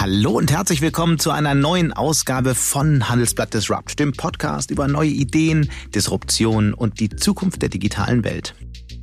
Hallo 0.00 0.30
und 0.30 0.50
herzlich 0.50 0.80
willkommen 0.80 1.18
zu 1.18 1.30
einer 1.30 1.54
neuen 1.54 1.92
Ausgabe 1.92 2.54
von 2.54 3.10
Handelsblatt 3.10 3.52
Disrupt, 3.52 3.98
dem 3.98 4.12
Podcast 4.12 4.70
über 4.70 4.88
neue 4.88 5.10
Ideen, 5.10 5.70
Disruption 5.94 6.72
und 6.72 7.00
die 7.00 7.10
Zukunft 7.10 7.60
der 7.60 7.68
digitalen 7.68 8.24
Welt. 8.24 8.54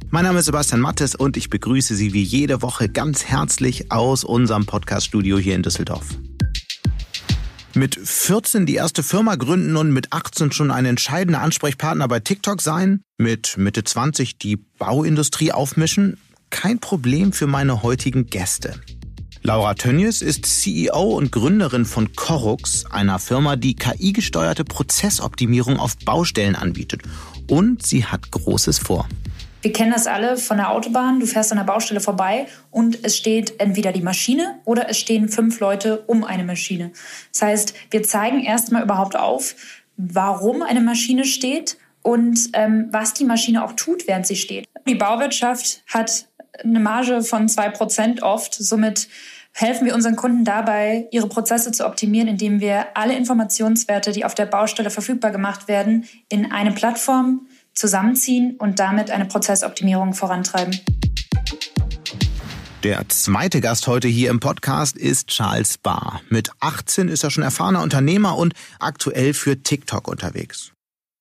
Mein 0.10 0.24
Name 0.24 0.40
ist 0.40 0.46
Sebastian 0.46 0.82
Mattes 0.82 1.14
und 1.14 1.38
ich 1.38 1.52
begrüße 1.52 1.94
Sie 1.94 2.14
wie 2.14 2.24
jede 2.24 2.64
Woche 2.64 2.90
ganz 2.90 3.26
herzlich 3.26 3.92
aus 3.92 4.24
unserem 4.24 4.66
Podcaststudio 4.66 5.38
hier 5.38 5.54
in 5.54 5.62
Düsseldorf. 5.62 6.18
Mit 7.76 7.94
14 7.94 8.66
die 8.66 8.74
erste 8.74 9.04
Firma 9.04 9.36
gründen 9.36 9.78
und 9.78 9.92
mit 9.92 10.14
18 10.14 10.52
schon 10.52 10.72
ein 10.72 10.86
entscheidender 10.86 11.42
Ansprechpartner 11.44 12.08
bei 12.08 12.22
TikTok 12.22 12.60
sein, 12.60 13.04
mit 13.20 13.56
Mitte 13.60 13.84
20 13.84 14.40
die 14.40 14.56
Bauindustrie 14.56 15.52
aufmischen, 15.52 16.18
kein 16.50 16.80
Problem 16.80 17.34
für 17.34 17.46
meine 17.46 17.84
heutigen 17.84 18.26
Gäste. 18.26 18.74
Laura 19.44 19.76
Tönjes 19.76 20.22
ist 20.22 20.46
CEO 20.46 21.16
und 21.16 21.32
Gründerin 21.32 21.86
von 21.86 22.14
Corux, 22.14 22.86
einer 22.90 23.20
Firma, 23.20 23.56
die 23.56 23.76
KI-gesteuerte 23.76 24.64
Prozessoptimierung 24.64 25.80
auf 25.80 25.98
Baustellen 25.98 26.56
anbietet. 26.56 27.02
Und 27.48 27.86
sie 27.86 28.06
hat 28.06 28.32
Großes 28.32 28.80
vor. 28.80 29.08
Wir 29.62 29.74
kennen 29.74 29.92
das 29.92 30.08
alle 30.08 30.38
von 30.38 30.58
der 30.58 30.72
Autobahn. 30.72 31.20
Du 31.20 31.26
fährst 31.26 31.52
an 31.52 31.58
der 31.58 31.66
Baustelle 31.66 32.00
vorbei 32.00 32.48
und 32.72 33.04
es 33.04 33.18
steht 33.18 33.60
entweder 33.60 33.92
die 33.92 34.02
Maschine 34.02 34.60
oder 34.66 34.90
es 34.90 34.98
stehen 34.98 35.30
fünf 35.30 35.60
Leute 35.60 36.04
um 36.08 36.24
eine 36.24 36.44
Maschine. 36.44 36.92
Das 37.32 37.42
heißt, 37.42 37.74
wir 37.92 38.04
zeigen 38.04 38.44
erstmal 38.44 38.84
überhaupt 38.84 39.16
auf, 39.16 39.56
warum 39.98 40.62
eine 40.62 40.82
Maschine 40.82 41.26
steht 41.26 41.78
und 42.02 42.50
ähm, 42.54 42.88
was 42.92 43.14
die 43.14 43.26
Maschine 43.26 43.66
auch 43.66 43.74
tut, 43.74 44.08
während 44.08 44.28
sie 44.28 44.36
steht. 44.36 44.68
Die 44.88 44.96
Bauwirtschaft 44.96 45.84
hat 45.88 46.28
eine 46.64 46.80
Marge 46.80 47.22
von 47.22 47.50
zwei 47.50 47.70
Prozent 47.70 48.24
oft. 48.24 48.54
Somit 48.54 49.08
helfen 49.54 49.86
wir 49.86 49.96
unseren 49.96 50.16
Kunden 50.16 50.46
dabei, 50.46 51.08
ihre 51.12 51.28
Prozesse 51.28 51.72
zu 51.72 51.86
optimieren, 51.86 52.28
indem 52.28 52.60
wir 52.60 52.96
alle 52.96 53.16
Informationswerte, 53.16 54.12
die 54.12 54.26
auf 54.26 54.36
der 54.36 54.46
Baustelle 54.46 54.90
verfügbar 54.90 55.32
gemacht 55.32 55.68
werden, 55.68 56.06
in 56.30 56.52
eine 56.52 56.72
Plattform 56.72 57.48
zusammenziehen 57.74 58.56
und 58.58 58.80
damit 58.80 59.12
eine 59.12 59.26
Prozessoptimierung 59.26 60.14
vorantreiben. 60.14 60.80
Der 62.84 63.10
zweite 63.10 63.60
Gast 63.60 63.88
heute 63.88 64.08
hier 64.08 64.30
im 64.30 64.40
Podcast 64.40 64.98
ist 64.98 65.30
Charles 65.30 65.80
Barr. 65.80 66.22
Mit 66.30 66.52
18 66.60 67.10
ist 67.10 67.24
er 67.24 67.32
schon 67.32 67.44
erfahrener 67.44 67.82
Unternehmer 67.82 68.38
und 68.38 68.54
aktuell 68.80 69.34
für 69.34 69.62
TikTok 69.62 70.08
unterwegs. 70.08 70.72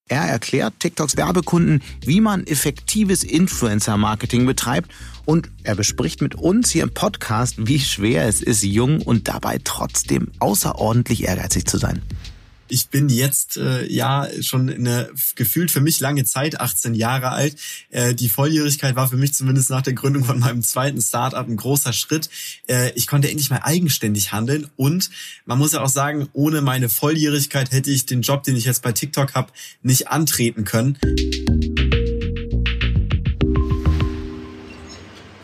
Er 0.08 0.22
erklärt 0.22 0.74
TikToks 0.78 1.16
Werbekunden, 1.16 1.82
wie 2.00 2.20
man 2.20 2.46
effektives 2.46 3.24
Influencer-Marketing 3.24 4.46
betreibt. 4.46 4.92
Und 5.24 5.50
er 5.64 5.74
bespricht 5.74 6.22
mit 6.22 6.36
uns 6.36 6.70
hier 6.70 6.84
im 6.84 6.94
Podcast, 6.94 7.56
wie 7.58 7.80
schwer 7.80 8.28
es 8.28 8.40
ist, 8.40 8.62
jung 8.62 9.02
und 9.02 9.26
dabei 9.26 9.58
trotzdem 9.64 10.28
außerordentlich 10.38 11.24
ehrgeizig 11.24 11.66
zu 11.66 11.78
sein 11.78 12.02
ich 12.68 12.88
bin 12.88 13.08
jetzt 13.08 13.56
äh, 13.56 13.86
ja 13.86 14.28
schon 14.40 14.68
eine 14.68 15.10
gefühlt 15.34 15.70
für 15.70 15.80
mich 15.80 16.00
lange 16.00 16.24
Zeit 16.24 16.60
18 16.60 16.94
Jahre 16.94 17.30
alt. 17.30 17.56
Äh, 17.90 18.14
die 18.14 18.28
Volljährigkeit 18.28 18.96
war 18.96 19.08
für 19.08 19.16
mich 19.16 19.34
zumindest 19.34 19.70
nach 19.70 19.82
der 19.82 19.92
Gründung 19.92 20.24
von 20.24 20.38
meinem 20.38 20.62
zweiten 20.62 21.00
Startup 21.00 21.46
ein 21.46 21.56
großer 21.56 21.92
Schritt. 21.92 22.28
Äh, 22.68 22.92
ich 22.94 23.06
konnte 23.06 23.30
endlich 23.30 23.50
mal 23.50 23.60
eigenständig 23.62 24.32
handeln 24.32 24.68
und 24.76 25.10
man 25.44 25.58
muss 25.58 25.72
ja 25.72 25.82
auch 25.82 25.88
sagen, 25.88 26.28
ohne 26.32 26.60
meine 26.60 26.88
Volljährigkeit 26.88 27.70
hätte 27.70 27.90
ich 27.90 28.06
den 28.06 28.22
Job, 28.22 28.42
den 28.42 28.56
ich 28.56 28.64
jetzt 28.64 28.82
bei 28.82 28.92
TikTok 28.92 29.34
habe, 29.34 29.52
nicht 29.82 30.08
antreten 30.08 30.64
können. 30.64 30.98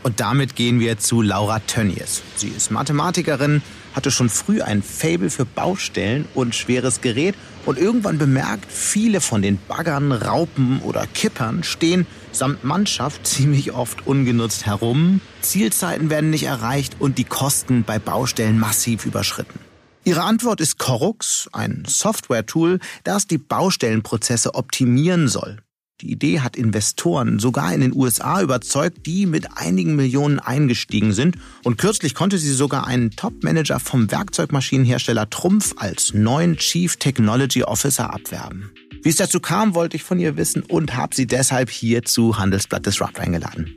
Und 0.03 0.19
damit 0.19 0.57
gehen 0.57 0.81
wir 0.81 0.99
zu 0.99 1.23
Laura 1.23 1.61
Tönnies. 1.61 2.23
Sie 2.35 2.49
ist 2.49 2.71
Mathematikerin, 2.71 3.63
hatte 3.95 4.11
schon 4.11 4.29
früh 4.29 4.63
ein 4.63 4.83
Fable 4.83 5.31
für 5.31 5.45
Baustellen 5.45 6.27
und 6.35 6.55
schweres 6.55 7.01
Gerät 7.01 7.35
und 7.67 7.79
irgendwann 7.79 8.19
bemerkt, 8.19 8.71
viele 8.71 9.21
von 9.21 9.43
den 9.43 9.59
Baggern, 9.69 10.13
Raupen 10.13 10.81
oder 10.81 11.07
Kippern 11.07 11.63
stehen 11.63 12.07
samt 12.33 12.65
Mannschaft 12.65 13.27
ziemlich 13.27 13.73
oft 13.73 14.07
ungenutzt 14.07 14.67
herum, 14.67 15.21
Zielzeiten 15.43 16.11
werden 16.11 16.31
nicht 16.31 16.45
erreicht 16.45 16.97
und 16.99 17.19
die 17.19 17.25
Kosten 17.25 17.85
bei 17.85 17.99
Baustellen 17.99 18.59
massiv 18.59 19.07
überschritten. 19.07 19.61
Ihre 20.05 20.23
Antwort 20.23 20.61
ist 20.61 20.79
Corux, 20.79 21.49
ein 21.53 21.85
Software-Tool, 21.87 22.81
das 23.05 23.29
die 23.29 23.39
Baustellenprozesse 23.39 24.55
optimieren 24.55 25.29
soll. 25.29 25.59
Die 26.03 26.11
Idee 26.11 26.41
hat 26.41 26.57
Investoren 26.57 27.39
sogar 27.39 27.73
in 27.73 27.81
den 27.81 27.95
USA 27.95 28.43
überzeugt, 28.43 29.07
die 29.07 29.25
mit 29.25 29.57
einigen 29.57 29.95
Millionen 29.95 30.41
eingestiegen 30.41 31.13
sind. 31.13 31.37
Und 31.63 31.79
kürzlich 31.79 32.17
konnte 32.17 32.39
sie 32.39 32.53
sogar 32.53 32.89
einen 32.89 33.13
Top-Manager 33.13 33.79
vom 33.79 34.11
Werkzeugmaschinenhersteller 34.11 35.31
Trumpf 35.31 35.75
als 35.77 36.13
neuen 36.13 36.57
Chief 36.57 36.97
Technology 36.97 37.63
Officer 37.63 38.13
abwerben. 38.13 38.73
Wie 39.05 39.11
es 39.11 39.17
dazu 39.17 39.39
kam, 39.39 39.77
wollte 39.77 39.95
ich 39.95 40.03
von 40.03 40.19
ihr 40.19 40.37
wissen 40.37 40.65
und 40.65 40.97
habe 40.97 41.15
sie 41.15 41.29
deshalb 41.29 41.71
hier 41.71 42.03
zu 42.03 42.37
Handelsblatt 42.37 42.85
Disrupt 42.85 43.21
eingeladen. 43.21 43.73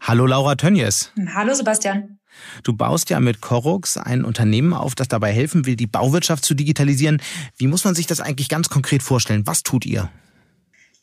Hallo 0.00 0.24
Laura 0.24 0.54
Tönjes. 0.54 1.12
Hallo 1.34 1.52
Sebastian. 1.52 2.18
Du 2.62 2.72
baust 2.72 3.10
ja 3.10 3.20
mit 3.20 3.42
Corux 3.42 3.98
ein 3.98 4.24
Unternehmen 4.24 4.72
auf, 4.72 4.94
das 4.94 5.08
dabei 5.08 5.32
helfen 5.32 5.66
will, 5.66 5.76
die 5.76 5.86
Bauwirtschaft 5.86 6.46
zu 6.46 6.54
digitalisieren. 6.54 7.20
Wie 7.58 7.66
muss 7.66 7.84
man 7.84 7.94
sich 7.94 8.06
das 8.06 8.20
eigentlich 8.20 8.48
ganz 8.48 8.70
konkret 8.70 9.02
vorstellen? 9.02 9.46
Was 9.46 9.62
tut 9.64 9.84
ihr? 9.84 10.08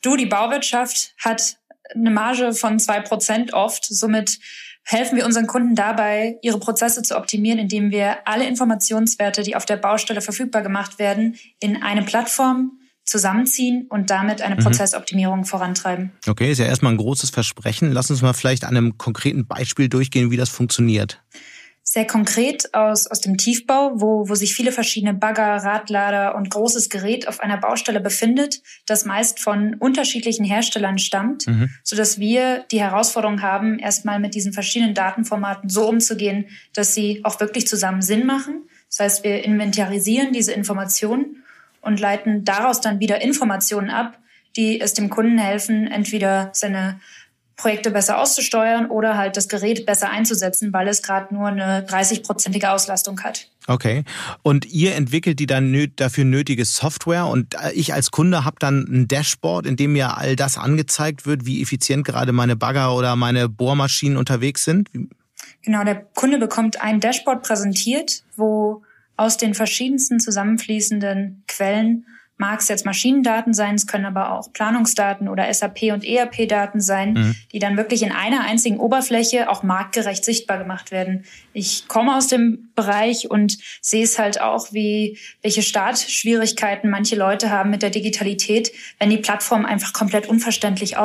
Du, 0.06 0.14
die 0.14 0.26
Bauwirtschaft 0.26 1.16
hat 1.18 1.56
eine 1.92 2.12
Marge 2.12 2.52
von 2.52 2.78
zwei 2.78 3.00
Prozent 3.00 3.52
oft. 3.54 3.84
Somit 3.84 4.38
helfen 4.84 5.16
wir 5.16 5.26
unseren 5.26 5.48
Kunden 5.48 5.74
dabei, 5.74 6.38
ihre 6.42 6.60
Prozesse 6.60 7.02
zu 7.02 7.16
optimieren, 7.16 7.58
indem 7.58 7.90
wir 7.90 8.18
alle 8.24 8.46
Informationswerte, 8.46 9.42
die 9.42 9.56
auf 9.56 9.66
der 9.66 9.78
Baustelle 9.78 10.20
verfügbar 10.20 10.62
gemacht 10.62 11.00
werden, 11.00 11.34
in 11.58 11.82
eine 11.82 12.04
Plattform 12.04 12.78
zusammenziehen 13.04 13.86
und 13.88 14.08
damit 14.10 14.42
eine 14.42 14.54
mhm. 14.54 14.60
Prozessoptimierung 14.60 15.44
vorantreiben. 15.44 16.12
Okay, 16.28 16.52
ist 16.52 16.58
ja 16.58 16.66
erstmal 16.66 16.92
ein 16.92 16.98
großes 16.98 17.30
Versprechen. 17.30 17.90
Lass 17.90 18.08
uns 18.08 18.22
mal 18.22 18.32
vielleicht 18.32 18.62
an 18.62 18.76
einem 18.76 18.98
konkreten 18.98 19.48
Beispiel 19.48 19.88
durchgehen, 19.88 20.30
wie 20.30 20.36
das 20.36 20.50
funktioniert 20.50 21.20
sehr 21.88 22.04
konkret 22.04 22.74
aus, 22.74 23.06
aus 23.06 23.20
dem 23.20 23.36
Tiefbau, 23.36 23.92
wo, 23.94 24.28
wo 24.28 24.34
sich 24.34 24.56
viele 24.56 24.72
verschiedene 24.72 25.14
Bagger, 25.14 25.56
Radlader 25.56 26.34
und 26.34 26.50
großes 26.50 26.90
Gerät 26.90 27.28
auf 27.28 27.38
einer 27.38 27.58
Baustelle 27.58 28.00
befindet, 28.00 28.60
das 28.86 29.04
meist 29.04 29.38
von 29.38 29.74
unterschiedlichen 29.74 30.44
Herstellern 30.44 30.98
stammt, 30.98 31.46
mhm. 31.46 31.70
so 31.84 31.94
dass 31.94 32.18
wir 32.18 32.64
die 32.72 32.80
Herausforderung 32.80 33.40
haben, 33.40 33.78
erstmal 33.78 34.18
mit 34.18 34.34
diesen 34.34 34.52
verschiedenen 34.52 34.94
Datenformaten 34.94 35.70
so 35.70 35.88
umzugehen, 35.88 36.48
dass 36.74 36.92
sie 36.92 37.20
auch 37.22 37.38
wirklich 37.38 37.68
zusammen 37.68 38.02
Sinn 38.02 38.26
machen. 38.26 38.68
Das 38.88 38.98
heißt, 38.98 39.24
wir 39.24 39.44
inventarisieren 39.44 40.32
diese 40.32 40.52
Informationen 40.52 41.44
und 41.82 42.00
leiten 42.00 42.44
daraus 42.44 42.80
dann 42.80 42.98
wieder 42.98 43.22
Informationen 43.22 43.90
ab, 43.90 44.18
die 44.56 44.80
es 44.80 44.94
dem 44.94 45.08
Kunden 45.08 45.38
helfen, 45.38 45.86
entweder 45.86 46.50
seine 46.52 46.98
Projekte 47.56 47.90
besser 47.90 48.18
auszusteuern 48.18 48.86
oder 48.86 49.16
halt 49.16 49.36
das 49.36 49.48
Gerät 49.48 49.86
besser 49.86 50.10
einzusetzen, 50.10 50.72
weil 50.74 50.88
es 50.88 51.02
gerade 51.02 51.34
nur 51.34 51.48
eine 51.48 51.86
30-prozentige 51.86 52.68
Auslastung 52.68 53.22
hat. 53.22 53.48
Okay. 53.66 54.04
Und 54.42 54.66
ihr 54.66 54.94
entwickelt 54.94 55.40
die 55.40 55.46
dann 55.46 55.92
dafür 55.96 56.24
nötige 56.24 56.64
Software 56.66 57.26
und 57.26 57.54
äh, 57.54 57.72
ich 57.72 57.94
als 57.94 58.10
Kunde 58.10 58.44
habe 58.44 58.56
dann 58.58 58.86
ein 58.88 59.08
Dashboard, 59.08 59.66
in 59.66 59.76
dem 59.76 59.94
mir 59.94 60.18
all 60.18 60.36
das 60.36 60.58
angezeigt 60.58 61.26
wird, 61.26 61.46
wie 61.46 61.62
effizient 61.62 62.06
gerade 62.06 62.32
meine 62.32 62.56
Bagger 62.56 62.94
oder 62.94 63.16
meine 63.16 63.48
Bohrmaschinen 63.48 64.18
unterwegs 64.18 64.64
sind? 64.64 64.90
Genau, 65.62 65.82
der 65.82 65.96
Kunde 66.14 66.38
bekommt 66.38 66.80
ein 66.80 67.00
Dashboard 67.00 67.42
präsentiert, 67.42 68.22
wo 68.36 68.82
aus 69.16 69.38
den 69.38 69.54
verschiedensten 69.54 70.20
zusammenfließenden 70.20 71.44
Quellen 71.48 72.06
mag 72.38 72.60
es 72.60 72.68
jetzt 72.68 72.84
Maschinendaten 72.84 73.54
sein, 73.54 73.74
es 73.74 73.86
können 73.86 74.04
aber 74.04 74.32
auch 74.32 74.52
Planungsdaten 74.52 75.28
oder 75.28 75.52
SAP 75.52 75.84
und 75.92 76.04
ERP-Daten 76.04 76.80
sein, 76.80 77.12
mhm. 77.12 77.36
die 77.52 77.58
dann 77.58 77.76
wirklich 77.76 78.02
in 78.02 78.12
einer 78.12 78.42
einzigen 78.42 78.78
Oberfläche 78.78 79.48
auch 79.48 79.62
marktgerecht 79.62 80.24
sichtbar 80.24 80.58
gemacht 80.58 80.90
werden. 80.90 81.24
Ich 81.52 81.88
komme 81.88 82.14
aus 82.14 82.26
dem 82.26 82.70
Bereich 82.74 83.30
und 83.30 83.58
sehe 83.80 84.04
es 84.04 84.18
halt 84.18 84.40
auch, 84.40 84.72
wie 84.72 85.18
welche 85.40 85.62
Startschwierigkeiten 85.62 86.90
manche 86.90 87.16
Leute 87.16 87.50
haben 87.50 87.70
mit 87.70 87.82
der 87.82 87.90
Digitalität, 87.90 88.70
wenn 88.98 89.10
die 89.10 89.18
Plattformen 89.18 89.64
einfach 89.64 89.92
komplett 89.92 90.26
unverständlich 90.26 90.96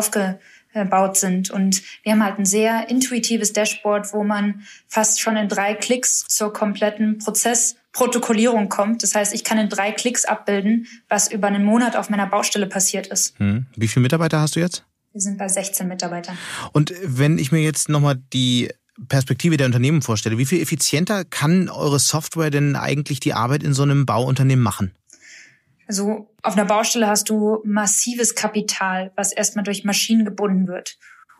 aufgebaut 0.73 1.17
sind. 1.17 1.49
Und 1.49 1.81
wir 2.03 2.13
haben 2.13 2.23
halt 2.23 2.39
ein 2.39 2.45
sehr 2.45 2.89
intuitives 2.89 3.53
Dashboard, 3.53 4.13
wo 4.13 4.23
man 4.23 4.61
fast 4.87 5.21
schon 5.21 5.37
in 5.37 5.47
drei 5.47 5.73
Klicks 5.73 6.25
zur 6.27 6.53
kompletten 6.53 7.17
Prozess 7.17 7.75
Protokollierung 7.93 8.69
kommt. 8.69 9.03
Das 9.03 9.15
heißt, 9.15 9.33
ich 9.33 9.43
kann 9.43 9.57
in 9.57 9.67
drei 9.67 9.91
Klicks 9.91 10.23
abbilden, 10.23 10.87
was 11.09 11.29
über 11.29 11.47
einen 11.47 11.65
Monat 11.65 11.97
auf 11.97 12.09
meiner 12.09 12.25
Baustelle 12.25 12.67
passiert 12.67 13.07
ist. 13.07 13.37
Hm. 13.39 13.65
Wie 13.75 13.87
viele 13.87 14.03
Mitarbeiter 14.03 14.39
hast 14.39 14.55
du 14.55 14.61
jetzt? 14.61 14.85
Wir 15.11 15.19
sind 15.19 15.37
bei 15.37 15.49
16 15.49 15.89
Mitarbeitern. 15.89 16.37
Und 16.71 16.93
wenn 17.03 17.37
ich 17.37 17.51
mir 17.51 17.61
jetzt 17.61 17.89
nochmal 17.89 18.15
die 18.31 18.69
Perspektive 19.09 19.57
der 19.57 19.65
Unternehmen 19.65 20.01
vorstelle, 20.01 20.37
wie 20.37 20.45
viel 20.45 20.61
effizienter 20.61 21.25
kann 21.25 21.67
eure 21.67 21.99
Software 21.99 22.49
denn 22.49 22.77
eigentlich 22.77 23.19
die 23.19 23.33
Arbeit 23.33 23.63
in 23.63 23.73
so 23.73 23.83
einem 23.83 24.05
Bauunternehmen 24.05 24.63
machen? 24.63 24.93
Also 25.91 26.29
auf 26.41 26.53
einer 26.53 26.63
Baustelle 26.63 27.07
hast 27.07 27.29
du 27.29 27.59
massives 27.65 28.33
Kapital, 28.33 29.11
was 29.17 29.33
erstmal 29.33 29.65
durch 29.65 29.83
Maschinen 29.83 30.23
gebunden 30.23 30.69
wird. 30.69 30.97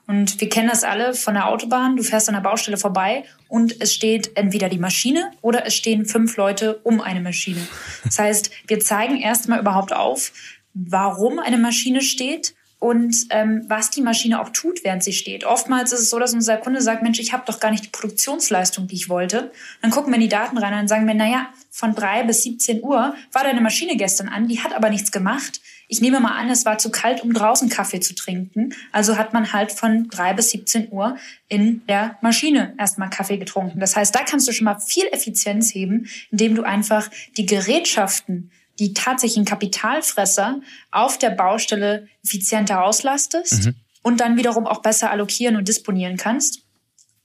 Und 0.07 0.41
wir 0.41 0.49
kennen 0.49 0.67
das 0.67 0.83
alle 0.83 1.13
von 1.13 1.35
der 1.35 1.47
Autobahn. 1.47 1.95
Du 1.95 2.03
fährst 2.03 2.27
an 2.27 2.35
der 2.35 2.41
Baustelle 2.41 2.75
vorbei 2.75 3.23
und 3.47 3.81
es 3.81 3.93
steht 3.93 4.35
entweder 4.35 4.67
die 4.67 4.77
Maschine 4.77 5.31
oder 5.41 5.65
es 5.65 5.73
stehen 5.73 6.05
fünf 6.05 6.35
Leute 6.35 6.81
um 6.83 6.99
eine 6.99 7.21
Maschine. 7.21 7.65
Das 8.03 8.19
heißt, 8.19 8.51
wir 8.67 8.81
zeigen 8.81 9.15
erstmal 9.21 9.61
überhaupt 9.61 9.93
auf, 9.93 10.33
warum 10.73 11.39
eine 11.39 11.57
Maschine 11.57 12.01
steht 12.01 12.53
und 12.81 13.27
ähm, 13.29 13.63
was 13.67 13.91
die 13.91 14.01
Maschine 14.01 14.41
auch 14.41 14.49
tut, 14.49 14.83
während 14.83 15.03
sie 15.03 15.13
steht. 15.13 15.45
Oftmals 15.45 15.91
ist 15.91 15.99
es 15.99 16.09
so, 16.09 16.17
dass 16.17 16.33
unser 16.33 16.57
Kunde 16.57 16.81
sagt, 16.81 17.03
Mensch, 17.03 17.19
ich 17.19 17.31
habe 17.31 17.43
doch 17.45 17.59
gar 17.59 17.69
nicht 17.69 17.85
die 17.85 17.89
Produktionsleistung, 17.89 18.87
die 18.87 18.95
ich 18.95 19.07
wollte. 19.07 19.51
Dann 19.83 19.91
gucken 19.91 20.11
wir 20.11 20.15
in 20.15 20.21
die 20.21 20.29
Daten 20.29 20.57
rein 20.57 20.73
und 20.73 20.87
sagen 20.87 21.05
wir, 21.05 21.13
naja, 21.13 21.49
von 21.69 21.93
drei 21.93 22.23
bis 22.23 22.41
17 22.41 22.81
Uhr 22.81 23.13
war 23.31 23.43
deine 23.43 23.61
Maschine 23.61 23.97
gestern 23.97 24.29
an, 24.29 24.47
die 24.47 24.61
hat 24.61 24.73
aber 24.73 24.89
nichts 24.89 25.11
gemacht. 25.11 25.61
Ich 25.89 26.01
nehme 26.01 26.19
mal 26.19 26.35
an, 26.35 26.49
es 26.49 26.65
war 26.65 26.79
zu 26.79 26.89
kalt, 26.89 27.21
um 27.21 27.33
draußen 27.33 27.69
Kaffee 27.69 27.99
zu 27.99 28.15
trinken. 28.15 28.73
Also 28.91 29.15
hat 29.15 29.31
man 29.31 29.53
halt 29.53 29.71
von 29.71 30.07
drei 30.09 30.33
bis 30.33 30.49
17 30.49 30.91
Uhr 30.91 31.17
in 31.49 31.85
der 31.85 32.17
Maschine 32.21 32.73
erstmal 32.79 33.11
Kaffee 33.11 33.37
getrunken. 33.37 33.79
Das 33.79 33.95
heißt, 33.95 34.15
da 34.15 34.23
kannst 34.23 34.47
du 34.47 34.53
schon 34.53 34.65
mal 34.65 34.79
viel 34.79 35.05
Effizienz 35.11 35.71
heben, 35.75 36.07
indem 36.31 36.55
du 36.55 36.63
einfach 36.63 37.11
die 37.37 37.45
Gerätschaften 37.45 38.49
die 38.81 38.95
tatsächlichen 38.95 39.45
Kapitalfresser 39.45 40.59
auf 40.89 41.19
der 41.19 41.29
Baustelle 41.29 42.07
effizienter 42.23 42.83
auslastest 42.83 43.65
mhm. 43.65 43.75
und 44.01 44.19
dann 44.19 44.37
wiederum 44.37 44.65
auch 44.65 44.81
besser 44.81 45.11
allokieren 45.11 45.55
und 45.55 45.67
disponieren 45.67 46.17
kannst. 46.17 46.63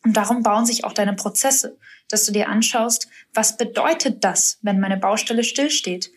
Und 0.05 0.19
darum 0.19 0.43
bauen 0.43 0.67
sich 0.67 0.85
auch 0.85 0.93
deine 0.93 1.15
Prozesse, 1.15 1.79
dass 2.09 2.27
du 2.27 2.33
dir 2.33 2.51
anschaust, 2.51 3.09
was 3.33 3.57
bedeutet 3.57 4.23
das, 4.23 4.59
wenn 4.61 4.81
meine 4.81 4.99
Baustelle 4.99 5.45
stillsteht? 5.45 6.11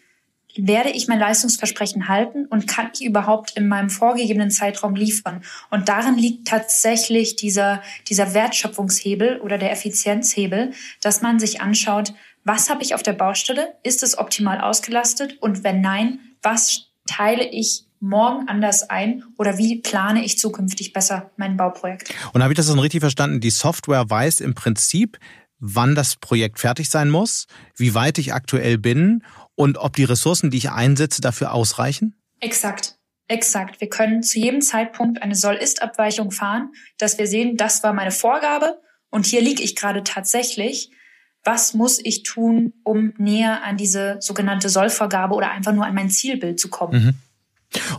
Werde 0.58 0.90
ich 0.90 1.08
mein 1.08 1.20
Leistungsversprechen 1.20 2.10
halten 2.10 2.46
und 2.46 2.68
kann 2.68 2.90
ich 2.94 3.02
überhaupt 3.02 3.56
in 3.56 3.70
meinem 3.70 3.90
vorgegebenen 3.90 4.52
Zeitraum 4.52 4.94
liefern? 4.94 5.42
Und 5.70 5.88
darin 5.88 6.18
liegt 6.18 6.50
tatsächlich 6.50 7.38
dieser, 7.38 7.82
dieser 8.10 8.34
Wertschöpfungshebel 8.34 9.40
oder 9.40 9.58
der 9.58 9.72
Effizienzhebel, 9.72 10.72
dass 11.00 11.22
man 11.22 11.40
sich 11.40 11.62
anschaut, 11.62 12.14
was 12.50 12.72
habe 12.72 12.82
ich 12.82 12.96
auf 12.96 13.04
der 13.04 13.14
Baustelle? 13.14 13.76
Ist 13.84 14.02
es 14.02 14.18
optimal 14.18 14.60
ausgelastet? 14.60 15.38
Und 15.40 15.64
wenn 15.64 15.82
nein, 15.82 16.20
was 16.42 16.88
teile 17.06 17.48
ich 17.48 17.84
morgen 18.00 18.48
anders 18.48 18.90
ein 18.90 19.24
oder 19.38 19.60
wie 19.60 19.82
plane 19.82 20.26
ich 20.26 20.40
zukünftig 20.40 20.92
besser 20.92 21.30
mein 21.38 21.58
Bauprojekt? 21.58 22.12
Und 22.34 22.42
habe 22.42 22.52
ich 22.52 22.58
das 22.58 22.66
dann 22.66 22.80
richtig 22.80 23.02
verstanden? 23.02 23.40
Die 23.40 23.52
Software 23.52 24.10
weiß 24.10 24.42
im 24.42 24.56
Prinzip, 24.56 25.20
wann 25.60 25.94
das 25.94 26.16
Projekt 26.16 26.60
fertig 26.60 26.90
sein 26.90 27.12
muss, 27.12 27.46
wie 27.76 27.94
weit 27.94 28.18
ich 28.18 28.34
aktuell 28.34 28.80
bin 28.80 29.24
und 29.54 29.78
ob 29.78 29.96
die 29.96 30.06
Ressourcen, 30.06 30.50
die 30.50 30.58
ich 30.58 30.72
einsetze, 30.72 31.22
dafür 31.22 31.54
ausreichen? 31.54 32.16
Exakt. 32.40 32.98
Exakt. 33.28 33.80
Wir 33.80 33.90
können 33.90 34.24
zu 34.24 34.40
jedem 34.40 34.62
Zeitpunkt 34.62 35.22
eine 35.22 35.36
Soll-Ist-Abweichung 35.36 36.32
fahren, 36.32 36.72
dass 36.98 37.20
wir 37.20 37.28
sehen, 37.28 37.58
das 37.58 37.84
war 37.84 37.94
meine 37.94 38.10
Vorgabe 38.10 38.82
und 39.12 39.28
hier 39.28 39.42
liege 39.42 39.62
ich 39.62 39.76
gerade 39.76 40.04
tatsächlich 40.04 40.90
was 41.44 41.74
muss 41.74 42.00
ich 42.04 42.24
tun, 42.24 42.74
um 42.84 43.14
näher 43.18 43.64
an 43.64 43.78
diese 43.78 44.18
sogenannte 44.20 44.70
Sollvorgabe 44.70 45.36
oder 45.36 45.52
einfach 45.52 45.74
nur 45.74 45.86
an 45.86 45.96
mein 45.96 46.10
Zielbild 46.10 46.60
zu 46.60 46.70
kommen. 46.70 47.04
Mhm. 47.04 47.14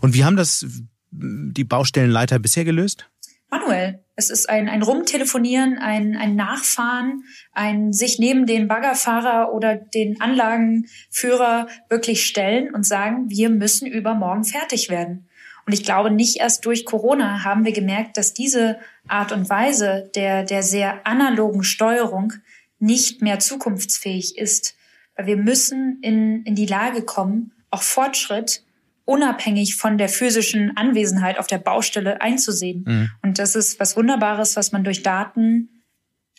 Und 0.01 0.15
wie 0.15 0.25
haben 0.25 0.37
das 0.37 0.67
die 1.11 1.65
Baustellenleiter 1.65 2.39
bisher 2.39 2.65
gelöst? 2.65 3.09
Manuell. 3.51 4.05
Es 4.15 4.31
ist 4.31 4.49
ein, 4.49 4.69
ein 4.69 4.83
Rumtelefonieren, 4.83 5.79
ein, 5.79 6.15
ein 6.17 6.37
Nachfahren, 6.37 7.25
ein 7.53 7.93
sich 7.93 8.19
neben 8.19 8.47
den 8.47 8.69
Baggerfahrer 8.69 9.53
oder 9.53 9.77
den 9.77 10.21
Anlagenführer 10.21 11.67
wirklich 11.89 12.27
stellen 12.27 12.73
und 12.75 12.85
sagen, 12.87 13.31
wir 13.31 13.49
müssen 13.49 13.87
übermorgen 13.87 14.45
fertig 14.45 14.91
werden. 14.91 15.27
Und 15.67 15.73
ich 15.73 15.85
glaube, 15.85 16.11
nicht 16.11 16.37
erst 16.37 16.67
durch 16.67 16.85
Corona 16.85 17.45
haben 17.45 17.65
wir 17.65 17.73
gemerkt, 17.73 18.17
dass 18.17 18.35
diese 18.35 18.79
Art 19.09 19.33
und 19.33 19.49
Weise 19.49 20.11
der, 20.15 20.45
der 20.45 20.63
sehr 20.63 21.07
analogen 21.07 21.65
Steuerung 21.65 22.35
nicht 22.81 23.23
mehr 23.23 23.39
zukunftsfähig 23.39 24.37
ist. 24.37 24.75
Weil 25.17 25.27
wir 25.27 25.37
müssen 25.37 25.99
in, 26.03 26.43
in 26.45 26.55
die 26.55 26.67
Lage 26.67 27.03
kommen, 27.03 27.53
auch 27.71 27.83
Fortschritt 27.83 28.65
unabhängig 29.05 29.77
von 29.77 29.99
der 29.99 30.09
physischen 30.09 30.77
Anwesenheit 30.77 31.39
auf 31.39 31.47
der 31.47 31.59
Baustelle 31.59 32.21
einzusehen. 32.21 32.85
Mhm. 32.87 33.11
Und 33.23 33.39
das 33.39 33.57
ist 33.57 33.81
was 33.81 33.97
Wunderbares, 33.97 34.57
was 34.57 34.73
man 34.73 34.85
durch 34.85 35.03
Daten 35.03 35.83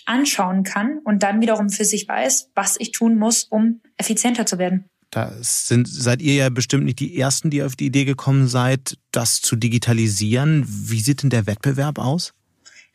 anschauen 0.06 0.64
kann 0.64 1.00
und 1.04 1.22
dann 1.22 1.42
wiederum 1.42 1.70
für 1.70 1.86
sich 1.86 2.08
weiß, 2.08 2.50
was 2.56 2.78
ich 2.80 2.92
tun 2.92 3.18
muss, 3.18 3.44
um 3.44 3.82
effizienter 3.98 4.46
zu 4.46 4.58
werden. 4.58 4.86
Da 5.12 5.34
sind, 5.42 5.88
seid 5.88 6.22
ihr 6.22 6.36
ja 6.36 6.50
bestimmt 6.50 6.86
nicht 6.86 7.00
die 7.00 7.18
Ersten, 7.18 7.50
die 7.50 7.62
auf 7.62 7.76
die 7.76 7.88
Idee 7.88 8.06
gekommen 8.06 8.48
seid, 8.48 8.98
das 9.12 9.42
zu 9.42 9.58
digitalisieren. 9.58 10.64
Wie 10.66 11.02
sieht 11.02 11.24
denn 11.24 11.30
der 11.30 11.48
Wettbewerb 11.48 12.00
aus? 12.00 12.34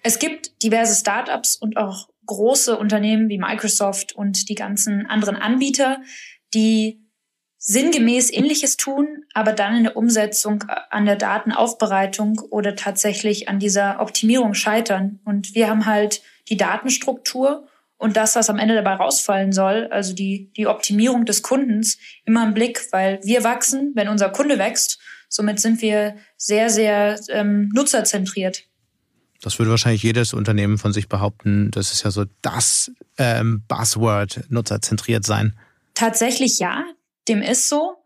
Es 0.03 0.19
gibt 0.19 0.63
diverse 0.63 0.99
Startups 0.99 1.57
und 1.57 1.77
auch 1.77 2.09
große 2.27 2.77
Unternehmen 2.77 3.29
wie 3.29 3.39
Microsoft 3.39 4.15
und 4.15 4.49
die 4.49 4.55
ganzen 4.55 5.07
anderen 5.07 5.37
Anbieter, 5.37 6.01
die 6.55 7.07
sinngemäß 7.59 8.33
Ähnliches 8.33 8.77
tun, 8.77 9.25
aber 9.35 9.53
dann 9.53 9.77
in 9.77 9.85
der 9.85 9.97
Umsetzung 9.97 10.63
an 10.91 11.05
der 11.05 11.17
Datenaufbereitung 11.17 12.41
oder 12.51 12.77
tatsächlich 12.77 13.49
an 13.49 13.59
dieser 13.59 14.01
Optimierung 14.01 14.55
scheitern. 14.55 15.21
Und 15.25 15.55
wir 15.55 15.69
haben 15.69 15.87
halt 15.87 16.23
die 16.49 16.57
Datenstruktur 16.57 17.67
und 17.99 18.17
das, 18.17 18.37
was 18.37 18.51
am 18.51 18.59
Ende 18.59 18.75
dabei 18.75 18.95
rausfallen 18.95 19.53
soll, 19.53 19.89
also 19.91 20.15
die, 20.15 20.53
die 20.57 20.67
Optimierung 20.67 21.25
des 21.25 21.43
Kundens, 21.43 21.99
immer 22.25 22.45
im 22.45 22.55
Blick, 22.55 22.87
weil 22.93 23.19
wir 23.25 23.43
wachsen, 23.43 23.93
wenn 23.95 24.09
unser 24.09 24.29
Kunde 24.29 24.59
wächst. 24.59 25.01
Somit 25.29 25.59
sind 25.59 25.83
wir 25.83 26.17
sehr, 26.37 26.71
sehr 26.71 27.19
ähm, 27.31 27.71
nutzerzentriert. 27.75 28.65
Das 29.43 29.59
würde 29.59 29.71
wahrscheinlich 29.71 30.03
jedes 30.03 30.33
Unternehmen 30.33 30.79
von 30.79 30.93
sich 30.93 31.09
behaupten. 31.09 31.71
Das 31.71 31.93
ist 31.93 32.03
ja 32.03 32.11
so 32.11 32.25
das 32.43 32.91
ähm, 33.19 33.63
Buzzword, 33.69 34.45
nutzerzentriert 34.49 35.25
sein. 35.25 35.55
Tatsächlich 35.95 36.59
ja, 36.59 36.85
dem 37.29 37.43
ist 37.43 37.69
so. 37.69 37.97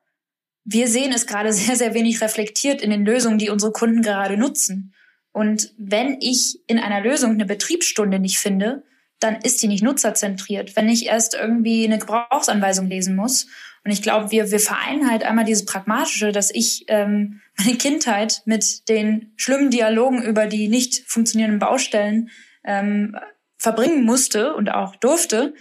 Wir 0.65 0.89
sehen 0.89 1.13
es 1.13 1.27
gerade 1.27 1.53
sehr, 1.55 1.77
sehr 1.77 1.95
wenig 1.95 2.21
reflektiert 2.21 2.83
in 2.83 2.91
den 2.91 3.05
Lösungen, 3.05 3.39
die 3.39 3.51
unsere 3.51 3.73
Kunden 3.73 4.03
gerade 4.03 4.37
nutzen. 4.37 4.95
Und 5.33 5.73
wenn 5.79 6.17
ich 6.21 6.59
in 6.67 6.79
einer 6.79 7.01
Lösung 7.01 7.33
eine 7.33 7.47
Betriebsstunde 7.47 8.19
nicht 8.19 8.39
finde, 8.39 8.83
dann 9.21 9.37
ist 9.37 9.63
die 9.63 9.69
nicht 9.69 9.85
nutzerzentriert. 9.85 10.75
Wenn 10.77 10.89
ich 10.89 11.07
erst 11.07 11.35
irgendwie 11.35 11.85
eine 11.85 11.99
Gebrauchsanweisung 11.99 12.89
lesen 12.89 13.15
muss 13.15 13.47
und 13.85 13.91
ich 13.91 14.03
glaube, 14.03 14.31
wir, 14.31 14.51
wir 14.51 14.61
vereinen 14.61 15.11
halt 15.11 15.23
einmal 15.23 15.45
dieses 15.45 15.65
Pragmatische, 15.65 16.33
dass 16.33 16.51
ich 16.51 16.85
ähm, 16.89 17.41
meine 17.59 17.77
Kindheit 17.77 18.43
mit 18.45 18.89
den 18.89 19.33
schlimmen 19.37 19.71
Dialogen 19.71 20.23
über 20.23 20.47
die 20.47 20.69
nicht 20.69 21.05
funktionierenden 21.07 21.61
Baustellen 21.61 22.31
ähm, 22.65 23.17
verbringen 23.57 24.05
musste 24.05 24.55
und 24.55 24.71
auch 24.71 24.97
durfte, 24.97 25.55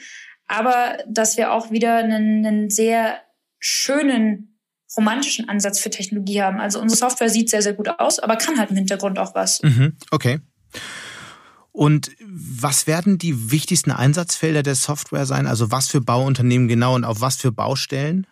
aber 0.47 0.97
dass 1.07 1.37
wir 1.37 1.51
auch 1.51 1.69
wieder 1.69 1.97
einen, 1.97 2.45
einen 2.45 2.69
sehr 2.69 3.19
schönen 3.59 4.57
romantischen 4.97 5.47
Ansatz 5.47 5.79
für 5.79 5.89
Technologie 5.89 6.41
haben. 6.41 6.59
Also 6.59 6.79
unsere 6.79 6.97
Software 6.97 7.29
sieht 7.29 7.49
sehr, 7.49 7.61
sehr 7.61 7.73
gut 7.73 7.89
aus, 7.99 8.19
aber 8.19 8.37
kann 8.37 8.57
halt 8.57 8.71
im 8.71 8.77
Hintergrund 8.77 9.19
auch 9.19 9.35
was. 9.35 9.61
Mhm, 9.61 9.97
okay. 10.11 10.39
Und 11.71 12.11
was 12.21 12.87
werden 12.87 13.17
die 13.17 13.51
wichtigsten 13.51 13.91
Einsatzfelder 13.91 14.63
der 14.63 14.75
Software 14.75 15.25
sein? 15.25 15.47
Also 15.47 15.71
was 15.71 15.87
für 15.87 16.01
Bauunternehmen 16.01 16.67
genau 16.67 16.95
und 16.95 17.05
auf 17.05 17.21
was 17.21 17.37
für 17.37 17.51
Baustellen? 17.51 18.27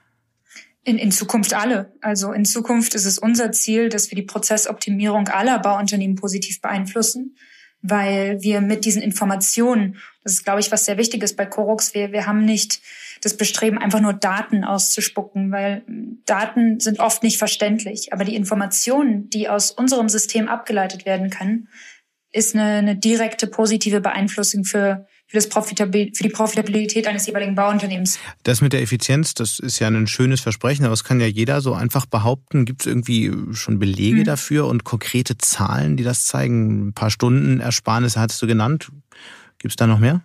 In, 0.84 0.98
in 0.98 1.12
Zukunft 1.12 1.54
alle. 1.54 1.94
Also 2.02 2.32
in 2.32 2.46
Zukunft 2.46 2.96
ist 2.96 3.06
es 3.06 3.20
unser 3.20 3.52
Ziel, 3.52 3.90
dass 3.90 4.10
wir 4.10 4.16
die 4.16 4.24
Prozessoptimierung 4.24 5.28
aller 5.28 5.60
Bauunternehmen 5.60 6.16
positiv 6.16 6.62
beeinflussen, 6.62 7.36
weil 7.82 8.42
wir 8.42 8.62
mit 8.62 8.86
diesen 8.86 9.02
Informationen, 9.02 9.98
das 10.24 10.34
ist, 10.34 10.44
glaube 10.46 10.62
ich, 10.62 10.72
was 10.72 10.86
sehr 10.86 10.98
wichtig 10.98 11.24
ist 11.24 11.36
bei 11.38 11.46
Corux, 11.46 11.94
wir, 11.94 12.12
wir 12.12 12.26
haben 12.26 12.46
nicht 12.46 12.82
das 13.22 13.36
Bestreben, 13.36 13.78
einfach 13.78 14.00
nur 14.00 14.14
Daten 14.14 14.64
auszuspucken, 14.64 15.52
weil 15.52 15.84
Daten 16.26 16.80
sind 16.80 17.00
oft 17.00 17.24
nicht 17.24 17.38
verständlich. 17.38 18.14
Aber 18.14 18.24
die 18.24 18.36
Informationen, 18.36 19.30
die 19.30 19.50
aus 19.50 19.72
unserem 19.72 20.10
System 20.10 20.48
abgeleitet 20.48 21.06
werden 21.06 21.30
können, 21.30 21.68
ist 22.32 22.56
eine, 22.56 22.64
eine 22.64 22.96
direkte 22.96 23.48
positive 23.48 24.02
Beeinflussung 24.02 24.64
für, 24.64 25.06
für, 25.28 25.38
das 25.38 25.50
Profitabil 25.50 26.12
für 26.14 26.24
die 26.24 26.30
Profitabilität 26.30 27.08
eines 27.08 27.26
jeweiligen 27.26 27.56
Bauunternehmens. 27.56 28.20
Das 28.44 28.62
mit 28.62 28.74
der 28.74 28.82
Effizienz, 28.82 29.34
das 29.34 29.60
ist 29.60 29.80
ja 29.80 29.88
ein 29.88 30.08
schönes 30.08 30.42
Versprechen, 30.42 30.84
aber 30.84 30.92
das 30.92 31.04
kann 31.04 31.20
ja 31.20 31.28
jeder 31.28 31.62
so 31.62 31.74
einfach 31.74 32.06
behaupten. 32.06 32.66
Gibt 32.66 32.82
es 32.82 32.88
irgendwie 32.88 33.32
schon 33.54 33.80
Belege 33.80 34.20
mhm. 34.20 34.26
dafür 34.26 34.68
und 34.68 34.84
konkrete 34.84 35.38
Zahlen, 35.38 35.98
die 35.98 36.04
das 36.04 36.26
zeigen? 36.26 36.90
Ein 36.90 36.94
paar 36.94 37.12
Stunden 37.12 37.60
Ersparnisse 37.60 38.20
hattest 38.20 38.42
du 38.42 38.48
genannt. 38.48 38.90
Gibt 39.60 39.72
es 39.72 39.76
da 39.76 39.88
noch 39.88 40.00
mehr? 40.00 40.24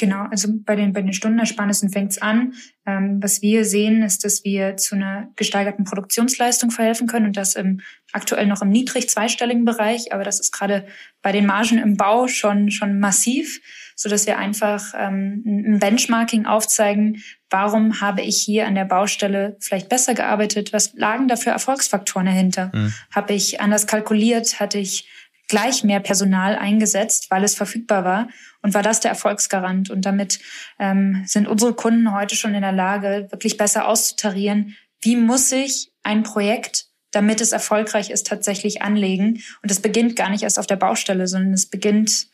Genau, 0.00 0.24
also 0.30 0.48
bei 0.50 0.76
den, 0.76 0.94
bei 0.94 1.02
den 1.02 1.12
Stundenersparnissen 1.12 1.90
fängt 1.90 2.12
es 2.12 2.22
an. 2.22 2.54
Ähm, 2.86 3.22
was 3.22 3.42
wir 3.42 3.66
sehen, 3.66 4.02
ist, 4.02 4.24
dass 4.24 4.44
wir 4.44 4.78
zu 4.78 4.94
einer 4.94 5.28
gesteigerten 5.36 5.84
Produktionsleistung 5.84 6.70
verhelfen 6.70 7.06
können 7.06 7.26
und 7.26 7.36
das 7.36 7.54
im, 7.54 7.82
aktuell 8.10 8.46
noch 8.46 8.62
im 8.62 8.70
niedrig 8.70 9.10
zweistelligen 9.10 9.66
Bereich, 9.66 10.14
aber 10.14 10.24
das 10.24 10.40
ist 10.40 10.52
gerade 10.52 10.86
bei 11.20 11.32
den 11.32 11.44
Margen 11.44 11.76
im 11.76 11.98
Bau 11.98 12.28
schon, 12.28 12.70
schon 12.70 12.98
massiv, 12.98 13.60
so 13.94 14.08
dass 14.08 14.26
wir 14.26 14.38
einfach 14.38 14.94
ähm, 14.96 15.42
ein 15.44 15.78
Benchmarking 15.80 16.46
aufzeigen, 16.46 17.22
warum 17.50 18.00
habe 18.00 18.22
ich 18.22 18.38
hier 18.40 18.66
an 18.66 18.76
der 18.76 18.86
Baustelle 18.86 19.58
vielleicht 19.60 19.90
besser 19.90 20.14
gearbeitet, 20.14 20.72
was 20.72 20.94
lagen 20.94 21.28
da 21.28 21.36
für 21.36 21.50
Erfolgsfaktoren 21.50 22.24
dahinter? 22.24 22.72
Mhm. 22.72 22.94
Habe 23.14 23.34
ich 23.34 23.60
anders 23.60 23.86
kalkuliert, 23.86 24.60
hatte 24.60 24.78
ich 24.78 25.10
gleich 25.50 25.84
mehr 25.84 26.00
Personal 26.00 26.56
eingesetzt, 26.56 27.26
weil 27.30 27.44
es 27.44 27.54
verfügbar 27.54 28.04
war 28.04 28.28
und 28.62 28.72
war 28.72 28.82
das 28.82 29.00
der 29.00 29.10
Erfolgsgarant. 29.10 29.90
Und 29.90 30.06
damit 30.06 30.38
ähm, 30.78 31.24
sind 31.26 31.48
unsere 31.48 31.74
Kunden 31.74 32.14
heute 32.14 32.36
schon 32.36 32.54
in 32.54 32.62
der 32.62 32.72
Lage, 32.72 33.26
wirklich 33.30 33.56
besser 33.56 33.88
auszutarieren, 33.88 34.76
wie 35.02 35.16
muss 35.16 35.50
ich 35.50 35.92
ein 36.02 36.22
Projekt, 36.22 36.86
damit 37.10 37.40
es 37.40 37.52
erfolgreich 37.52 38.10
ist, 38.10 38.28
tatsächlich 38.28 38.80
anlegen. 38.80 39.42
Und 39.62 39.70
es 39.70 39.80
beginnt 39.80 40.14
gar 40.14 40.30
nicht 40.30 40.44
erst 40.44 40.58
auf 40.58 40.68
der 40.68 40.76
Baustelle, 40.76 41.26
sondern 41.26 41.52
es 41.52 41.66
beginnt 41.66 42.28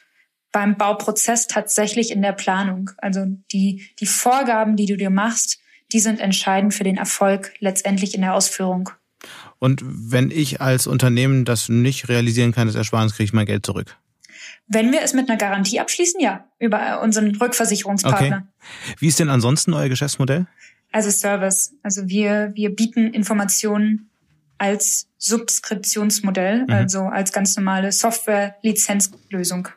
beim 0.52 0.76
Bauprozess 0.76 1.46
tatsächlich 1.46 2.10
in 2.10 2.20
der 2.20 2.32
Planung. 2.32 2.90
Also 2.98 3.24
die, 3.50 3.88
die 3.98 4.06
Vorgaben, 4.06 4.76
die 4.76 4.86
du 4.86 4.96
dir 4.96 5.10
machst, 5.10 5.58
die 5.92 6.00
sind 6.00 6.20
entscheidend 6.20 6.74
für 6.74 6.84
den 6.84 6.98
Erfolg 6.98 7.54
letztendlich 7.60 8.14
in 8.14 8.20
der 8.20 8.34
Ausführung. 8.34 8.90
Und 9.58 9.82
wenn 9.84 10.30
ich 10.30 10.60
als 10.60 10.86
Unternehmen 10.86 11.44
das 11.44 11.68
nicht 11.68 12.08
realisieren 12.08 12.52
kann, 12.52 12.66
das 12.66 12.76
Ersparnis, 12.76 13.14
kriege 13.14 13.24
ich 13.24 13.32
mein 13.32 13.46
Geld 13.46 13.64
zurück. 13.64 13.96
Wenn 14.68 14.92
wir 14.92 15.02
es 15.02 15.14
mit 15.14 15.28
einer 15.28 15.38
Garantie 15.38 15.80
abschließen, 15.80 16.20
ja, 16.20 16.44
über 16.58 17.00
unseren 17.02 17.34
Rückversicherungspartner. 17.34 18.48
Okay. 18.48 18.96
Wie 18.98 19.08
ist 19.08 19.18
denn 19.18 19.30
ansonsten 19.30 19.72
euer 19.72 19.88
Geschäftsmodell? 19.88 20.46
Also 20.92 21.10
Service. 21.10 21.74
Also 21.82 22.08
wir, 22.08 22.52
wir 22.54 22.74
bieten 22.74 23.12
Informationen 23.12 24.10
als 24.58 25.08
Subskriptionsmodell, 25.18 26.64
mhm. 26.64 26.70
also 26.70 27.00
als 27.02 27.32
ganz 27.32 27.56
normale 27.56 27.92
Software-Lizenzlösung. 27.92 29.68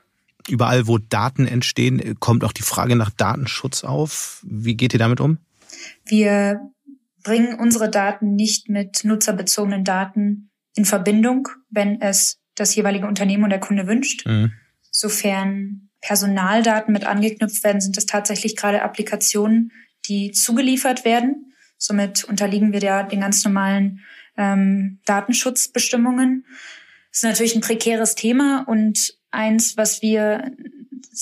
Überall, 0.47 0.87
wo 0.87 0.97
Daten 0.97 1.45
entstehen, 1.47 2.19
kommt 2.19 2.43
auch 2.43 2.53
die 2.53 2.63
Frage 2.63 2.95
nach 2.95 3.11
Datenschutz 3.11 3.83
auf. 3.83 4.43
Wie 4.43 4.75
geht 4.75 4.93
ihr 4.93 4.99
damit 4.99 5.19
um? 5.19 5.37
Wir 6.05 6.59
bringen 7.23 7.59
unsere 7.59 7.89
Daten 7.89 8.35
nicht 8.35 8.69
mit 8.69 9.03
nutzerbezogenen 9.03 9.83
Daten 9.83 10.51
in 10.75 10.85
Verbindung, 10.85 11.49
wenn 11.69 12.01
es 12.01 12.39
das 12.55 12.75
jeweilige 12.75 13.07
Unternehmen 13.07 13.43
und 13.43 13.49
der 13.49 13.59
Kunde 13.59 13.87
wünscht. 13.87 14.25
Mhm. 14.25 14.53
Sofern 14.91 15.89
Personaldaten 16.01 16.93
mit 16.93 17.05
angeknüpft 17.05 17.63
werden, 17.63 17.81
sind 17.81 17.97
es 17.97 18.05
tatsächlich 18.05 18.55
gerade 18.55 18.81
Applikationen, 18.81 19.71
die 20.07 20.31
zugeliefert 20.31 21.05
werden. 21.05 21.53
Somit 21.77 22.23
unterliegen 22.23 22.71
wir 22.71 22.79
ja 22.79 23.03
den 23.03 23.21
ganz 23.21 23.43
normalen 23.43 24.01
ähm, 24.37 24.99
Datenschutzbestimmungen. 25.05 26.45
Das 27.11 27.19
ist 27.19 27.23
natürlich 27.23 27.55
ein 27.55 27.61
prekäres 27.61 28.15
Thema 28.15 28.63
und 28.67 29.17
eins, 29.31 29.77
was 29.77 30.01
wir 30.01 30.51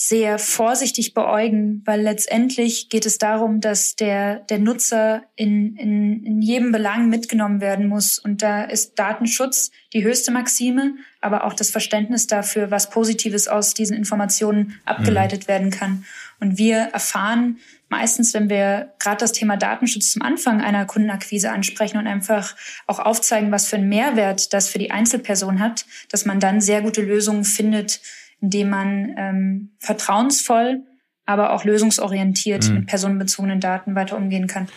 sehr 0.00 0.38
vorsichtig 0.38 1.12
beäugen, 1.12 1.82
weil 1.84 2.00
letztendlich 2.00 2.88
geht 2.88 3.04
es 3.04 3.18
darum, 3.18 3.60
dass 3.60 3.96
der, 3.96 4.36
der 4.36 4.60
Nutzer 4.60 5.24
in, 5.34 5.74
in, 5.74 6.24
in 6.24 6.40
jedem 6.40 6.70
Belang 6.70 7.08
mitgenommen 7.08 7.60
werden 7.60 7.88
muss. 7.88 8.20
Und 8.20 8.40
da 8.40 8.62
ist 8.62 8.96
Datenschutz 9.00 9.72
die 9.92 10.04
höchste 10.04 10.30
Maxime, 10.30 10.94
aber 11.20 11.42
auch 11.42 11.52
das 11.52 11.72
Verständnis 11.72 12.28
dafür, 12.28 12.70
was 12.70 12.90
Positives 12.90 13.48
aus 13.48 13.74
diesen 13.74 13.96
Informationen 13.96 14.78
abgeleitet 14.84 15.42
mhm. 15.42 15.48
werden 15.48 15.70
kann. 15.70 16.04
Und 16.38 16.58
wir 16.58 16.76
erfahren 16.76 17.58
meistens, 17.88 18.32
wenn 18.34 18.48
wir 18.48 18.94
gerade 19.00 19.18
das 19.18 19.32
Thema 19.32 19.56
Datenschutz 19.56 20.12
zum 20.12 20.22
Anfang 20.22 20.60
einer 20.60 20.86
Kundenakquise 20.86 21.50
ansprechen 21.50 21.98
und 21.98 22.06
einfach 22.06 22.54
auch 22.86 23.00
aufzeigen, 23.00 23.50
was 23.50 23.66
für 23.66 23.74
einen 23.74 23.88
Mehrwert 23.88 24.52
das 24.52 24.68
für 24.68 24.78
die 24.78 24.92
Einzelperson 24.92 25.58
hat, 25.58 25.86
dass 26.08 26.24
man 26.24 26.38
dann 26.38 26.60
sehr 26.60 26.82
gute 26.82 27.02
Lösungen 27.02 27.42
findet, 27.42 28.00
indem 28.40 28.70
man 28.70 29.14
ähm, 29.16 29.70
vertrauensvoll, 29.78 30.84
aber 31.24 31.52
auch 31.52 31.64
lösungsorientiert 31.64 32.68
mhm. 32.68 32.76
mit 32.76 32.86
personenbezogenen 32.86 33.60
Daten 33.60 33.94
weiter 33.94 34.16
umgehen 34.16 34.46
kann. 34.46 34.68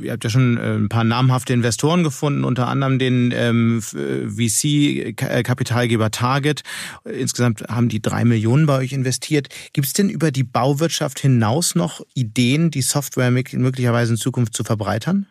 Ihr 0.00 0.12
habt 0.12 0.24
ja 0.24 0.30
schon 0.30 0.56
äh, 0.56 0.76
ein 0.76 0.88
paar 0.88 1.04
namhafte 1.04 1.52
Investoren 1.52 2.02
gefunden, 2.02 2.44
unter 2.44 2.68
anderem 2.68 2.98
den 2.98 3.32
ähm, 3.34 3.82
VC-Kapitalgeber 3.82 6.10
Target. 6.10 6.62
Insgesamt 7.04 7.62
haben 7.68 7.88
die 7.88 8.00
drei 8.00 8.24
Millionen 8.24 8.66
bei 8.66 8.78
euch 8.78 8.92
investiert. 8.92 9.48
Gibt 9.72 9.86
es 9.86 9.92
denn 9.92 10.08
über 10.08 10.30
die 10.30 10.44
Bauwirtschaft 10.44 11.18
hinaus 11.18 11.74
noch 11.74 12.00
Ideen, 12.14 12.70
die 12.70 12.82
Software 12.82 13.30
möglicherweise 13.30 14.12
in 14.12 14.18
Zukunft 14.18 14.54
zu 14.54 14.64
verbreitern? 14.64 15.26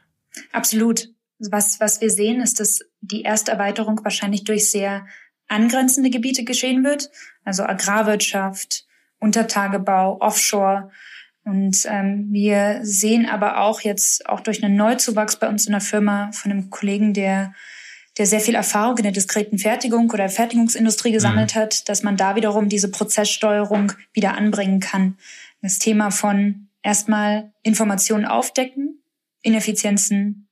Absolut. 0.51 1.09
Was, 1.39 1.79
was 1.79 2.01
wir 2.01 2.11
sehen, 2.11 2.41
ist, 2.41 2.59
dass 2.59 2.81
die 2.99 3.23
erste 3.23 3.51
Erweiterung 3.51 3.99
wahrscheinlich 4.03 4.43
durch 4.43 4.69
sehr 4.69 5.07
angrenzende 5.47 6.11
Gebiete 6.11 6.43
geschehen 6.43 6.83
wird, 6.83 7.09
also 7.43 7.63
Agrarwirtschaft, 7.63 8.85
Untertagebau, 9.19 10.17
Offshore. 10.19 10.91
Und 11.43 11.85
ähm, 11.89 12.27
wir 12.31 12.79
sehen 12.83 13.27
aber 13.27 13.61
auch 13.61 13.81
jetzt 13.81 14.27
auch 14.29 14.41
durch 14.41 14.63
einen 14.63 14.75
Neuzuwachs 14.75 15.37
bei 15.37 15.47
uns 15.47 15.65
in 15.65 15.71
der 15.71 15.81
Firma 15.81 16.31
von 16.31 16.51
einem 16.51 16.69
Kollegen, 16.69 17.13
der 17.13 17.53
der 18.17 18.25
sehr 18.25 18.41
viel 18.41 18.55
Erfahrung 18.55 18.97
in 18.97 19.03
der 19.03 19.11
diskreten 19.11 19.57
Fertigung 19.57 20.11
oder 20.11 20.27
Fertigungsindustrie 20.27 21.11
gesammelt 21.11 21.55
mhm. 21.55 21.59
hat, 21.59 21.89
dass 21.89 22.03
man 22.03 22.17
da 22.17 22.35
wiederum 22.35 22.67
diese 22.69 22.91
Prozesssteuerung 22.91 23.93
wieder 24.13 24.35
anbringen 24.35 24.79
kann. 24.79 25.17
Das 25.61 25.79
Thema 25.79 26.11
von 26.11 26.67
erstmal 26.83 27.51
Informationen 27.63 28.25
aufdecken, 28.25 29.01
Ineffizienzen 29.41 30.49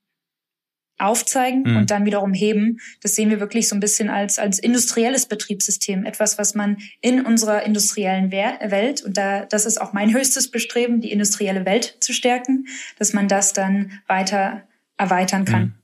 aufzeigen 1.00 1.62
mhm. 1.62 1.76
und 1.76 1.90
dann 1.90 2.04
wiederum 2.04 2.32
heben. 2.32 2.80
Das 3.02 3.14
sehen 3.14 3.30
wir 3.30 3.40
wirklich 3.40 3.68
so 3.68 3.76
ein 3.76 3.80
bisschen 3.80 4.10
als, 4.10 4.38
als 4.38 4.58
industrielles 4.58 5.26
Betriebssystem. 5.26 6.04
Etwas, 6.04 6.38
was 6.38 6.54
man 6.54 6.78
in 7.00 7.24
unserer 7.24 7.62
industriellen 7.64 8.30
Welt, 8.30 9.02
und 9.02 9.16
da, 9.16 9.44
das 9.44 9.66
ist 9.66 9.80
auch 9.80 9.92
mein 9.92 10.12
höchstes 10.12 10.50
Bestreben, 10.50 11.00
die 11.00 11.10
industrielle 11.10 11.64
Welt 11.64 11.96
zu 12.00 12.12
stärken, 12.12 12.66
dass 12.98 13.12
man 13.12 13.28
das 13.28 13.52
dann 13.52 13.92
weiter 14.06 14.62
erweitern 14.96 15.44
kann. 15.44 15.74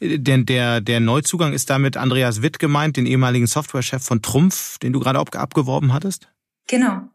Mhm. 0.00 0.22
Der, 0.22 0.38
der, 0.38 0.80
der 0.80 1.00
Neuzugang 1.00 1.52
ist 1.52 1.70
damit 1.70 1.96
Andreas 1.96 2.42
Witt 2.42 2.58
gemeint, 2.58 2.96
den 2.96 3.06
ehemaligen 3.06 3.46
Softwarechef 3.46 4.02
von 4.02 4.22
Trumpf, 4.22 4.78
den 4.78 4.92
du 4.92 5.00
gerade 5.00 5.18
abgeworben 5.18 5.92
hattest? 5.92 6.28
Genau. 6.68 7.08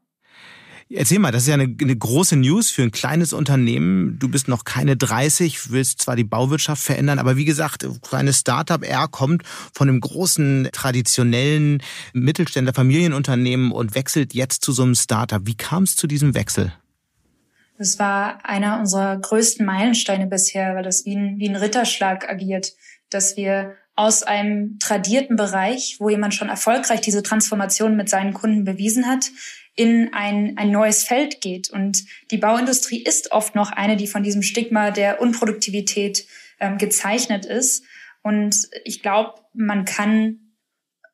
Erzähl 0.93 1.19
mal, 1.19 1.31
das 1.31 1.43
ist 1.43 1.47
ja 1.47 1.53
eine, 1.53 1.73
eine, 1.79 1.95
große 1.95 2.35
News 2.35 2.69
für 2.69 2.81
ein 2.81 2.91
kleines 2.91 3.33
Unternehmen. 3.33 4.17
Du 4.19 4.27
bist 4.27 4.47
noch 4.47 4.65
keine 4.65 4.97
30, 4.97 5.71
willst 5.71 6.01
zwar 6.01 6.15
die 6.15 6.23
Bauwirtschaft 6.23 6.83
verändern, 6.83 7.19
aber 7.19 7.37
wie 7.37 7.45
gesagt, 7.45 7.87
kleines 8.01 8.39
Startup 8.39 8.83
R 8.83 9.07
kommt 9.07 9.43
von 9.73 9.87
einem 9.87 10.01
großen 10.01 10.69
traditionellen 10.73 11.81
Mittelständler 12.13 12.73
Familienunternehmen 12.73 13.71
und 13.71 13.95
wechselt 13.95 14.33
jetzt 14.33 14.65
zu 14.65 14.71
so 14.71 14.83
einem 14.83 14.95
Startup. 14.95 15.41
Wie 15.45 15.55
kam 15.55 15.83
es 15.83 15.95
zu 15.95 16.07
diesem 16.07 16.35
Wechsel? 16.35 16.73
Das 17.77 17.97
war 17.97 18.45
einer 18.45 18.79
unserer 18.79 19.17
größten 19.17 19.65
Meilensteine 19.65 20.27
bisher, 20.27 20.75
weil 20.75 20.83
das 20.83 21.05
wie 21.05 21.15
ein, 21.15 21.39
wie 21.39 21.49
ein 21.49 21.55
Ritterschlag 21.55 22.29
agiert, 22.29 22.73
dass 23.09 23.37
wir 23.37 23.75
aus 23.95 24.23
einem 24.23 24.79
tradierten 24.79 25.35
Bereich, 25.35 25.97
wo 25.99 26.09
jemand 26.09 26.33
schon 26.33 26.49
erfolgreich 26.49 27.01
diese 27.01 27.23
Transformation 27.23 27.95
mit 27.95 28.09
seinen 28.09 28.33
Kunden 28.33 28.63
bewiesen 28.63 29.05
hat, 29.07 29.31
in 29.75 30.13
ein, 30.13 30.57
ein 30.57 30.71
neues 30.71 31.03
Feld 31.03 31.41
geht. 31.41 31.69
Und 31.69 32.03
die 32.29 32.37
Bauindustrie 32.37 33.01
ist 33.03 33.31
oft 33.31 33.55
noch 33.55 33.71
eine, 33.71 33.95
die 33.95 34.07
von 34.07 34.23
diesem 34.23 34.41
Stigma 34.41 34.91
der 34.91 35.21
Unproduktivität 35.21 36.25
ähm, 36.59 36.77
gezeichnet 36.77 37.45
ist. 37.45 37.83
Und 38.21 38.67
ich 38.83 39.01
glaube, 39.01 39.41
man 39.53 39.85
kann 39.85 40.39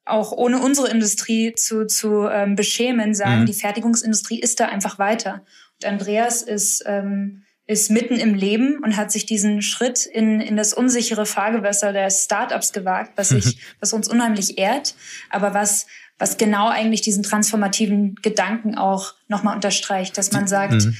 auch 0.05 0.31
ohne 0.31 0.59
unsere 0.59 0.89
Industrie 0.89 1.53
zu, 1.53 1.85
zu 1.85 2.27
ähm, 2.27 2.55
beschämen 2.55 3.13
sagen, 3.13 3.41
mhm. 3.41 3.45
die 3.45 3.53
Fertigungsindustrie 3.53 4.39
ist 4.39 4.59
da 4.59 4.67
einfach 4.67 4.99
weiter. 4.99 5.45
Und 5.75 5.85
Andreas 5.87 6.41
ist, 6.41 6.83
ähm, 6.85 7.43
ist 7.65 7.91
mitten 7.91 8.15
im 8.15 8.33
Leben 8.33 8.81
und 8.83 8.95
hat 8.95 9.11
sich 9.11 9.25
diesen 9.25 9.61
Schritt 9.61 10.05
in, 10.05 10.39
in 10.39 10.55
das 10.55 10.73
unsichere 10.73 11.25
Fahrgewässer 11.25 11.91
der 11.91 12.09
Startups 12.09 12.71
gewagt, 12.71 13.13
was, 13.17 13.31
ich, 13.31 13.59
was 13.79 13.93
uns 13.93 14.07
unheimlich 14.07 14.57
ehrt, 14.57 14.95
aber 15.29 15.53
was 15.53 15.85
was 16.19 16.37
genau 16.37 16.67
eigentlich 16.67 17.01
diesen 17.01 17.23
transformativen 17.23 18.15
Gedanken 18.21 18.75
auch 18.75 19.13
nochmal 19.27 19.55
unterstreicht, 19.55 20.17
dass 20.17 20.31
man 20.31 20.47
sagt, 20.47 20.73
mhm. 20.73 20.95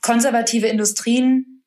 konservative 0.00 0.66
Industrien 0.66 1.62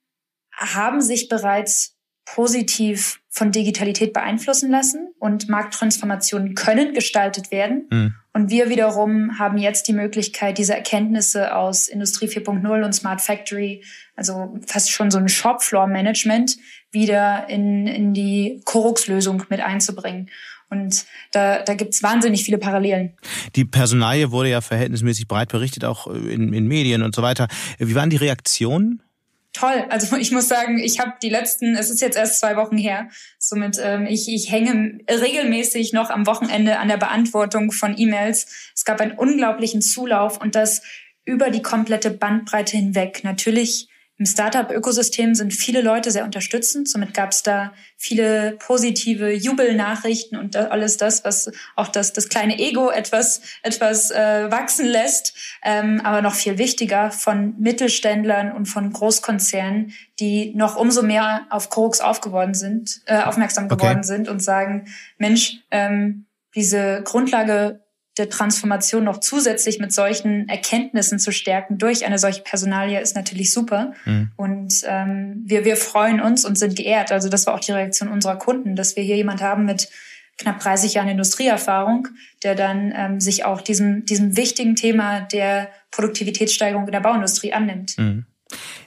haben 0.52 1.02
sich 1.02 1.30
bereits 1.30 1.96
positiv 2.26 3.22
von 3.30 3.52
Digitalität 3.52 4.14
beeinflussen 4.14 4.70
lassen 4.70 5.14
und 5.20 5.50
Markttransformationen 5.50 6.56
können 6.56 6.94
gestaltet 6.94 7.52
werden. 7.52 7.88
Mhm. 7.90 8.14
Und 8.34 8.50
wir 8.52 8.70
wiederum 8.70 9.40
haben 9.40 9.58
jetzt 9.58 9.88
die 9.88 9.94
Möglichkeit, 9.94 10.58
diese 10.58 10.76
Erkenntnisse 10.76 11.56
aus 11.56 11.88
Industrie 11.88 12.28
4.0 12.28 12.86
und 12.86 12.94
Smart 12.94 13.22
Factory, 13.22 13.84
also 14.16 14.56
fast 14.68 14.92
schon 14.92 15.10
so 15.10 15.18
ein 15.18 15.30
Shopfloor-Management, 15.30 16.58
wieder 16.92 17.50
in, 17.50 17.88
in 17.88 18.14
die 18.14 18.62
Korux-Lösung 18.66 19.44
mit 19.50 19.62
einzubringen. 19.62 20.30
Und 20.70 21.06
da, 21.32 21.64
da 21.64 21.74
gibt 21.74 21.94
es 21.94 22.04
wahnsinnig 22.04 22.44
viele 22.44 22.58
Parallelen. 22.58 23.14
Die 23.56 23.66
Personalie 23.66 24.32
wurde 24.32 24.50
ja 24.50 24.62
verhältnismäßig 24.62 25.28
breit 25.28 25.50
berichtet, 25.50 25.84
auch 25.84 26.08
in, 26.08 26.54
in 26.54 26.68
Medien 26.68 27.02
und 27.02 27.16
so 27.16 27.22
weiter. 27.22 27.48
Wie 27.80 27.96
waren 27.96 28.10
die 28.10 28.18
Reaktionen? 28.18 29.02
Toll. 29.54 29.86
Also 29.90 30.16
ich 30.18 30.32
muss 30.32 30.48
sagen, 30.48 30.80
ich 30.80 31.00
habe 31.00 31.14
die 31.22 31.30
letzten, 31.30 31.76
es 31.76 31.90
ist 31.90 32.02
jetzt 32.02 32.18
erst 32.18 32.40
zwei 32.40 32.56
Wochen 32.56 32.78
her, 32.78 33.10
somit 33.38 33.80
ähm, 33.82 34.06
ich, 34.06 34.30
ich 34.30 34.52
hänge 34.52 35.00
regelmäßig 35.10 35.94
noch 35.94 36.10
am 36.10 36.28
Wochenende 36.28 36.80
an 36.80 36.88
der 36.88 36.98
Beantwortung 36.98 37.72
von 37.72 37.98
E-Mails. 37.98 38.72
Es 38.76 38.86
gab 38.86 39.02
einen 39.02 39.14
unglaublichen 39.14 39.82
Zulauf 39.82 40.40
und 40.40 40.56
das 40.56 40.82
über 41.26 41.50
die 41.50 41.62
komplette 41.62 42.12
Bandbreite 42.12 42.78
hinweg. 42.78 43.24
Natürlich 43.24 43.88
Im 44.20 44.26
Startup-Ökosystem 44.26 45.34
sind 45.34 45.54
viele 45.54 45.82
Leute 45.82 46.12
sehr 46.12 46.26
unterstützend. 46.26 46.90
Somit 46.90 47.14
gab 47.14 47.32
es 47.32 47.42
da 47.42 47.72
viele 47.96 48.58
positive 48.60 49.32
Jubelnachrichten 49.32 50.38
und 50.38 50.58
alles 50.58 50.98
das, 50.98 51.24
was 51.24 51.50
auch 51.78 51.88
das, 51.88 52.12
das 52.12 52.28
kleine 52.28 52.60
Ego 52.60 52.90
etwas, 52.90 53.40
etwas 53.64 54.12
äh, 54.12 54.52
wachsen 54.52 54.86
lässt. 54.86 55.36
Ähm, 55.64 56.02
aber 56.04 56.22
noch 56.22 56.36
viel 56.36 56.58
wichtiger 56.58 57.12
von 57.12 57.56
Mittelständlern 57.60 58.52
und 58.52 58.66
von 58.66 58.92
Großkonzernen, 58.92 59.94
die 60.20 60.54
noch 60.54 60.76
umso 60.76 61.02
mehr 61.02 61.48
auf 61.50 61.70
Krux 61.70 62.02
aufgeworden 62.02 62.56
sind, 62.56 63.00
äh, 63.06 63.22
aufmerksam 63.22 63.70
geworden 63.70 64.00
okay. 64.00 64.08
sind 64.08 64.28
und 64.28 64.44
sagen, 64.44 64.94
Mensch, 65.18 65.60
ähm, 65.72 66.26
diese 66.56 67.04
Grundlage 67.06 67.86
der 68.20 68.30
Transformation 68.30 69.06
noch 69.06 69.20
zusätzlich 69.20 69.80
mit 69.80 69.94
solchen 69.94 70.48
Erkenntnissen 70.50 71.18
zu 71.18 71.32
stärken 71.32 71.78
durch 71.78 72.06
eine 72.06 72.20
solche 72.20 72.42
Personalie 72.42 73.00
ist 73.00 73.16
natürlich 73.16 73.52
super. 73.52 73.94
Mhm. 74.06 74.32
Und 74.36 74.84
ähm, 74.86 75.44
wir, 75.46 75.66
wir 75.66 75.78
freuen 75.78 76.22
uns 76.22 76.46
und 76.46 76.58
sind 76.58 76.76
geehrt. 76.76 77.12
Also 77.12 77.30
das 77.30 77.48
war 77.48 77.56
auch 77.56 77.60
die 77.60 77.72
Reaktion 77.72 78.10
unserer 78.10 78.38
Kunden, 78.38 78.76
dass 78.76 78.96
wir 78.96 79.04
hier 79.04 79.16
jemand 79.16 79.42
haben 79.42 79.66
mit 79.66 79.90
knapp 80.38 80.60
30 80.60 80.94
Jahren 80.94 81.10
Industrieerfahrung, 81.10 82.08
der 82.44 82.56
dann 82.56 82.94
ähm, 82.96 83.20
sich 83.20 83.46
auch 83.46 83.62
diesem, 83.62 84.06
diesem 84.06 84.38
wichtigen 84.38 84.76
Thema 84.76 85.22
der 85.22 85.70
Produktivitätssteigerung 85.92 86.86
in 86.86 86.92
der 86.92 87.02
Bauindustrie 87.02 87.54
annimmt. 87.54 87.98
Mhm. 87.98 88.26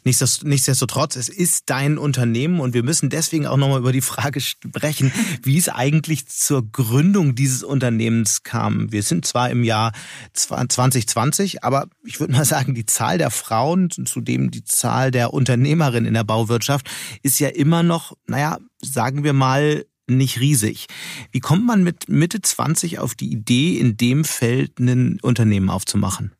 Nichtsdestotrotz, 0.04 1.16
es 1.16 1.28
ist 1.28 1.70
dein 1.70 1.96
Unternehmen 1.96 2.58
und 2.58 2.74
wir 2.74 2.82
müssen 2.82 3.10
deswegen 3.10 3.46
auch 3.46 3.56
nochmal 3.56 3.78
über 3.78 3.92
die 3.92 4.00
Frage 4.00 4.40
sprechen, 4.40 5.12
wie 5.42 5.56
es 5.56 5.68
eigentlich 5.68 6.26
zur 6.26 6.70
Gründung 6.70 7.34
dieses 7.34 7.62
Unternehmens 7.62 8.42
kam. 8.42 8.90
Wir 8.90 9.02
sind 9.02 9.24
zwar 9.26 9.50
im 9.50 9.62
Jahr 9.62 9.92
2020, 10.32 11.62
aber 11.62 11.86
ich 12.04 12.18
würde 12.18 12.32
mal 12.32 12.44
sagen, 12.44 12.74
die 12.74 12.86
Zahl 12.86 13.18
der 13.18 13.30
Frauen, 13.30 13.90
zudem 13.90 14.50
die 14.50 14.64
Zahl 14.64 15.10
der 15.10 15.32
Unternehmerinnen 15.32 16.06
in 16.06 16.14
der 16.14 16.24
Bauwirtschaft, 16.24 16.90
ist 17.22 17.38
ja 17.38 17.48
immer 17.48 17.82
noch, 17.82 18.16
naja, 18.26 18.58
sagen 18.80 19.22
wir 19.22 19.32
mal, 19.32 19.84
nicht 20.08 20.40
riesig. 20.40 20.86
Wie 21.30 21.40
kommt 21.40 21.64
man 21.64 21.84
mit 21.84 22.08
Mitte 22.08 22.42
20 22.42 22.98
auf 22.98 23.14
die 23.14 23.30
Idee, 23.30 23.78
in 23.78 23.96
dem 23.96 24.24
Feld 24.24 24.78
ein 24.80 25.20
Unternehmen 25.20 25.70
aufzumachen? 25.70 26.32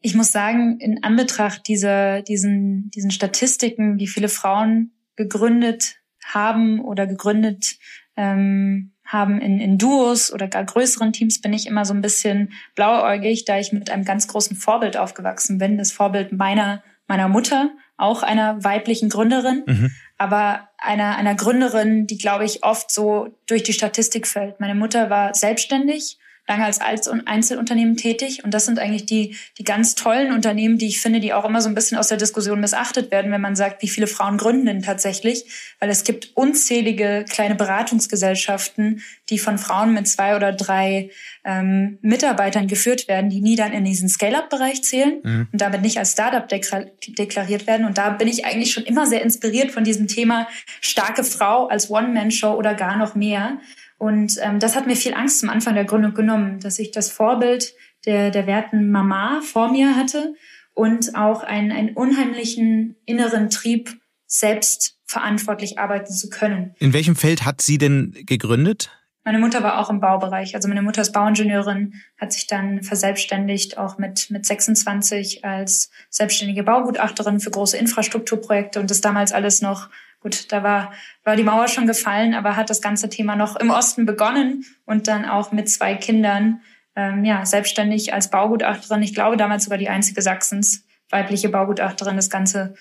Ich 0.00 0.14
muss 0.14 0.32
sagen, 0.32 0.78
in 0.80 1.02
Anbetracht 1.02 1.66
dieser, 1.66 2.22
diesen, 2.22 2.90
diesen 2.90 3.10
Statistiken, 3.10 3.98
wie 3.98 4.06
viele 4.06 4.28
Frauen 4.28 4.92
gegründet 5.16 5.96
haben 6.24 6.80
oder 6.80 7.06
gegründet 7.06 7.76
ähm, 8.16 8.92
haben 9.04 9.40
in, 9.40 9.58
in 9.58 9.78
Duos 9.78 10.32
oder 10.32 10.48
gar 10.48 10.64
größeren 10.64 11.12
Teams, 11.12 11.40
bin 11.40 11.52
ich 11.52 11.66
immer 11.66 11.84
so 11.84 11.94
ein 11.94 12.02
bisschen 12.02 12.52
blauäugig, 12.74 13.44
da 13.44 13.58
ich 13.58 13.72
mit 13.72 13.90
einem 13.90 14.04
ganz 14.04 14.28
großen 14.28 14.56
Vorbild 14.56 14.96
aufgewachsen 14.96 15.58
bin. 15.58 15.78
Das 15.78 15.92
Vorbild 15.92 16.32
meiner, 16.32 16.82
meiner 17.06 17.28
Mutter, 17.28 17.70
auch 17.96 18.22
einer 18.22 18.62
weiblichen 18.62 19.08
Gründerin, 19.08 19.64
mhm. 19.66 19.90
aber 20.18 20.68
einer, 20.76 21.16
einer 21.16 21.34
Gründerin, 21.34 22.06
die, 22.06 22.18
glaube 22.18 22.44
ich, 22.44 22.62
oft 22.62 22.90
so 22.90 23.34
durch 23.46 23.62
die 23.62 23.72
Statistik 23.72 24.26
fällt. 24.26 24.60
Meine 24.60 24.74
Mutter 24.74 25.10
war 25.10 25.34
selbstständig 25.34 26.17
lange 26.48 26.64
als 26.64 26.80
Einzelunternehmen 26.80 27.96
tätig. 27.96 28.42
Und 28.42 28.54
das 28.54 28.64
sind 28.64 28.78
eigentlich 28.78 29.04
die, 29.04 29.36
die 29.58 29.64
ganz 29.64 29.94
tollen 29.94 30.32
Unternehmen, 30.32 30.78
die 30.78 30.88
ich 30.88 31.00
finde, 31.00 31.20
die 31.20 31.34
auch 31.34 31.44
immer 31.44 31.60
so 31.60 31.68
ein 31.68 31.74
bisschen 31.74 31.98
aus 31.98 32.08
der 32.08 32.16
Diskussion 32.16 32.58
missachtet 32.58 33.10
werden, 33.10 33.30
wenn 33.30 33.40
man 33.40 33.54
sagt, 33.54 33.82
wie 33.82 33.88
viele 33.88 34.06
Frauen 34.06 34.38
gründen 34.38 34.64
denn 34.64 34.82
tatsächlich. 34.82 35.44
Weil 35.78 35.90
es 35.90 36.04
gibt 36.04 36.30
unzählige 36.34 37.26
kleine 37.28 37.54
Beratungsgesellschaften, 37.54 39.02
die 39.28 39.38
von 39.38 39.58
Frauen 39.58 39.92
mit 39.92 40.08
zwei 40.08 40.36
oder 40.36 40.52
drei 40.52 41.10
ähm, 41.44 41.98
Mitarbeitern 42.00 42.66
geführt 42.66 43.08
werden, 43.08 43.28
die 43.28 43.42
nie 43.42 43.56
dann 43.56 43.72
in 43.72 43.84
diesen 43.84 44.08
Scale-up-Bereich 44.08 44.82
zählen 44.82 45.20
mhm. 45.22 45.48
und 45.52 45.60
damit 45.60 45.82
nicht 45.82 45.98
als 45.98 46.12
Startup 46.12 46.48
deklariert 46.48 47.66
werden. 47.66 47.86
Und 47.86 47.98
da 47.98 48.08
bin 48.10 48.26
ich 48.26 48.46
eigentlich 48.46 48.72
schon 48.72 48.84
immer 48.84 49.06
sehr 49.06 49.22
inspiriert 49.22 49.70
von 49.70 49.84
diesem 49.84 50.08
Thema 50.08 50.48
starke 50.80 51.24
Frau 51.24 51.66
als 51.66 51.90
One-Man-Show 51.90 52.54
oder 52.54 52.74
gar 52.74 52.96
noch 52.96 53.14
mehr. 53.14 53.58
Und 53.98 54.38
ähm, 54.40 54.60
das 54.60 54.76
hat 54.76 54.86
mir 54.86 54.96
viel 54.96 55.14
Angst 55.14 55.40
zum 55.40 55.50
Anfang 55.50 55.74
der 55.74 55.84
Gründung 55.84 56.14
genommen, 56.14 56.60
dass 56.60 56.78
ich 56.78 56.92
das 56.92 57.10
Vorbild 57.10 57.74
der, 58.06 58.30
der 58.30 58.46
werten 58.46 58.90
Mama 58.90 59.40
vor 59.42 59.70
mir 59.70 59.96
hatte 59.96 60.34
und 60.72 61.16
auch 61.16 61.42
einen, 61.42 61.72
einen 61.72 61.90
unheimlichen 61.94 62.96
inneren 63.04 63.50
Trieb, 63.50 64.00
selbst 64.26 64.98
verantwortlich 65.06 65.78
arbeiten 65.78 66.12
zu 66.12 66.28
können. 66.28 66.74
In 66.78 66.92
welchem 66.92 67.16
Feld 67.16 67.44
hat 67.44 67.62
sie 67.62 67.78
denn 67.78 68.14
gegründet? 68.26 68.90
Meine 69.24 69.40
Mutter 69.40 69.62
war 69.62 69.78
auch 69.78 69.90
im 69.90 70.00
Baubereich. 70.00 70.54
Also 70.54 70.68
meine 70.68 70.80
Mutter 70.82 71.02
ist 71.02 71.12
Bauingenieurin, 71.12 71.94
hat 72.18 72.32
sich 72.32 72.46
dann 72.46 72.82
verselbstständigt, 72.82 73.76
auch 73.76 73.98
mit, 73.98 74.30
mit 74.30 74.46
26 74.46 75.44
als 75.44 75.90
selbstständige 76.08 76.62
Baugutachterin 76.62 77.40
für 77.40 77.50
große 77.50 77.76
Infrastrukturprojekte 77.76 78.80
und 78.80 78.90
das 78.90 79.00
damals 79.00 79.32
alles 79.32 79.60
noch 79.60 79.90
gut, 80.20 80.52
da 80.52 80.62
war, 80.62 80.92
war 81.24 81.36
die 81.36 81.44
Mauer 81.44 81.68
schon 81.68 81.86
gefallen, 81.86 82.34
aber 82.34 82.56
hat 82.56 82.70
das 82.70 82.80
ganze 82.80 83.08
Thema 83.08 83.36
noch 83.36 83.56
im 83.56 83.70
Osten 83.70 84.06
begonnen 84.06 84.64
und 84.84 85.08
dann 85.08 85.24
auch 85.24 85.52
mit 85.52 85.70
zwei 85.70 85.94
Kindern, 85.94 86.60
ähm, 86.96 87.24
ja, 87.24 87.46
selbstständig 87.46 88.12
als 88.12 88.30
Baugutachterin, 88.30 89.02
ich 89.02 89.14
glaube 89.14 89.36
damals 89.36 89.64
sogar 89.64 89.78
die 89.78 89.88
einzige 89.88 90.22
Sachsens, 90.22 90.84
weibliche 91.10 91.48
Baugutachterin, 91.48 92.16
das 92.16 92.30
Ganze 92.30 92.74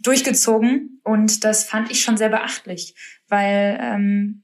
durchgezogen. 0.00 1.00
Und 1.04 1.44
das 1.44 1.64
fand 1.64 1.90
ich 1.90 2.02
schon 2.02 2.16
sehr 2.16 2.28
beachtlich, 2.28 2.94
weil 3.28 3.78
ähm, 3.80 4.42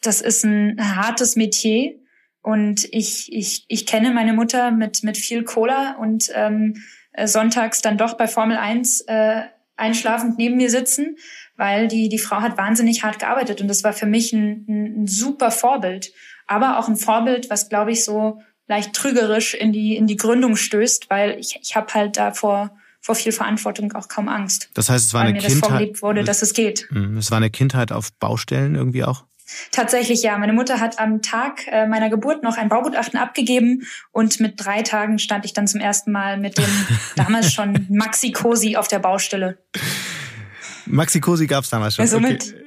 das 0.00 0.20
ist 0.20 0.44
ein 0.44 0.96
hartes 0.96 1.36
Metier. 1.36 1.94
Und 2.42 2.88
ich, 2.92 3.32
ich, 3.32 3.64
ich 3.68 3.86
kenne 3.86 4.12
meine 4.12 4.32
Mutter 4.32 4.70
mit, 4.70 5.02
mit 5.02 5.16
viel 5.16 5.44
Cola 5.44 5.96
und 5.96 6.30
ähm, 6.34 6.82
sonntags 7.24 7.82
dann 7.82 7.98
doch 7.98 8.16
bei 8.16 8.26
Formel 8.26 8.56
1 8.56 9.02
äh, 9.02 9.42
einschlafend 9.76 10.38
neben 10.38 10.56
mir 10.56 10.70
sitzen 10.70 11.16
weil 11.58 11.88
die, 11.88 12.08
die 12.08 12.18
Frau 12.18 12.40
hat 12.40 12.56
wahnsinnig 12.56 13.02
hart 13.02 13.18
gearbeitet 13.18 13.60
und 13.60 13.68
das 13.68 13.84
war 13.84 13.92
für 13.92 14.06
mich 14.06 14.32
ein, 14.32 14.64
ein, 14.66 15.02
ein 15.02 15.06
super 15.06 15.50
Vorbild. 15.50 16.12
Aber 16.46 16.78
auch 16.78 16.88
ein 16.88 16.96
Vorbild, 16.96 17.50
was, 17.50 17.68
glaube 17.68 17.92
ich, 17.92 18.04
so 18.04 18.40
leicht 18.68 18.94
trügerisch 18.94 19.54
in 19.54 19.72
die, 19.72 19.96
in 19.96 20.06
die 20.06 20.16
Gründung 20.16 20.56
stößt, 20.56 21.10
weil 21.10 21.38
ich, 21.38 21.58
ich 21.60 21.74
habe 21.74 21.92
halt 21.92 22.16
da 22.16 22.32
vor, 22.32 22.70
vor 23.00 23.16
viel 23.16 23.32
Verantwortung 23.32 23.92
auch 23.92 24.08
kaum 24.08 24.28
Angst. 24.28 24.70
Das 24.74 24.88
heißt, 24.88 25.04
es 25.06 25.14
war 25.14 25.22
eine 25.22 25.32
mir 25.32 25.40
Kindheit. 25.40 25.62
Das 25.62 25.68
vorgelebt 25.68 26.02
wurde, 26.02 26.24
dass 26.24 26.42
es 26.42 26.54
geht. 26.54 26.86
Hm, 26.90 27.16
es 27.16 27.30
war 27.30 27.38
eine 27.38 27.50
Kindheit 27.50 27.92
auf 27.92 28.12
Baustellen 28.14 28.74
irgendwie 28.76 29.04
auch? 29.04 29.24
Tatsächlich 29.72 30.22
ja. 30.22 30.36
Meine 30.38 30.52
Mutter 30.52 30.78
hat 30.78 30.98
am 30.98 31.22
Tag 31.22 31.66
äh, 31.68 31.86
meiner 31.86 32.10
Geburt 32.10 32.42
noch 32.42 32.56
ein 32.56 32.68
Baugutachten 32.68 33.18
abgegeben 33.18 33.82
und 34.12 34.40
mit 34.40 34.54
drei 34.56 34.82
Tagen 34.82 35.18
stand 35.18 35.44
ich 35.44 35.54
dann 35.54 35.66
zum 35.66 35.80
ersten 35.80 36.12
Mal 36.12 36.38
mit 36.38 36.58
dem 36.58 36.70
damals 37.16 37.52
schon 37.52 37.86
Maxi 37.88 38.30
Cosi 38.30 38.76
auf 38.76 38.88
der 38.88 38.98
Baustelle. 38.98 39.58
Maxi 40.88 41.20
Cosi 41.20 41.46
gab 41.46 41.64
es 41.64 41.70
damals 41.70 41.96
schon. 41.96 42.06
Somit, 42.06 42.54
okay. 42.54 42.64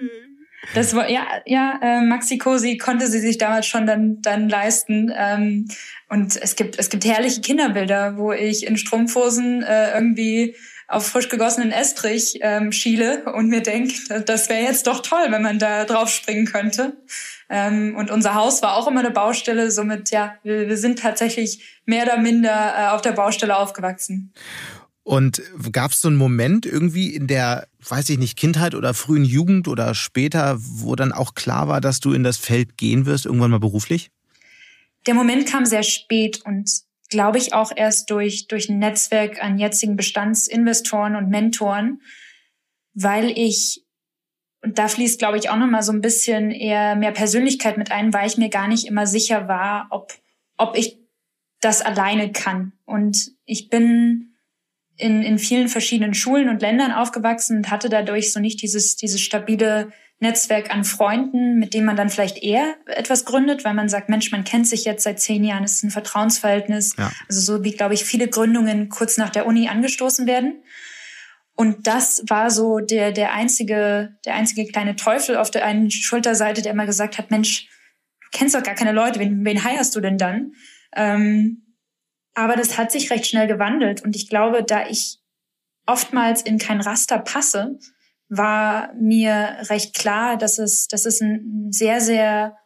Das 0.73 0.95
war 0.95 1.09
ja 1.09 1.21
ja 1.45 1.79
äh, 1.81 2.01
Maxi 2.01 2.37
Cosi 2.37 2.77
konnte 2.77 3.07
sie 3.07 3.19
sich 3.19 3.37
damals 3.37 3.65
schon 3.67 3.87
dann 3.87 4.21
dann 4.21 4.47
leisten 4.47 5.11
ähm, 5.15 5.67
und 6.07 6.37
es 6.37 6.55
gibt 6.55 6.77
es 6.77 6.89
gibt 6.89 7.03
herrliche 7.03 7.41
Kinderbilder, 7.41 8.17
wo 8.17 8.31
ich 8.31 8.65
in 8.65 8.77
Strumpfhosen 8.77 9.63
äh, 9.63 9.93
irgendwie 9.93 10.55
auf 10.87 11.07
frisch 11.07 11.29
gegossenen 11.29 11.71
Estrich 11.71 12.39
ähm, 12.41 12.71
schiele 12.71 13.23
und 13.33 13.47
mir 13.47 13.61
denke, 13.61 14.21
das 14.25 14.49
wäre 14.49 14.63
jetzt 14.63 14.87
doch 14.87 15.01
toll, 15.01 15.27
wenn 15.29 15.41
man 15.41 15.57
da 15.57 15.85
drauf 15.85 16.09
springen 16.09 16.45
könnte. 16.45 16.97
Ähm, 17.49 17.95
und 17.97 18.11
unser 18.11 18.35
Haus 18.35 18.61
war 18.61 18.75
auch 18.75 18.87
immer 18.87 18.99
eine 18.99 19.11
Baustelle, 19.11 19.71
somit 19.71 20.11
ja, 20.11 20.35
wir, 20.43 20.67
wir 20.67 20.77
sind 20.77 20.99
tatsächlich 20.99 21.81
mehr 21.85 22.03
oder 22.03 22.17
minder 22.17 22.73
äh, 22.77 22.87
auf 22.89 23.01
der 23.01 23.13
Baustelle 23.13 23.57
aufgewachsen. 23.57 24.33
Und 25.11 25.41
gab 25.73 25.91
es 25.91 25.99
so 25.99 26.07
einen 26.07 26.15
Moment 26.15 26.65
irgendwie 26.65 27.13
in 27.13 27.27
der, 27.27 27.67
weiß 27.85 28.07
ich 28.11 28.17
nicht, 28.17 28.37
Kindheit 28.37 28.75
oder 28.75 28.93
frühen 28.93 29.25
Jugend 29.25 29.67
oder 29.67 29.93
später, 29.93 30.55
wo 30.57 30.95
dann 30.95 31.11
auch 31.11 31.33
klar 31.33 31.67
war, 31.67 31.81
dass 31.81 31.99
du 31.99 32.13
in 32.13 32.23
das 32.23 32.37
Feld 32.37 32.77
gehen 32.77 33.05
wirst, 33.05 33.25
irgendwann 33.25 33.51
mal 33.51 33.59
beruflich? 33.59 34.09
Der 35.07 35.13
Moment 35.13 35.47
kam 35.47 35.65
sehr 35.65 35.83
spät 35.83 36.39
und 36.45 36.71
glaube 37.09 37.39
ich 37.39 37.51
auch 37.51 37.73
erst 37.75 38.09
durch, 38.09 38.47
durch 38.47 38.69
ein 38.69 38.79
Netzwerk 38.79 39.43
an 39.43 39.59
jetzigen 39.59 39.97
Bestandsinvestoren 39.97 41.17
und 41.17 41.27
Mentoren, 41.27 42.01
weil 42.93 43.31
ich, 43.37 43.83
und 44.61 44.79
da 44.79 44.87
fließt, 44.87 45.19
glaube 45.19 45.37
ich, 45.37 45.49
auch 45.49 45.57
nochmal 45.57 45.83
so 45.83 45.91
ein 45.91 45.99
bisschen 45.99 46.51
eher 46.51 46.95
mehr 46.95 47.11
Persönlichkeit 47.11 47.77
mit 47.77 47.91
ein, 47.91 48.13
weil 48.13 48.29
ich 48.29 48.37
mir 48.37 48.47
gar 48.47 48.69
nicht 48.69 48.87
immer 48.87 49.05
sicher 49.05 49.49
war, 49.49 49.87
ob, 49.89 50.13
ob 50.55 50.77
ich 50.77 50.99
das 51.59 51.81
alleine 51.81 52.31
kann. 52.31 52.71
Und 52.85 53.33
ich 53.43 53.67
bin 53.67 54.30
in, 54.97 55.23
in 55.23 55.39
vielen 55.39 55.67
verschiedenen 55.67 56.13
Schulen 56.13 56.49
und 56.49 56.61
Ländern 56.61 56.91
aufgewachsen 56.91 57.57
und 57.57 57.71
hatte 57.71 57.89
dadurch 57.89 58.31
so 58.31 58.39
nicht 58.39 58.61
dieses, 58.61 58.95
dieses 58.95 59.21
stabile 59.21 59.91
Netzwerk 60.19 60.71
an 60.71 60.83
Freunden, 60.83 61.57
mit 61.57 61.73
dem 61.73 61.83
man 61.83 61.95
dann 61.95 62.11
vielleicht 62.11 62.43
eher 62.43 62.75
etwas 62.85 63.25
gründet, 63.25 63.65
weil 63.65 63.73
man 63.73 63.89
sagt, 63.89 64.07
Mensch, 64.07 64.31
man 64.31 64.43
kennt 64.43 64.67
sich 64.67 64.85
jetzt 64.85 65.03
seit 65.03 65.19
zehn 65.19 65.43
Jahren, 65.43 65.63
es 65.63 65.73
ist 65.73 65.83
ein 65.83 65.89
Vertrauensverhältnis. 65.89 66.95
Ja. 66.95 67.11
Also 67.27 67.41
so 67.41 67.63
wie, 67.63 67.71
glaube 67.71 67.95
ich, 67.95 68.05
viele 68.05 68.27
Gründungen 68.27 68.89
kurz 68.89 69.17
nach 69.17 69.31
der 69.31 69.47
Uni 69.47 69.67
angestoßen 69.67 70.27
werden. 70.27 70.61
Und 71.55 71.87
das 71.87 72.23
war 72.27 72.51
so 72.51 72.79
der, 72.79 73.11
der 73.11 73.33
einzige, 73.33 74.15
der 74.25 74.35
einzige 74.35 74.71
kleine 74.71 74.95
Teufel 74.95 75.37
auf 75.37 75.49
der 75.49 75.65
einen 75.65 75.89
Schulterseite, 75.89 76.61
der 76.61 76.71
immer 76.71 76.85
gesagt 76.85 77.17
hat, 77.17 77.31
Mensch, 77.31 77.67
du 78.21 78.37
kennst 78.37 78.53
doch 78.53 78.63
gar 78.63 78.75
keine 78.75 78.91
Leute, 78.91 79.19
wen, 79.19 79.43
wen 79.43 79.63
heierst 79.63 79.95
du 79.95 80.01
denn 80.01 80.19
dann? 80.19 80.53
Ähm, 80.95 81.63
aber 82.33 82.55
das 82.55 82.77
hat 82.77 82.91
sich 82.91 83.11
recht 83.11 83.27
schnell 83.27 83.47
gewandelt. 83.47 84.03
Und 84.03 84.15
ich 84.15 84.29
glaube, 84.29 84.63
da 84.63 84.87
ich 84.87 85.19
oftmals 85.85 86.41
in 86.41 86.57
kein 86.57 86.81
Raster 86.81 87.19
passe, 87.19 87.77
war 88.29 88.93
mir 88.93 89.57
recht 89.69 89.93
klar, 89.93 90.37
dass 90.37 90.57
es, 90.57 90.87
dass 90.87 91.05
es 91.05 91.19
ein 91.21 91.67
sehr, 91.71 91.99
sehr 91.99 92.57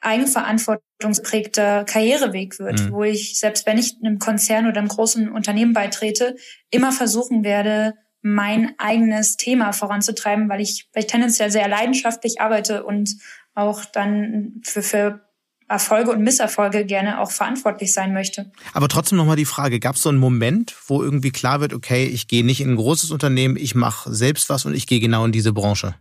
eigenverantwortungsprägter 0.00 1.84
Karriereweg 1.84 2.58
wird, 2.58 2.80
mhm. 2.80 2.92
wo 2.92 3.04
ich, 3.04 3.38
selbst 3.38 3.66
wenn 3.66 3.78
ich 3.78 3.96
einem 4.02 4.18
Konzern 4.18 4.66
oder 4.66 4.78
einem 4.78 4.88
großen 4.88 5.30
Unternehmen 5.32 5.72
beitrete, 5.72 6.36
immer 6.70 6.92
versuchen 6.92 7.42
werde, 7.42 7.94
mein 8.20 8.74
eigenes 8.78 9.36
Thema 9.36 9.72
voranzutreiben, 9.72 10.48
weil 10.48 10.60
ich, 10.60 10.88
weil 10.92 11.04
ich 11.04 11.10
tendenziell 11.10 11.50
sehr 11.50 11.68
leidenschaftlich 11.68 12.40
arbeite 12.40 12.84
und 12.84 13.16
auch 13.54 13.84
dann 13.84 14.60
für, 14.64 14.82
für 14.82 15.23
Erfolge 15.68 16.10
und 16.10 16.22
Misserfolge 16.22 16.84
gerne 16.84 17.20
auch 17.20 17.30
verantwortlich 17.30 17.92
sein 17.92 18.12
möchte. 18.12 18.50
Aber 18.72 18.88
trotzdem 18.88 19.18
nochmal 19.18 19.36
die 19.36 19.44
Frage, 19.44 19.80
gab 19.80 19.96
es 19.96 20.02
so 20.02 20.10
einen 20.10 20.18
Moment, 20.18 20.74
wo 20.86 21.02
irgendwie 21.02 21.30
klar 21.30 21.60
wird, 21.60 21.72
okay, 21.72 22.04
ich 22.04 22.28
gehe 22.28 22.44
nicht 22.44 22.60
in 22.60 22.70
ein 22.70 22.76
großes 22.76 23.10
Unternehmen, 23.10 23.56
ich 23.56 23.74
mache 23.74 24.12
selbst 24.12 24.50
was 24.50 24.64
und 24.66 24.74
ich 24.74 24.86
gehe 24.86 25.00
genau 25.00 25.24
in 25.24 25.32
diese 25.32 25.52
Branche? 25.52 25.94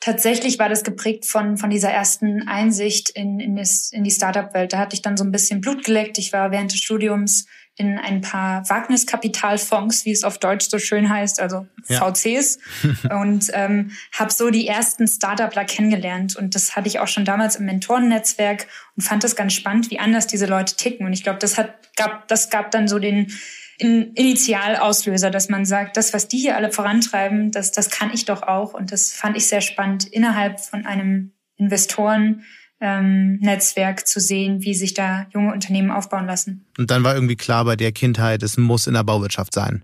Tatsächlich 0.00 0.60
war 0.60 0.68
das 0.68 0.84
geprägt 0.84 1.26
von, 1.26 1.56
von 1.56 1.70
dieser 1.70 1.90
ersten 1.90 2.46
Einsicht 2.46 3.10
in, 3.10 3.40
in, 3.40 3.56
das, 3.56 3.90
in 3.90 4.04
die 4.04 4.12
Startup-Welt. 4.12 4.72
Da 4.72 4.78
hatte 4.78 4.94
ich 4.94 5.02
dann 5.02 5.16
so 5.16 5.24
ein 5.24 5.32
bisschen 5.32 5.60
Blut 5.60 5.84
geleckt. 5.84 6.18
Ich 6.18 6.32
war 6.32 6.52
während 6.52 6.70
des 6.70 6.78
Studiums 6.78 7.46
in 7.78 7.98
ein 7.98 8.20
paar 8.20 8.68
Wagniskapitalfonds, 8.68 10.04
wie 10.04 10.10
es 10.10 10.24
auf 10.24 10.38
Deutsch 10.38 10.68
so 10.68 10.78
schön 10.78 11.08
heißt, 11.08 11.40
also 11.40 11.66
ja. 11.86 12.04
VCs, 12.04 12.58
und 13.10 13.46
ähm, 13.52 13.92
habe 14.12 14.32
so 14.32 14.50
die 14.50 14.66
ersten 14.66 15.06
Startupler 15.06 15.64
kennengelernt. 15.64 16.36
Und 16.36 16.54
das 16.54 16.74
hatte 16.76 16.88
ich 16.88 16.98
auch 16.98 17.08
schon 17.08 17.24
damals 17.24 17.56
im 17.56 17.66
Mentorennetzwerk 17.66 18.66
und 18.96 19.02
fand 19.02 19.22
das 19.22 19.36
ganz 19.36 19.54
spannend, 19.54 19.90
wie 19.90 19.98
anders 19.98 20.26
diese 20.26 20.46
Leute 20.46 20.74
ticken. 20.74 21.06
Und 21.06 21.12
ich 21.12 21.22
glaube, 21.22 21.38
das 21.38 21.56
hat 21.56 21.74
gab 21.96 22.28
das 22.28 22.50
gab 22.50 22.70
dann 22.70 22.88
so 22.88 22.98
den 22.98 23.32
Initialauslöser, 23.78 25.30
dass 25.30 25.48
man 25.48 25.64
sagt, 25.64 25.96
das, 25.96 26.12
was 26.12 26.26
die 26.26 26.38
hier 26.38 26.56
alle 26.56 26.72
vorantreiben, 26.72 27.52
das, 27.52 27.70
das 27.70 27.90
kann 27.90 28.12
ich 28.12 28.24
doch 28.24 28.42
auch. 28.42 28.74
Und 28.74 28.90
das 28.90 29.12
fand 29.12 29.36
ich 29.36 29.46
sehr 29.46 29.60
spannend, 29.60 30.04
innerhalb 30.04 30.58
von 30.58 30.84
einem 30.84 31.32
Investoren 31.56 32.42
ähm, 32.80 33.38
Netzwerk 33.40 34.06
zu 34.06 34.20
sehen, 34.20 34.62
wie 34.62 34.74
sich 34.74 34.94
da 34.94 35.26
junge 35.32 35.52
Unternehmen 35.52 35.90
aufbauen 35.90 36.26
lassen. 36.26 36.64
Und 36.78 36.90
dann 36.90 37.02
war 37.02 37.14
irgendwie 37.14 37.36
klar 37.36 37.64
bei 37.64 37.76
der 37.76 37.92
Kindheit, 37.92 38.42
es 38.42 38.56
muss 38.56 38.86
in 38.86 38.94
der 38.94 39.04
Bauwirtschaft 39.04 39.52
sein. 39.52 39.82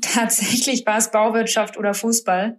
Tatsächlich 0.00 0.86
war 0.86 0.98
es 0.98 1.10
Bauwirtschaft 1.10 1.76
oder 1.76 1.92
Fußball. 1.92 2.58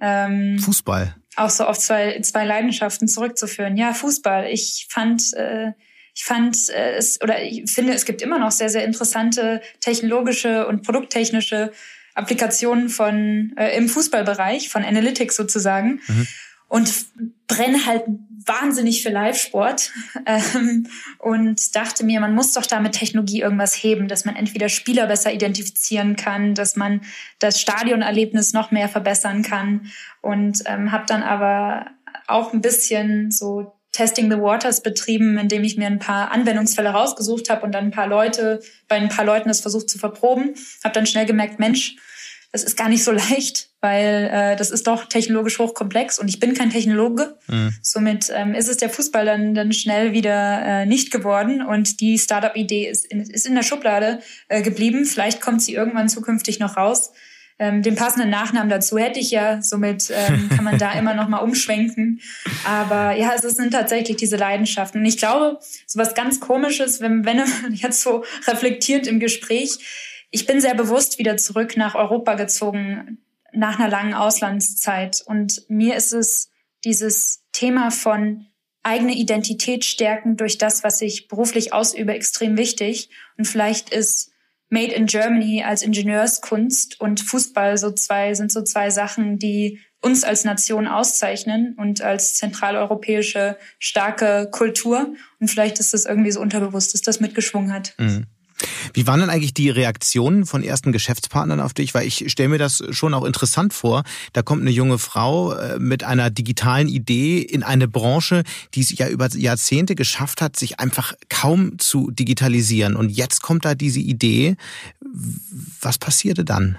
Ähm, 0.00 0.58
Fußball. 0.58 1.14
Auch 1.36 1.50
so 1.50 1.64
auf 1.64 1.78
zwei, 1.78 2.20
zwei 2.22 2.44
Leidenschaften 2.44 3.06
zurückzuführen. 3.06 3.76
Ja, 3.76 3.94
Fußball. 3.94 4.46
Ich 4.50 4.88
fand, 4.90 5.34
äh, 5.34 5.72
ich 6.14 6.24
fand 6.24 6.68
äh, 6.70 6.96
es 6.96 7.20
oder 7.22 7.40
ich 7.42 7.70
finde, 7.70 7.92
es 7.92 8.04
gibt 8.04 8.22
immer 8.22 8.40
noch 8.40 8.50
sehr, 8.50 8.70
sehr 8.70 8.84
interessante 8.84 9.60
technologische 9.80 10.66
und 10.66 10.82
produkttechnische 10.82 11.70
Applikationen 12.14 12.88
von 12.88 13.52
äh, 13.56 13.76
im 13.76 13.88
Fußballbereich, 13.88 14.68
von 14.68 14.84
Analytics 14.84 15.36
sozusagen. 15.36 16.00
Mhm 16.08 16.26
und 16.68 17.06
brenne 17.46 17.86
halt 17.86 18.04
wahnsinnig 18.48 19.02
für 19.02 19.10
Live-Sport 19.10 19.92
ähm, 20.26 20.86
und 21.18 21.76
dachte 21.76 22.04
mir, 22.04 22.20
man 22.20 22.34
muss 22.34 22.52
doch 22.52 22.66
da 22.66 22.80
mit 22.80 22.92
Technologie 22.92 23.42
irgendwas 23.42 23.74
heben, 23.74 24.08
dass 24.08 24.24
man 24.24 24.36
entweder 24.36 24.68
Spieler 24.68 25.06
besser 25.06 25.32
identifizieren 25.32 26.16
kann, 26.16 26.54
dass 26.54 26.76
man 26.76 27.02
das 27.38 27.60
Stadionerlebnis 27.60 28.52
noch 28.52 28.70
mehr 28.70 28.88
verbessern 28.88 29.42
kann 29.42 29.90
und 30.22 30.62
ähm, 30.66 30.90
habe 30.92 31.04
dann 31.06 31.22
aber 31.22 31.86
auch 32.26 32.52
ein 32.52 32.60
bisschen 32.60 33.30
so 33.30 33.74
Testing 33.92 34.30
the 34.30 34.38
Waters 34.38 34.82
betrieben, 34.82 35.38
indem 35.38 35.64
ich 35.64 35.76
mir 35.76 35.86
ein 35.86 35.98
paar 35.98 36.30
Anwendungsfälle 36.30 36.90
rausgesucht 36.90 37.50
habe 37.50 37.62
und 37.62 37.72
dann 37.72 37.86
ein 37.86 37.90
paar 37.90 38.06
Leute, 38.06 38.60
bei 38.86 38.96
ein 38.96 39.08
paar 39.08 39.24
Leuten 39.24 39.48
das 39.48 39.60
versucht 39.60 39.90
zu 39.90 39.98
verproben. 39.98 40.54
Habe 40.84 40.94
dann 40.94 41.06
schnell 41.06 41.26
gemerkt, 41.26 41.58
Mensch, 41.58 41.96
das 42.52 42.64
ist 42.64 42.76
gar 42.76 42.88
nicht 42.88 43.04
so 43.04 43.12
leicht, 43.30 43.70
weil 43.80 44.30
äh, 44.32 44.56
das 44.56 44.70
ist 44.70 44.86
doch 44.86 45.06
technologisch 45.06 45.58
hochkomplex 45.58 46.18
und 46.18 46.28
ich 46.28 46.40
bin 46.40 46.54
kein 46.54 46.70
Technologe. 46.70 47.36
Mhm. 47.46 47.74
Somit 47.82 48.30
ähm, 48.34 48.54
ist 48.54 48.68
es 48.68 48.78
der 48.78 48.90
Fußball 48.90 49.24
dann, 49.24 49.54
dann 49.54 49.72
schnell 49.72 50.12
wieder 50.12 50.62
äh, 50.64 50.86
nicht 50.86 51.10
geworden 51.10 51.62
und 51.62 52.00
die 52.00 52.18
Startup-Idee 52.18 52.88
ist 52.88 53.06
in, 53.06 53.20
ist 53.20 53.46
in 53.46 53.54
der 53.54 53.62
Schublade 53.62 54.20
äh, 54.48 54.62
geblieben. 54.62 55.04
Vielleicht 55.04 55.40
kommt 55.40 55.62
sie 55.62 55.74
irgendwann 55.74 56.08
zukünftig 56.08 56.58
noch 56.58 56.76
raus. 56.76 57.12
Ähm, 57.60 57.82
den 57.82 57.96
passenden 57.96 58.30
Nachnamen 58.30 58.68
dazu 58.68 58.98
hätte 58.98 59.18
ich 59.18 59.32
ja, 59.32 59.60
somit 59.62 60.12
ähm, 60.14 60.48
kann 60.54 60.64
man 60.64 60.78
da 60.78 60.92
immer 60.92 61.14
noch 61.14 61.28
mal 61.28 61.38
umschwenken. 61.38 62.20
Aber 62.64 63.16
ja, 63.16 63.32
es 63.34 63.42
sind 63.42 63.72
tatsächlich 63.72 64.16
diese 64.16 64.36
Leidenschaften. 64.36 65.00
Und 65.00 65.06
ich 65.06 65.18
glaube, 65.18 65.58
so 65.86 65.98
was 65.98 66.14
ganz 66.14 66.38
Komisches, 66.38 67.00
wenn, 67.00 67.24
wenn 67.24 67.42
jetzt 67.72 68.02
so 68.02 68.24
reflektiert 68.46 69.06
im 69.08 69.18
Gespräch, 69.18 69.78
ich 70.30 70.46
bin 70.46 70.60
sehr 70.60 70.74
bewusst 70.74 71.18
wieder 71.18 71.36
zurück 71.36 71.76
nach 71.76 71.94
Europa 71.94 72.34
gezogen, 72.34 73.18
nach 73.52 73.78
einer 73.78 73.88
langen 73.88 74.14
Auslandszeit. 74.14 75.22
Und 75.24 75.64
mir 75.68 75.96
ist 75.96 76.12
es 76.12 76.50
dieses 76.84 77.44
Thema 77.52 77.90
von 77.90 78.46
eigene 78.82 79.14
Identität 79.14 79.84
stärken 79.84 80.36
durch 80.36 80.58
das, 80.58 80.84
was 80.84 81.00
ich 81.02 81.28
beruflich 81.28 81.72
ausübe, 81.72 82.14
extrem 82.14 82.56
wichtig. 82.56 83.10
Und 83.36 83.46
vielleicht 83.46 83.90
ist 83.90 84.30
Made 84.70 84.92
in 84.92 85.06
Germany 85.06 85.64
als 85.64 85.82
Ingenieurskunst 85.82 87.00
und 87.00 87.20
Fußball 87.20 87.78
so 87.78 87.90
zwei, 87.90 88.34
sind 88.34 88.52
so 88.52 88.62
zwei 88.62 88.90
Sachen, 88.90 89.38
die 89.38 89.80
uns 90.00 90.24
als 90.24 90.44
Nation 90.44 90.86
auszeichnen 90.86 91.74
und 91.76 92.02
als 92.02 92.34
zentraleuropäische 92.34 93.56
starke 93.78 94.48
Kultur. 94.50 95.14
Und 95.40 95.48
vielleicht 95.48 95.80
ist 95.80 95.94
das 95.94 96.04
irgendwie 96.04 96.30
so 96.30 96.40
unterbewusst, 96.40 96.94
dass 96.94 97.02
das 97.02 97.18
mitgeschwungen 97.18 97.72
hat. 97.72 97.94
Mhm. 97.98 98.26
Wie 98.94 99.06
waren 99.06 99.20
denn 99.20 99.30
eigentlich 99.30 99.54
die 99.54 99.70
Reaktionen 99.70 100.46
von 100.46 100.62
ersten 100.62 100.92
Geschäftspartnern 100.92 101.60
auf 101.60 101.74
dich? 101.74 101.94
Weil 101.94 102.06
ich 102.06 102.30
stelle 102.30 102.48
mir 102.48 102.58
das 102.58 102.82
schon 102.90 103.14
auch 103.14 103.24
interessant 103.24 103.72
vor. 103.72 104.04
Da 104.32 104.42
kommt 104.42 104.62
eine 104.62 104.70
junge 104.70 104.98
Frau 104.98 105.52
äh, 105.52 105.78
mit 105.78 106.04
einer 106.04 106.30
digitalen 106.30 106.88
Idee 106.88 107.38
in 107.38 107.62
eine 107.62 107.88
Branche, 107.88 108.42
die 108.74 108.80
es 108.80 108.96
ja 108.96 109.08
über 109.08 109.28
Jahrzehnte 109.28 109.94
geschafft 109.94 110.40
hat, 110.40 110.56
sich 110.56 110.80
einfach 110.80 111.14
kaum 111.28 111.78
zu 111.78 112.10
digitalisieren. 112.10 112.96
Und 112.96 113.10
jetzt 113.10 113.42
kommt 113.42 113.64
da 113.64 113.74
diese 113.74 114.00
Idee. 114.00 114.56
Was 115.80 115.98
passierte 115.98 116.44
dann? 116.44 116.78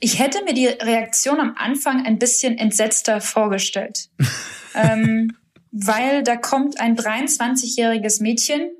Ich 0.00 0.18
hätte 0.18 0.42
mir 0.44 0.54
die 0.54 0.66
Reaktion 0.66 1.38
am 1.38 1.54
Anfang 1.56 2.04
ein 2.04 2.18
bisschen 2.18 2.58
entsetzter 2.58 3.20
vorgestellt. 3.20 4.08
ähm, 4.74 5.36
weil 5.70 6.22
da 6.22 6.36
kommt 6.36 6.80
ein 6.80 6.96
23-jähriges 6.96 8.22
Mädchen 8.22 8.70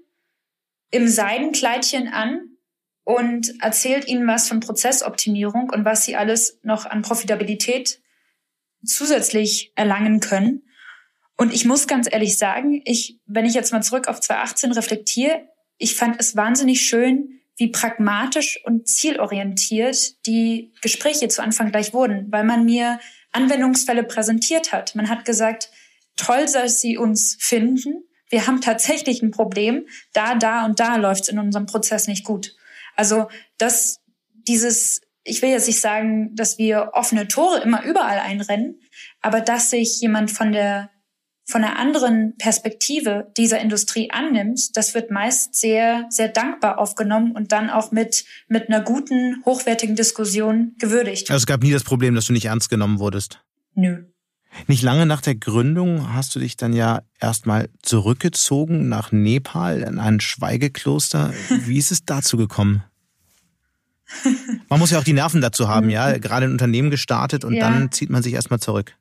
im 0.93 1.09
Seidenkleidchen 1.09 2.09
an 2.09 2.57
und 3.05 3.61
erzählt 3.61 4.07
ihnen 4.07 4.29
was 4.29 4.47
von 4.47 4.61
Prozessoptimierung 4.61 5.71
und 5.71 5.85
was 5.85 6.05
sie 6.05 6.15
alles 6.15 6.61
noch 6.63 6.87
an 6.87 7.03
Profitabilität 7.03 8.01
zusätzlich 8.85 9.73
erlangen 9.75 10.21
können. 10.21 10.63
Und 11.37 11.53
ich 11.53 11.65
muss 11.65 11.89
ganz 11.89 12.09
ehrlich 12.11 12.39
sagen, 12.39 12.83
ich, 12.85 13.19
wenn 13.27 13.47
ich 13.47 13.55
jetzt 13.55 13.73
mal 13.73 13.83
zurück 13.83 14.07
auf 14.07 14.21
2018 14.21 14.73
reflektiere, 14.73 15.49
ich 15.79 15.97
fand 15.97 16.21
es 16.21 16.37
wahnsinnig 16.37 16.83
schön, 16.83 17.41
wie 17.57 17.69
pragmatisch 17.69 18.61
und 18.65 18.87
zielorientiert 18.87 20.27
die 20.27 20.73
Gespräche 20.81 21.29
zu 21.29 21.43
Anfang 21.43 21.71
gleich 21.71 21.93
wurden, 21.93 22.31
weil 22.31 22.45
man 22.45 22.65
mir 22.65 23.01
Anwendungsfälle 23.33 24.05
präsentiert 24.05 24.73
hat. 24.73 24.95
Man 24.95 25.09
hat 25.09 25.25
gesagt, 25.25 25.71
toll, 26.17 26.47
dass 26.53 26.81
Sie 26.81 26.99
uns 26.99 27.37
finden 27.41 28.05
wir 28.33 28.47
haben 28.47 28.63
tatsächlich 28.63 29.23
ein 29.23 29.31
Problem, 29.31 29.87
da, 30.15 30.35
da 30.35 30.65
und 30.65 30.81
da 30.81 30.97
läuft 30.97 31.25
es 31.25 31.29
in 31.29 31.39
unserem 31.39 31.67
Prozess 31.67 32.09
nicht 32.09 32.25
gut. 32.25 32.57
Also 32.97 33.29
das, 33.59 34.01
dieses, 34.49 35.03
ich 35.23 35.43
will 35.43 35.51
jetzt 35.51 35.67
nicht 35.67 35.81
sagen, 35.81 36.35
dass 36.35 36.57
wir 36.59 36.91
offene 36.95 37.29
Tore 37.29 37.61
immer 37.61 37.85
überall 37.85 38.19
einrennen, 38.19 38.81
aber 39.21 39.41
dass 39.41 39.71
sich 39.71 40.01
jemand 40.01 40.31
von 40.31 40.53
der 40.53 40.91
von 41.45 41.65
einer 41.65 41.77
anderen 41.77 42.37
Perspektive 42.39 43.31
dieser 43.37 43.61
Industrie 43.61 44.11
annimmt, 44.11 44.77
das 44.77 44.95
wird 44.95 45.11
meist 45.11 45.57
sehr, 45.57 46.07
sehr 46.09 46.29
dankbar 46.29 46.79
aufgenommen 46.79 47.33
und 47.33 47.51
dann 47.51 47.69
auch 47.69 47.91
mit, 47.91 48.25
mit 48.47 48.69
einer 48.69 48.81
guten, 48.81 49.43
hochwertigen 49.45 49.97
Diskussion 49.97 50.77
gewürdigt. 50.79 51.31
Also 51.31 51.43
es 51.43 51.47
gab 51.47 51.63
nie 51.63 51.73
das 51.73 51.83
Problem, 51.83 52.15
dass 52.15 52.27
du 52.27 52.33
nicht 52.33 52.47
ernst 52.47 52.71
genommen 52.71 53.01
wurdest? 53.01 53.45
Nö. 53.75 54.05
Nicht 54.67 54.83
lange 54.83 55.07
nach 55.07 55.21
der 55.21 55.35
Gründung 55.35 56.13
hast 56.13 56.35
du 56.35 56.39
dich 56.39 56.57
dann 56.57 56.73
ja 56.73 57.03
erstmal 57.19 57.71
zurückgezogen 57.83 58.89
nach 58.89 59.13
Nepal 59.13 59.83
in 59.83 59.99
ein 59.99 60.21
Schweigekloster. 60.21 61.33
Wie 61.49 61.79
ist 61.79 61.91
es 61.91 62.05
dazu 62.05 62.37
gekommen? 62.37 62.85
Man 64.69 64.79
muss 64.79 64.91
ja 64.91 64.99
auch 64.99 65.05
die 65.05 65.15
Nerven 65.15 65.41
dazu 65.41 65.69
haben, 65.69 65.89
ja. 65.89 66.19
Gerade 66.19 66.47
ein 66.47 66.53
Unternehmen 66.53 66.91
gestartet 66.91 67.45
und 67.45 67.55
ja. 67.55 67.71
dann 67.71 67.91
zieht 67.93 68.11
man 68.11 68.23
sich 68.23 68.35
erstmal 68.35 68.61
zurück. 68.61 68.95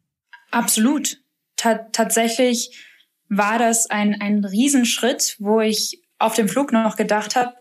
Absolut. 0.51 1.17
Ta 1.57 1.75
tatsächlich 1.91 2.87
war 3.29 3.59
das 3.59 3.89
ein, 3.89 4.19
ein 4.19 4.43
Riesenschritt, 4.45 5.35
wo 5.39 5.61
ich 5.61 6.01
auf 6.17 6.35
dem 6.35 6.47
Flug 6.47 6.71
noch 6.71 6.95
gedacht 6.95 7.35
habe, 7.35 7.53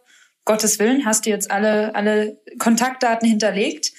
Gottes 0.44 0.78
Willen, 0.78 1.04
hast 1.04 1.26
du 1.26 1.30
jetzt 1.30 1.50
alle, 1.50 1.94
alle 1.94 2.40
Kontaktdaten 2.58 3.28
hinterlegt. 3.28 3.92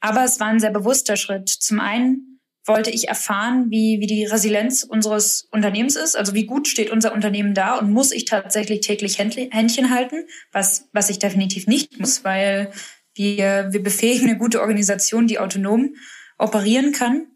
Aber 0.00 0.24
es 0.24 0.40
war 0.40 0.48
ein 0.48 0.60
sehr 0.60 0.70
bewusster 0.70 1.16
Schritt. 1.16 1.48
Zum 1.48 1.80
einen 1.80 2.31
wollte 2.64 2.90
ich 2.90 3.08
erfahren, 3.08 3.66
wie, 3.70 3.98
wie 4.00 4.06
die 4.06 4.24
Resilienz 4.24 4.84
unseres 4.84 5.48
Unternehmens 5.50 5.96
ist, 5.96 6.16
also 6.16 6.34
wie 6.34 6.46
gut 6.46 6.68
steht 6.68 6.90
unser 6.90 7.12
Unternehmen 7.12 7.54
da 7.54 7.78
und 7.78 7.90
muss 7.90 8.12
ich 8.12 8.24
tatsächlich 8.24 8.80
täglich 8.80 9.18
Händchen 9.18 9.90
halten, 9.90 10.26
was, 10.52 10.88
was 10.92 11.10
ich 11.10 11.18
definitiv 11.18 11.66
nicht 11.66 11.98
muss, 11.98 12.24
weil 12.24 12.72
Wir, 13.14 13.68
wir 13.72 13.82
befähigen 13.82 14.30
eine 14.30 14.38
gute 14.38 14.62
Organisation, 14.62 15.26
die 15.26 15.38
autonom 15.38 15.96
operieren 16.38 16.92
kann. 16.92 17.26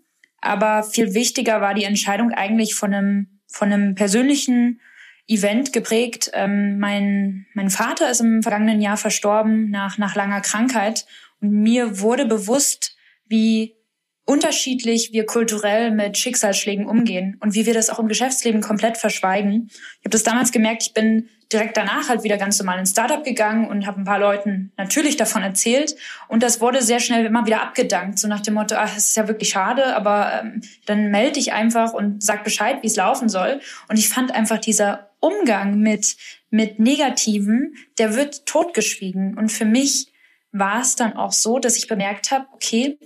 Aber 0.41 0.83
viel 0.83 1.13
wichtiger 1.13 1.61
war 1.61 1.75
die 1.75 1.85
Entscheidung 1.85 2.33
eigentlich 2.33 2.75
von 2.75 2.95
einem, 2.95 3.41
von 3.47 3.71
einem 3.71 3.95
persönlichen 3.95 4.81
Event 5.29 5.75
geprägt. 5.75 6.31
Ähm, 6.33 6.79
mein, 6.79 7.45
mein 7.53 7.69
Vater 7.69 8.11
ist 8.11 8.23
im 8.23 8.43
vergangenen 8.43 8.81
Jahr 8.81 8.97
verstorben 8.97 9.69
nach, 9.69 9.99
nach 9.99 10.15
langer 10.15 10.41
Krankheit. 10.41 11.05
Und 11.43 11.51
mir 11.51 12.01
wurde 12.01 12.25
bewusst, 12.25 12.97
wie 13.29 13.76
unterschiedlich 14.27 15.13
wir 15.13 15.25
kulturell 15.25 15.93
mit 15.93 16.19
Schicksalsschlägen 16.19 16.87
umgehen 16.87 17.39
und 17.41 17.55
wie 17.55 17.65
wir 17.65 17.75
das 17.75 17.91
auch 17.91 18.01
im 18.01 18.09
Geschäftsleben 18.09 18.61
komplett 18.61 18.99
verschweigen. 18.99 19.69
Ich 19.69 20.05
habe 20.05 20.11
das 20.11 20.25
damals 20.25 20.51
gemerkt, 20.53 20.83
ich 20.83 20.95
bin 20.95 21.29
direkt 21.53 21.77
danach 21.77 22.09
halt 22.09 22.25
wieder 22.25 22.37
ganz 22.37 22.59
normal 22.59 22.81
ins 22.81 22.91
Startup 22.91 23.23
gegangen 23.23 23.69
und 23.69 23.87
habe 23.87 24.01
ein 24.01 24.05
paar 24.05 24.19
Leuten 24.19 24.73
natürlich 24.77 25.17
davon 25.17 25.45
erzählt 25.45 25.95
und 26.27 26.43
das 26.43 26.61
wurde 26.61 26.83
sehr 26.83 26.99
schnell 26.99 27.25
immer 27.25 27.47
wieder 27.47 27.63
abgedankt, 27.63 28.19
so 28.19 28.27
nach 28.27 28.41
dem 28.41 28.55
Motto, 28.55 28.75
ach, 28.77 28.97
es 28.97 29.11
ist 29.11 29.17
ja 29.17 29.29
wirklich 29.29 29.51
schade, 29.51 29.95
aber 29.95 30.41
ähm, 30.43 30.61
dann 30.87 31.13
melde 31.13 31.35
dich 31.35 31.53
einfach 31.53 31.93
und 31.93 32.25
sag 32.25 32.43
Bescheid, 32.43 32.83
wie 32.83 32.89
es 32.89 32.97
laufen 32.97 33.29
soll. 33.29 33.61
Und 33.89 33.97
ich 33.97 34.09
fand 34.09 34.35
einfach 34.35 34.59
dieser 34.59 35.11
Umgang 35.21 35.79
mit 35.79 36.17
mit 36.51 36.79
Negativen, 36.79 37.77
der 37.99 38.17
wird 38.17 38.47
totgeschwiegen 38.47 39.37
und 39.37 39.51
für 39.51 39.65
mich 39.65 40.13
war 40.53 40.81
es 40.81 40.97
dann 40.97 41.13
auch 41.15 41.33
so, 41.33 41.59
dass 41.59 41.77
ich 41.77 41.87
bemerkt 41.87 42.31
habe, 42.31 42.47
okay, 42.55 42.99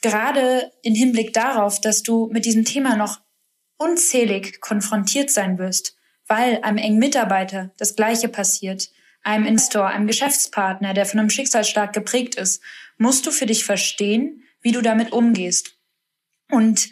gerade 0.00 0.72
im 0.82 0.94
Hinblick 0.94 1.32
darauf, 1.32 1.80
dass 1.80 2.02
du 2.02 2.28
mit 2.32 2.44
diesem 2.44 2.64
Thema 2.64 2.96
noch 2.96 3.20
unzählig 3.76 4.60
konfrontiert 4.60 5.30
sein 5.30 5.58
wirst, 5.58 5.96
weil 6.26 6.62
einem 6.62 6.78
engen 6.78 6.98
Mitarbeiter 6.98 7.72
das 7.76 7.96
Gleiche 7.96 8.28
passiert, 8.28 8.88
einem 9.22 9.46
Investor, 9.46 9.86
einem 9.86 10.06
Geschäftspartner, 10.06 10.94
der 10.94 11.06
von 11.06 11.20
einem 11.20 11.30
Schicksalsschlag 11.30 11.92
geprägt 11.92 12.36
ist, 12.36 12.62
musst 12.98 13.26
du 13.26 13.30
für 13.30 13.46
dich 13.46 13.64
verstehen, 13.64 14.44
wie 14.62 14.72
du 14.72 14.82
damit 14.82 15.12
umgehst. 15.12 15.76
Und 16.50 16.90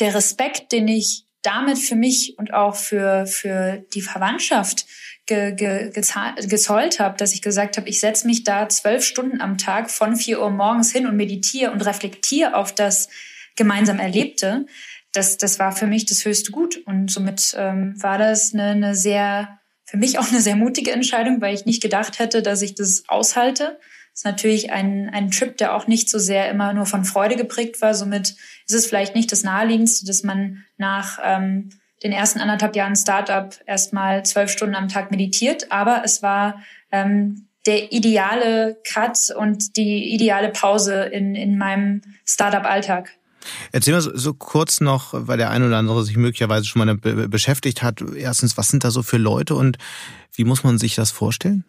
der 0.00 0.14
Respekt, 0.14 0.72
den 0.72 0.88
ich 0.88 1.26
damit 1.42 1.78
für 1.78 1.94
mich 1.94 2.38
und 2.38 2.52
auch 2.52 2.76
für, 2.76 3.26
für 3.26 3.84
die 3.94 4.02
Verwandtschaft 4.02 4.86
ge, 5.30 5.52
ge, 5.52 5.90
gezollt 5.92 6.98
habe, 6.98 7.16
dass 7.16 7.32
ich 7.32 7.40
gesagt 7.40 7.76
habe, 7.76 7.88
ich 7.88 8.00
setze 8.00 8.26
mich 8.26 8.42
da 8.42 8.68
zwölf 8.68 9.04
Stunden 9.04 9.40
am 9.40 9.58
Tag 9.58 9.90
von 9.90 10.16
vier 10.16 10.40
Uhr 10.40 10.50
morgens 10.50 10.92
hin 10.92 11.06
und 11.06 11.16
meditiere 11.16 11.70
und 11.70 11.80
reflektiere 11.82 12.56
auf 12.56 12.74
das 12.74 13.08
gemeinsam 13.56 14.00
Erlebte. 14.00 14.66
Das, 15.12 15.38
das 15.38 15.58
war 15.58 15.72
für 15.72 15.86
mich 15.86 16.04
das 16.06 16.24
höchste 16.24 16.50
Gut. 16.50 16.78
Und 16.84 17.10
somit 17.10 17.54
ähm, 17.56 17.94
war 18.02 18.18
das 18.18 18.52
eine, 18.52 18.70
eine 18.70 18.94
sehr, 18.94 19.60
für 19.84 19.96
mich 19.96 20.18
auch 20.18 20.28
eine 20.28 20.40
sehr 20.40 20.56
mutige 20.56 20.90
Entscheidung, 20.90 21.40
weil 21.40 21.54
ich 21.54 21.64
nicht 21.64 21.82
gedacht 21.82 22.18
hätte, 22.18 22.42
dass 22.42 22.62
ich 22.62 22.74
das 22.74 23.04
aushalte. 23.06 23.78
Das 24.12 24.20
ist 24.20 24.24
natürlich 24.24 24.72
ein, 24.72 25.08
ein 25.10 25.30
Trip, 25.30 25.56
der 25.56 25.74
auch 25.76 25.86
nicht 25.86 26.10
so 26.10 26.18
sehr 26.18 26.50
immer 26.50 26.72
nur 26.72 26.86
von 26.86 27.04
Freude 27.04 27.36
geprägt 27.36 27.80
war. 27.80 27.94
Somit 27.94 28.34
ist 28.66 28.74
es 28.74 28.86
vielleicht 28.86 29.14
nicht 29.14 29.30
das 29.30 29.44
Naheliegendste, 29.44 30.06
dass 30.06 30.24
man 30.24 30.64
nach 30.76 31.18
ähm, 31.22 31.70
den 32.02 32.12
ersten 32.12 32.40
anderthalb 32.40 32.76
Jahren 32.76 32.96
Startup 32.96 33.54
erstmal 33.66 34.24
zwölf 34.24 34.50
Stunden 34.50 34.74
am 34.74 34.88
Tag 34.88 35.10
meditiert, 35.10 35.70
aber 35.70 36.02
es 36.04 36.22
war 36.22 36.62
ähm, 36.90 37.46
der 37.66 37.92
ideale 37.92 38.78
Cut 38.84 39.30
und 39.36 39.76
die 39.76 40.14
ideale 40.14 40.48
Pause 40.48 41.04
in, 41.04 41.34
in 41.34 41.58
meinem 41.58 42.02
Startup-Alltag. 42.24 43.10
Erzähl 43.72 43.94
mal 43.94 44.00
so, 44.00 44.16
so, 44.16 44.34
kurz 44.34 44.80
noch, 44.80 45.10
weil 45.12 45.38
der 45.38 45.50
ein 45.50 45.62
oder 45.62 45.78
andere 45.78 46.04
sich 46.04 46.16
möglicherweise 46.16 46.66
schon 46.66 46.84
mal 46.84 46.94
be 46.94 47.28
beschäftigt 47.28 47.82
hat. 47.82 48.02
Erstens, 48.14 48.56
was 48.56 48.68
sind 48.68 48.84
da 48.84 48.90
so 48.90 49.02
für 49.02 49.16
Leute 49.16 49.54
und 49.54 49.78
wie 50.34 50.44
muss 50.44 50.62
man 50.62 50.78
sich 50.78 50.94
das 50.94 51.10
vorstellen? 51.10 51.64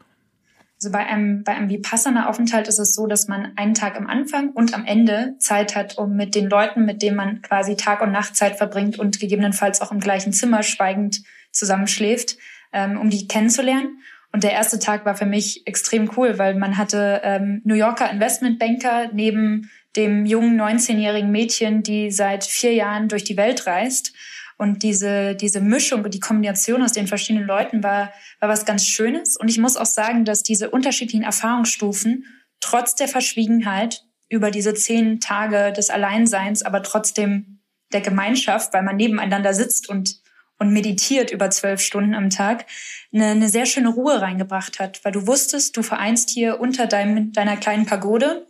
Also 0.83 0.91
bei 0.91 1.05
einem, 1.05 1.43
bei 1.43 1.53
einem 1.53 1.69
Vipassana-Aufenthalt 1.69 2.67
ist 2.67 2.79
es 2.79 2.95
so, 2.95 3.05
dass 3.05 3.27
man 3.27 3.55
einen 3.55 3.75
Tag 3.75 3.95
am 3.97 4.07
Anfang 4.07 4.49
und 4.49 4.73
am 4.73 4.83
Ende 4.83 5.35
Zeit 5.37 5.75
hat, 5.75 5.99
um 5.99 6.15
mit 6.15 6.33
den 6.33 6.49
Leuten, 6.49 6.85
mit 6.85 7.03
denen 7.03 7.17
man 7.17 7.43
quasi 7.43 7.75
Tag 7.75 8.01
und 8.01 8.11
Nacht 8.11 8.35
Zeit 8.35 8.55
verbringt 8.55 8.97
und 8.97 9.19
gegebenenfalls 9.19 9.79
auch 9.81 9.91
im 9.91 9.99
gleichen 9.99 10.33
Zimmer 10.33 10.63
schweigend 10.63 11.21
zusammenschläft, 11.51 12.37
ähm, 12.73 12.99
um 12.99 13.11
die 13.11 13.27
kennenzulernen. 13.27 13.99
Und 14.31 14.43
der 14.43 14.53
erste 14.53 14.79
Tag 14.79 15.05
war 15.05 15.13
für 15.13 15.27
mich 15.27 15.67
extrem 15.67 16.09
cool, 16.17 16.39
weil 16.39 16.55
man 16.55 16.79
hatte 16.79 17.21
ähm, 17.23 17.61
New 17.63 17.75
Yorker 17.75 18.09
Investmentbanker 18.09 19.11
neben 19.13 19.69
dem 19.95 20.25
jungen 20.25 20.59
19-jährigen 20.59 21.29
Mädchen, 21.29 21.83
die 21.83 22.09
seit 22.09 22.43
vier 22.43 22.73
Jahren 22.73 23.07
durch 23.07 23.23
die 23.23 23.37
Welt 23.37 23.67
reist 23.67 24.13
und 24.61 24.83
diese, 24.83 25.33
diese 25.33 25.59
Mischung 25.59 26.03
und 26.03 26.13
die 26.13 26.19
Kombination 26.19 26.83
aus 26.83 26.91
den 26.91 27.07
verschiedenen 27.07 27.47
Leuten 27.47 27.81
war, 27.81 28.13
war 28.39 28.47
was 28.47 28.63
ganz 28.63 28.85
Schönes. 28.85 29.35
Und 29.35 29.49
ich 29.49 29.57
muss 29.57 29.75
auch 29.75 29.87
sagen, 29.87 30.23
dass 30.23 30.43
diese 30.43 30.69
unterschiedlichen 30.69 31.23
Erfahrungsstufen 31.23 32.25
trotz 32.59 32.93
der 32.93 33.07
Verschwiegenheit 33.07 34.03
über 34.29 34.51
diese 34.51 34.75
zehn 34.75 35.19
Tage 35.19 35.73
des 35.73 35.89
Alleinseins, 35.89 36.61
aber 36.61 36.83
trotzdem 36.83 37.63
der 37.91 38.01
Gemeinschaft, 38.01 38.71
weil 38.71 38.83
man 38.83 38.97
nebeneinander 38.97 39.55
sitzt 39.55 39.89
und, 39.89 40.21
und 40.59 40.71
meditiert 40.71 41.31
über 41.31 41.49
zwölf 41.49 41.81
Stunden 41.81 42.13
am 42.13 42.29
Tag, 42.29 42.67
eine, 43.11 43.29
eine 43.29 43.49
sehr 43.49 43.65
schöne 43.65 43.89
Ruhe 43.89 44.21
reingebracht 44.21 44.79
hat, 44.79 45.03
weil 45.03 45.11
du 45.11 45.25
wusstest, 45.25 45.75
du 45.75 45.81
vereinst 45.81 46.29
hier 46.29 46.59
unter 46.59 46.85
deinem, 46.85 47.31
deiner 47.33 47.57
kleinen 47.57 47.87
Pagode 47.87 48.45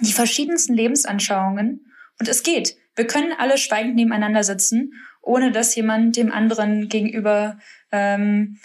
die 0.00 0.12
verschiedensten 0.12 0.74
Lebensanschauungen 0.74 1.92
und 2.18 2.28
es 2.28 2.42
geht. 2.42 2.76
Wir 2.96 3.06
können 3.06 3.32
alle 3.38 3.56
schweigend 3.56 3.94
nebeneinander 3.94 4.42
sitzen 4.42 4.94
ohne 5.22 5.52
dass 5.52 5.74
jemand 5.74 6.16
dem 6.16 6.32
anderen 6.32 6.88
gegenüber 6.88 7.58
ähm, 7.92 8.58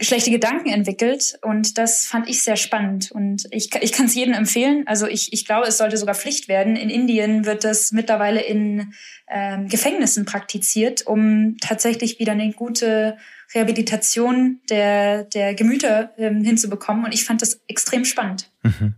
schlechte 0.00 0.30
Gedanken 0.30 0.68
entwickelt. 0.70 1.38
Und 1.42 1.78
das 1.78 2.06
fand 2.06 2.28
ich 2.28 2.42
sehr 2.42 2.56
spannend. 2.56 3.10
Und 3.10 3.46
ich, 3.50 3.70
ich 3.80 3.92
kann 3.92 4.06
es 4.06 4.14
jedem 4.14 4.34
empfehlen. 4.34 4.84
Also 4.86 5.06
ich, 5.06 5.32
ich 5.32 5.44
glaube, 5.44 5.66
es 5.66 5.78
sollte 5.78 5.96
sogar 5.96 6.14
Pflicht 6.14 6.48
werden. 6.48 6.76
In 6.76 6.90
Indien 6.90 7.46
wird 7.46 7.64
das 7.64 7.92
mittlerweile 7.92 8.40
in 8.40 8.92
ähm, 9.28 9.68
Gefängnissen 9.68 10.24
praktiziert, 10.24 11.06
um 11.06 11.56
tatsächlich 11.60 12.18
wieder 12.18 12.32
eine 12.32 12.52
gute 12.52 13.16
Rehabilitation 13.54 14.60
der, 14.68 15.24
der 15.24 15.54
Gemüter 15.54 16.12
ähm, 16.18 16.44
hinzubekommen. 16.44 17.04
Und 17.04 17.14
ich 17.14 17.24
fand 17.24 17.42
das 17.42 17.60
extrem 17.66 18.04
spannend. 18.04 18.50
Mhm. 18.62 18.94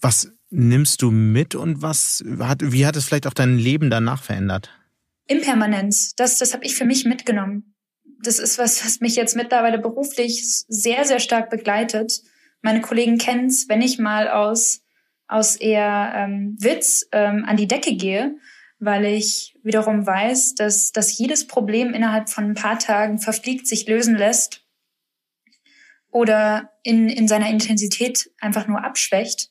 Was 0.00 0.32
nimmst 0.50 1.02
du 1.02 1.10
mit 1.10 1.54
und 1.54 1.82
was 1.82 2.24
hat, 2.40 2.60
wie 2.62 2.86
hat 2.86 2.96
es 2.96 3.06
vielleicht 3.06 3.26
auch 3.26 3.34
dein 3.34 3.58
Leben 3.58 3.90
danach 3.90 4.22
verändert? 4.22 4.70
Impermanenz, 5.32 6.14
das, 6.14 6.38
das 6.38 6.54
habe 6.54 6.64
ich 6.64 6.74
für 6.74 6.84
mich 6.84 7.04
mitgenommen. 7.04 7.74
Das 8.22 8.38
ist 8.38 8.58
was, 8.58 8.84
was 8.84 9.00
mich 9.00 9.16
jetzt 9.16 9.34
mittlerweile 9.34 9.78
beruflich 9.78 10.44
sehr, 10.68 11.04
sehr 11.04 11.18
stark 11.18 11.50
begleitet. 11.50 12.22
Meine 12.60 12.80
Kollegen 12.80 13.18
kennen's, 13.18 13.68
wenn 13.68 13.82
ich 13.82 13.98
mal 13.98 14.28
aus, 14.28 14.82
aus 15.26 15.56
eher 15.56 16.12
ähm, 16.14 16.56
Witz 16.60 17.08
ähm, 17.12 17.44
an 17.46 17.56
die 17.56 17.66
Decke 17.66 17.96
gehe, 17.96 18.36
weil 18.78 19.04
ich 19.06 19.58
wiederum 19.62 20.06
weiß, 20.06 20.54
dass, 20.54 20.92
dass 20.92 21.16
jedes 21.18 21.46
Problem 21.46 21.94
innerhalb 21.94 22.28
von 22.28 22.44
ein 22.44 22.54
paar 22.54 22.78
Tagen 22.78 23.18
verfliegt 23.18 23.66
sich 23.66 23.86
lösen 23.88 24.16
lässt 24.16 24.64
oder 26.10 26.70
in, 26.82 27.08
in 27.08 27.26
seiner 27.26 27.48
Intensität 27.48 28.30
einfach 28.40 28.68
nur 28.68 28.84
abschwächt. 28.84 29.50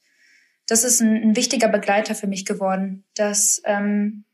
Das 0.67 0.83
ist 0.83 1.01
ein, 1.01 1.15
ein 1.15 1.35
wichtiger 1.35 1.67
Begleiter 1.67 2.15
für 2.15 2.27
mich 2.27 2.45
geworden, 2.45 3.03
dass 3.15 3.61
ähm, 3.65 4.25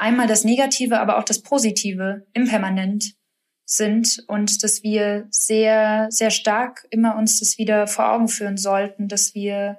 einmal 0.00 0.26
das 0.26 0.44
Negative, 0.44 0.98
aber 1.00 1.18
auch 1.18 1.24
das 1.24 1.42
Positive 1.42 2.26
impermanent 2.32 3.14
sind 3.64 4.24
und 4.26 4.64
dass 4.64 4.82
wir 4.82 5.26
sehr, 5.30 6.08
sehr 6.10 6.30
stark 6.30 6.86
immer 6.90 7.16
uns 7.16 7.38
das 7.38 7.58
wieder 7.58 7.86
vor 7.86 8.10
Augen 8.10 8.26
führen 8.26 8.56
sollten, 8.56 9.06
dass 9.06 9.34
wir 9.34 9.78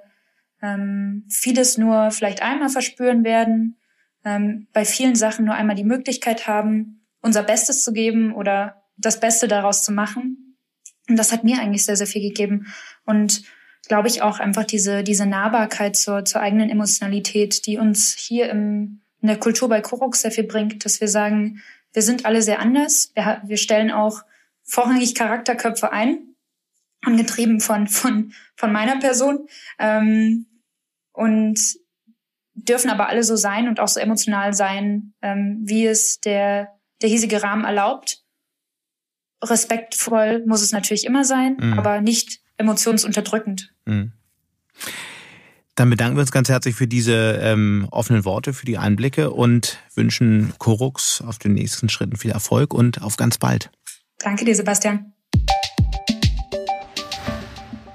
ähm, 0.62 1.26
vieles 1.28 1.76
nur 1.76 2.10
vielleicht 2.10 2.40
einmal 2.40 2.70
verspüren 2.70 3.24
werden, 3.24 3.76
ähm, 4.24 4.68
bei 4.72 4.84
vielen 4.84 5.14
Sachen 5.14 5.44
nur 5.44 5.54
einmal 5.54 5.76
die 5.76 5.84
Möglichkeit 5.84 6.46
haben, 6.46 7.06
unser 7.20 7.42
Bestes 7.42 7.82
zu 7.82 7.92
geben 7.92 8.32
oder 8.32 8.82
das 8.96 9.20
Beste 9.20 9.48
daraus 9.48 9.84
zu 9.84 9.92
machen. 9.92 10.56
Und 11.08 11.18
das 11.18 11.32
hat 11.32 11.44
mir 11.44 11.60
eigentlich 11.60 11.84
sehr, 11.84 11.96
sehr 11.96 12.06
viel 12.06 12.22
gegeben. 12.22 12.72
Und 13.04 13.42
glaube 13.88 14.08
ich 14.08 14.22
auch 14.22 14.38
einfach 14.38 14.64
diese, 14.64 15.02
diese 15.02 15.26
Nahbarkeit 15.26 15.96
zur, 15.96 16.24
zur 16.24 16.40
eigenen 16.40 16.70
Emotionalität, 16.70 17.66
die 17.66 17.76
uns 17.76 18.14
hier 18.18 18.48
im, 18.48 19.01
in 19.22 19.28
der 19.28 19.38
Kultur 19.38 19.68
bei 19.68 19.80
Korok 19.80 20.16
sehr 20.16 20.32
viel 20.32 20.44
bringt, 20.44 20.84
dass 20.84 21.00
wir 21.00 21.08
sagen, 21.08 21.62
wir 21.92 22.02
sind 22.02 22.26
alle 22.26 22.42
sehr 22.42 22.58
anders. 22.60 23.12
Wir, 23.14 23.40
wir 23.44 23.56
stellen 23.56 23.90
auch 23.90 24.22
vorrangig 24.62 25.14
Charakterköpfe 25.14 25.92
ein, 25.92 26.34
angetrieben 27.02 27.60
von, 27.60 27.86
von, 27.86 28.32
von 28.56 28.72
meiner 28.72 28.98
Person. 28.98 29.46
Ähm, 29.78 30.46
und 31.12 31.60
dürfen 32.54 32.90
aber 32.90 33.08
alle 33.08 33.22
so 33.22 33.36
sein 33.36 33.68
und 33.68 33.80
auch 33.80 33.88
so 33.88 34.00
emotional 34.00 34.54
sein, 34.54 35.14
ähm, 35.22 35.60
wie 35.64 35.86
es 35.86 36.20
der, 36.20 36.68
der 37.00 37.08
hiesige 37.08 37.42
Rahmen 37.42 37.64
erlaubt. 37.64 38.22
Respektvoll 39.42 40.44
muss 40.46 40.62
es 40.62 40.72
natürlich 40.72 41.04
immer 41.04 41.24
sein, 41.24 41.56
mhm. 41.58 41.78
aber 41.78 42.00
nicht 42.00 42.40
emotionsunterdrückend. 42.56 43.72
Mhm. 43.84 44.12
Dann 45.74 45.88
bedanken 45.88 46.16
wir 46.16 46.20
uns 46.20 46.32
ganz 46.32 46.50
herzlich 46.50 46.74
für 46.74 46.86
diese 46.86 47.38
ähm, 47.40 47.88
offenen 47.90 48.26
Worte, 48.26 48.52
für 48.52 48.66
die 48.66 48.76
Einblicke 48.76 49.30
und 49.30 49.78
wünschen 49.94 50.52
Korux 50.58 51.22
auf 51.26 51.38
den 51.38 51.54
nächsten 51.54 51.88
Schritten 51.88 52.16
viel 52.16 52.30
Erfolg 52.30 52.74
und 52.74 53.00
auf 53.00 53.16
ganz 53.16 53.38
bald. 53.38 53.70
Danke 54.18 54.44
dir, 54.44 54.54
Sebastian. 54.54 55.12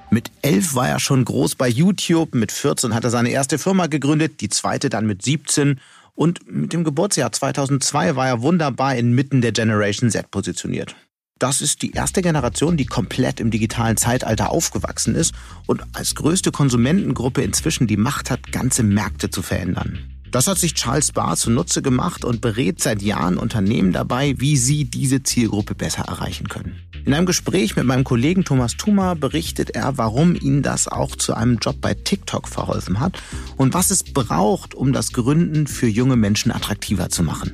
Mit 0.10 0.32
elf 0.42 0.74
war 0.74 0.90
er 0.90 1.00
schon 1.00 1.24
groß 1.24 1.56
bei 1.56 1.68
YouTube, 1.68 2.34
mit 2.34 2.52
14 2.52 2.96
hat 2.96 3.04
er 3.04 3.12
seine 3.12 3.30
erste 3.30 3.60
Firma 3.60 3.86
gegründet, 3.86 4.42
die 4.42 4.50
zweite 4.50 4.90
dann 4.90 5.06
mit 5.06 5.22
17 5.22 5.80
und 6.16 6.52
mit 6.52 6.74
dem 6.74 6.84
Geburtsjahr 6.84 7.32
2002 7.32 8.16
war 8.16 8.28
er 8.28 8.42
wunderbar 8.42 8.96
inmitten 8.96 9.42
der 9.42 9.52
Generation 9.52 10.10
Z 10.10 10.32
positioniert. 10.32 10.96
Das 11.40 11.62
ist 11.62 11.84
die 11.84 11.92
erste 11.92 12.22
Generation, 12.22 12.78
die 12.78 12.86
komplett 12.86 13.40
im 13.40 13.52
digitalen 13.52 13.98
Zeitalter 13.98 14.50
aufgewachsen 14.50 15.14
ist 15.14 15.34
und 15.68 15.84
als 15.94 16.16
größte 16.16 16.52
Konsumentengruppe 16.52 17.42
inzwischen 17.42 17.86
die 17.86 17.98
Macht 17.98 18.32
hat, 18.32 18.52
ganze 18.52 18.82
Märkte 18.82 19.30
zu 19.30 19.44
verändern. 19.44 20.00
Das 20.32 20.48
hat 20.48 20.58
sich 20.58 20.74
Charles 20.74 21.14
Barr 21.14 21.38
zunutze 21.38 21.82
gemacht 21.82 22.26
und 22.26 22.42
berät 22.42 22.82
seit 22.82 23.02
Jahren 23.02 23.38
Unternehmen 23.38 23.94
dabei, 23.94 24.36
wie 24.38 24.58
sie 24.58 24.86
diese 24.86 25.24
Zielgruppe 25.24 25.74
besser 25.74 26.04
erreichen 26.04 26.50
können. 26.50 26.76
In 27.06 27.14
einem 27.14 27.26
Gespräch 27.26 27.78
mit 27.78 27.86
meinem 27.86 28.04
Kollegen 28.04 28.44
Thomas 28.44 28.76
Thuma 28.76 29.14
berichtet 29.14 29.70
er, 29.70 29.98
warum 29.98 30.36
ihn 30.36 30.64
das 30.64 30.90
auch 30.90 31.16
zu 31.16 31.34
einem 31.34 31.60
Job 31.60 31.78
bei 31.80 31.94
TikTok 31.94 32.50
verholfen 32.50 33.00
hat 33.00 33.22
und 33.56 33.74
was 33.74 33.92
es 33.92 34.04
braucht, 34.04 34.76
um 34.76 34.92
das 34.92 35.14
Gründen 35.14 35.68
für 35.68 35.88
junge 35.88 36.18
Menschen 36.18 36.52
attraktiver 36.52 37.10
zu 37.10 37.24
machen. 37.24 37.54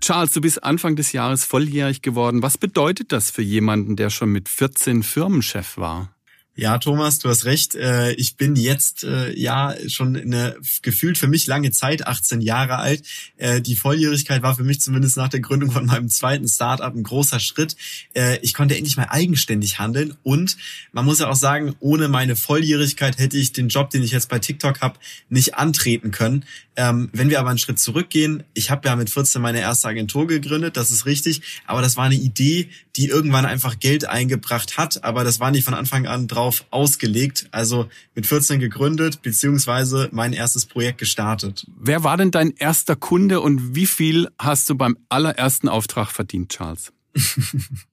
Charles, 0.00 0.32
du 0.32 0.40
bist 0.40 0.62
Anfang 0.64 0.96
des 0.96 1.12
Jahres 1.12 1.44
volljährig 1.44 2.02
geworden. 2.02 2.42
Was 2.42 2.58
bedeutet 2.58 3.12
das 3.12 3.30
für 3.30 3.42
jemanden, 3.42 3.96
der 3.96 4.10
schon 4.10 4.30
mit 4.30 4.48
14 4.48 5.02
Firmenchef 5.02 5.76
war? 5.76 6.14
Ja, 6.60 6.78
Thomas, 6.78 7.20
du 7.20 7.28
hast 7.28 7.44
recht. 7.44 7.76
Äh, 7.76 8.14
ich 8.14 8.34
bin 8.34 8.56
jetzt 8.56 9.04
äh, 9.04 9.32
ja 9.38 9.76
schon 9.86 10.16
eine 10.16 10.56
gefühlt 10.82 11.16
für 11.16 11.28
mich 11.28 11.46
lange 11.46 11.70
Zeit, 11.70 12.04
18 12.04 12.40
Jahre 12.40 12.78
alt. 12.78 13.04
Äh, 13.36 13.60
die 13.60 13.76
Volljährigkeit 13.76 14.42
war 14.42 14.56
für 14.56 14.64
mich 14.64 14.80
zumindest 14.80 15.16
nach 15.16 15.28
der 15.28 15.38
Gründung 15.38 15.70
von 15.70 15.86
meinem 15.86 16.08
zweiten 16.08 16.48
Startup 16.48 16.92
ein 16.92 17.04
großer 17.04 17.38
Schritt. 17.38 17.76
Ich 18.42 18.54
konnte 18.54 18.76
endlich 18.76 18.96
mal 18.96 19.06
eigenständig 19.08 19.78
handeln 19.78 20.16
und 20.24 20.56
man 20.90 21.04
muss 21.04 21.20
ja 21.20 21.28
auch 21.28 21.36
sagen, 21.36 21.76
ohne 21.78 22.08
meine 22.08 22.34
Volljährigkeit 22.34 23.18
hätte 23.18 23.36
ich 23.36 23.52
den 23.52 23.68
Job, 23.68 23.90
den 23.90 24.02
ich 24.02 24.10
jetzt 24.10 24.28
bei 24.28 24.40
TikTok 24.40 24.80
habe, 24.80 24.98
nicht 25.28 25.54
antreten 25.54 26.10
können. 26.10 26.44
Ähm, 26.74 27.08
wenn 27.12 27.28
wir 27.28 27.40
aber 27.40 27.50
einen 27.50 27.58
Schritt 27.58 27.80
zurückgehen, 27.80 28.44
ich 28.54 28.70
habe 28.70 28.88
ja 28.88 28.94
mit 28.94 29.10
14 29.10 29.42
meine 29.42 29.60
erste 29.60 29.88
Agentur 29.88 30.26
gegründet, 30.26 30.76
das 30.76 30.90
ist 30.90 31.06
richtig, 31.06 31.42
aber 31.66 31.82
das 31.82 31.96
war 31.96 32.04
eine 32.04 32.14
Idee, 32.14 32.68
die 32.98 33.06
irgendwann 33.06 33.46
einfach 33.46 33.78
Geld 33.78 34.08
eingebracht 34.08 34.76
hat, 34.76 35.04
aber 35.04 35.22
das 35.22 35.38
war 35.38 35.52
nicht 35.52 35.64
von 35.64 35.74
Anfang 35.74 36.06
an 36.08 36.26
drauf 36.26 36.64
ausgelegt. 36.70 37.46
Also 37.52 37.88
mit 38.16 38.26
14 38.26 38.58
gegründet, 38.58 39.22
beziehungsweise 39.22 40.08
mein 40.10 40.32
erstes 40.32 40.66
Projekt 40.66 40.98
gestartet. 40.98 41.64
Wer 41.78 42.02
war 42.02 42.16
denn 42.16 42.32
dein 42.32 42.50
erster 42.56 42.96
Kunde 42.96 43.40
und 43.40 43.76
wie 43.76 43.86
viel 43.86 44.28
hast 44.36 44.68
du 44.68 44.74
beim 44.74 44.98
allerersten 45.08 45.68
Auftrag 45.68 46.10
verdient, 46.10 46.50
Charles? 46.50 46.92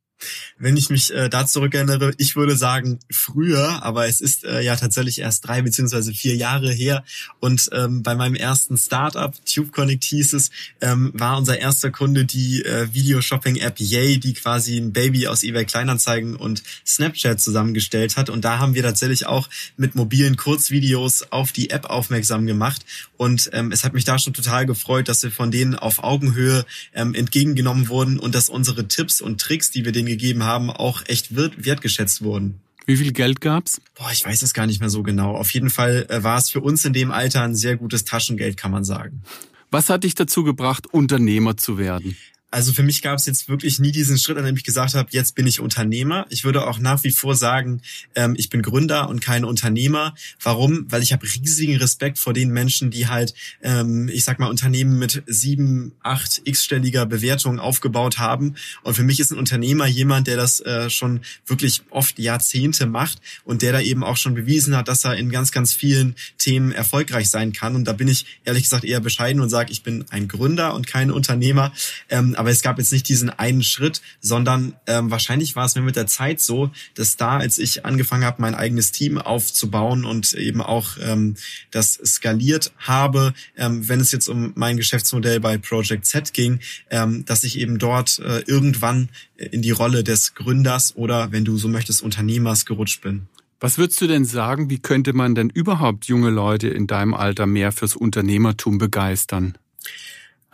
Wenn 0.57 0.77
ich 0.77 0.89
mich 0.89 1.13
äh, 1.13 1.29
da 1.29 1.45
zurückerinnere, 1.45 2.13
ich 2.17 2.35
würde 2.35 2.55
sagen 2.55 2.99
früher, 3.11 3.83
aber 3.83 4.07
es 4.07 4.21
ist 4.21 4.43
äh, 4.45 4.61
ja 4.61 4.75
tatsächlich 4.75 5.19
erst 5.19 5.47
drei 5.47 5.61
beziehungsweise 5.61 6.13
vier 6.13 6.35
Jahre 6.35 6.71
her. 6.71 7.03
Und 7.39 7.69
ähm, 7.73 8.03
bei 8.03 8.15
meinem 8.15 8.35
ersten 8.35 8.77
Startup, 8.77 9.33
TubeConnect 9.45 10.03
hieß 10.03 10.33
es, 10.33 10.49
ähm, 10.81 11.11
war 11.13 11.37
unser 11.37 11.59
erster 11.59 11.91
Kunde 11.91 12.25
die 12.25 12.63
äh, 12.63 12.93
Video-Shopping-App 12.93 13.79
Yay, 13.79 14.19
die 14.19 14.33
quasi 14.33 14.77
ein 14.77 14.93
Baby 14.93 15.27
aus 15.27 15.43
eBay 15.43 15.65
Kleinanzeigen 15.65 16.35
und 16.35 16.63
Snapchat 16.85 17.39
zusammengestellt 17.39 18.17
hat. 18.17 18.29
Und 18.29 18.45
da 18.45 18.59
haben 18.59 18.75
wir 18.75 18.83
tatsächlich 18.83 19.25
auch 19.25 19.49
mit 19.77 19.95
mobilen 19.95 20.37
Kurzvideos 20.37 21.31
auf 21.31 21.51
die 21.51 21.69
App 21.69 21.85
aufmerksam 21.85 22.45
gemacht. 22.45 22.85
Und 23.17 23.49
ähm, 23.53 23.71
es 23.71 23.83
hat 23.83 23.93
mich 23.93 24.03
da 24.03 24.19
schon 24.19 24.33
total 24.33 24.65
gefreut, 24.65 25.07
dass 25.07 25.23
wir 25.23 25.31
von 25.31 25.51
denen 25.51 25.75
auf 25.75 26.03
Augenhöhe 26.03 26.65
ähm, 26.93 27.13
entgegengenommen 27.13 27.87
wurden 27.87 28.19
und 28.19 28.35
dass 28.35 28.49
unsere 28.49 28.87
Tipps 28.87 29.21
und 29.21 29.39
Tricks, 29.39 29.71
die 29.71 29.85
wir 29.85 29.91
denen 29.91 30.07
gegeben 30.17 30.43
haben, 30.43 30.69
auch 30.69 31.03
echt 31.07 31.35
wertgeschätzt 31.35 32.21
wurden. 32.21 32.61
Wie 32.85 32.97
viel 32.97 33.11
Geld 33.11 33.41
gab's? 33.41 33.81
Boah, 33.95 34.11
ich 34.11 34.23
weiß 34.23 34.43
es 34.43 34.53
gar 34.53 34.67
nicht 34.67 34.79
mehr 34.79 34.89
so 34.89 35.01
genau. 35.01 35.35
Auf 35.35 35.51
jeden 35.51 35.69
Fall 35.69 36.05
äh, 36.09 36.23
war 36.23 36.37
es 36.37 36.49
für 36.49 36.61
uns 36.61 36.85
in 36.85 36.93
dem 36.93 37.11
Alter 37.11 37.41
ein 37.41 37.55
sehr 37.55 37.77
gutes 37.77 38.05
Taschengeld, 38.05 38.57
kann 38.57 38.71
man 38.71 38.83
sagen. 38.83 39.23
Was 39.71 39.89
hat 39.89 40.03
dich 40.03 40.13
dazu 40.13 40.43
gebracht, 40.43 40.87
Unternehmer 40.93 41.57
zu 41.57 41.77
werden? 41.77 42.15
Also 42.51 42.71
für 42.71 42.83
mich 42.83 43.01
gab 43.01 43.17
es 43.17 43.25
jetzt 43.25 43.49
wirklich 43.49 43.79
nie 43.79 43.91
diesen 43.91 44.17
Schritt, 44.17 44.37
an 44.37 44.45
dem 44.45 44.55
ich 44.55 44.63
gesagt 44.63 44.93
habe, 44.93 45.09
jetzt 45.11 45.35
bin 45.35 45.45
ich 45.45 45.59
Unternehmer. 45.59 46.25
Ich 46.29 46.45
würde 46.45 46.65
auch 46.65 46.79
nach 46.79 47.03
wie 47.03 47.11
vor 47.11 47.35
sagen, 47.35 47.81
ähm, 48.15 48.35
ich 48.37 48.49
bin 48.49 48.61
Gründer 48.61 49.09
und 49.09 49.19
kein 49.19 49.43
Unternehmer. 49.43 50.15
Warum? 50.41 50.85
Weil 50.89 51.01
ich 51.01 51.11
habe 51.11 51.25
riesigen 51.25 51.75
Respekt 51.77 52.17
vor 52.17 52.33
den 52.33 52.51
Menschen, 52.51 52.91
die 52.91 53.07
halt, 53.07 53.33
ähm, 53.61 54.07
ich 54.07 54.23
sag 54.23 54.39
mal, 54.39 54.47
Unternehmen 54.47 54.97
mit 54.99 55.23
sieben, 55.27 55.93
acht 56.01 56.41
x-stelliger 56.45 57.05
Bewertung 57.05 57.59
aufgebaut 57.59 58.19
haben. 58.19 58.55
Und 58.83 58.93
für 58.93 59.03
mich 59.03 59.19
ist 59.19 59.31
ein 59.31 59.39
Unternehmer 59.39 59.87
jemand, 59.87 60.27
der 60.27 60.37
das 60.37 60.61
äh, 60.61 60.89
schon 60.89 61.21
wirklich 61.45 61.81
oft 61.89 62.19
Jahrzehnte 62.19 62.85
macht 62.85 63.19
und 63.43 63.63
der 63.63 63.73
da 63.73 63.81
eben 63.81 64.03
auch 64.03 64.17
schon 64.17 64.33
bewiesen 64.33 64.77
hat, 64.77 64.87
dass 64.87 65.03
er 65.03 65.15
in 65.17 65.29
ganz, 65.29 65.51
ganz 65.51 65.73
vielen 65.73 66.15
Themen 66.37 66.71
erfolgreich 66.71 67.29
sein 67.29 67.51
kann. 67.51 67.75
Und 67.75 67.85
da 67.85 67.93
bin 67.93 68.07
ich 68.07 68.39
ehrlich 68.45 68.63
gesagt 68.63 68.85
eher 68.85 69.01
bescheiden 69.01 69.41
und 69.41 69.49
sage, 69.49 69.71
ich 69.71 69.83
bin 69.83 70.05
ein 70.09 70.27
Gründer 70.27 70.73
und 70.73 70.87
kein 70.87 71.11
Unternehmer. 71.11 71.73
Ähm, 72.09 72.34
aber 72.35 72.49
es 72.49 72.61
gab 72.61 72.77
jetzt 72.77 72.91
nicht 72.91 73.07
diesen 73.09 73.29
einen 73.29 73.63
Schritt, 73.63 74.01
sondern 74.19 74.75
ähm, 74.87 75.11
wahrscheinlich 75.11 75.55
war 75.55 75.65
es 75.65 75.75
mir 75.75 75.81
mit 75.81 75.95
der 75.95 76.07
Zeit 76.07 76.39
so, 76.39 76.71
dass 76.93 77.17
da, 77.17 77.37
als 77.37 77.57
ich 77.57 77.85
angefangen 77.85 78.23
habe, 78.23 78.41
mein 78.41 78.55
eigenes 78.55 78.91
Team 78.91 79.17
aufzubauen 79.17 80.05
und 80.05 80.33
eben 80.33 80.61
auch 80.61 80.97
ähm, 81.01 81.35
das 81.71 81.93
skaliert 82.05 82.71
habe, 82.77 83.33
ähm, 83.57 83.87
wenn 83.87 83.99
es 83.99 84.11
jetzt 84.11 84.27
um 84.27 84.51
mein 84.55 84.77
Geschäftsmodell 84.77 85.39
bei 85.39 85.57
Project 85.57 86.05
Z 86.05 86.33
ging, 86.33 86.59
ähm, 86.89 87.25
dass 87.25 87.43
ich 87.43 87.59
eben 87.59 87.79
dort 87.79 88.19
äh, 88.19 88.39
irgendwann 88.47 89.09
in 89.37 89.61
die 89.61 89.71
Rolle 89.71 90.03
des 90.03 90.35
Gründers 90.35 90.95
oder, 90.95 91.31
wenn 91.31 91.45
du 91.45 91.57
so 91.57 91.67
möchtest, 91.67 92.01
Unternehmers 92.01 92.65
gerutscht 92.65 93.01
bin. 93.01 93.27
Was 93.59 93.77
würdest 93.77 94.01
du 94.01 94.07
denn 94.07 94.25
sagen, 94.25 94.69
wie 94.69 94.79
könnte 94.79 95.13
man 95.13 95.33
denn 95.33 95.49
überhaupt 95.49 96.05
junge 96.05 96.29
Leute 96.29 96.67
in 96.67 96.87
deinem 96.87 97.13
Alter 97.13 97.45
mehr 97.45 97.71
fürs 97.71 97.95
Unternehmertum 97.95 98.77
begeistern? 98.77 99.57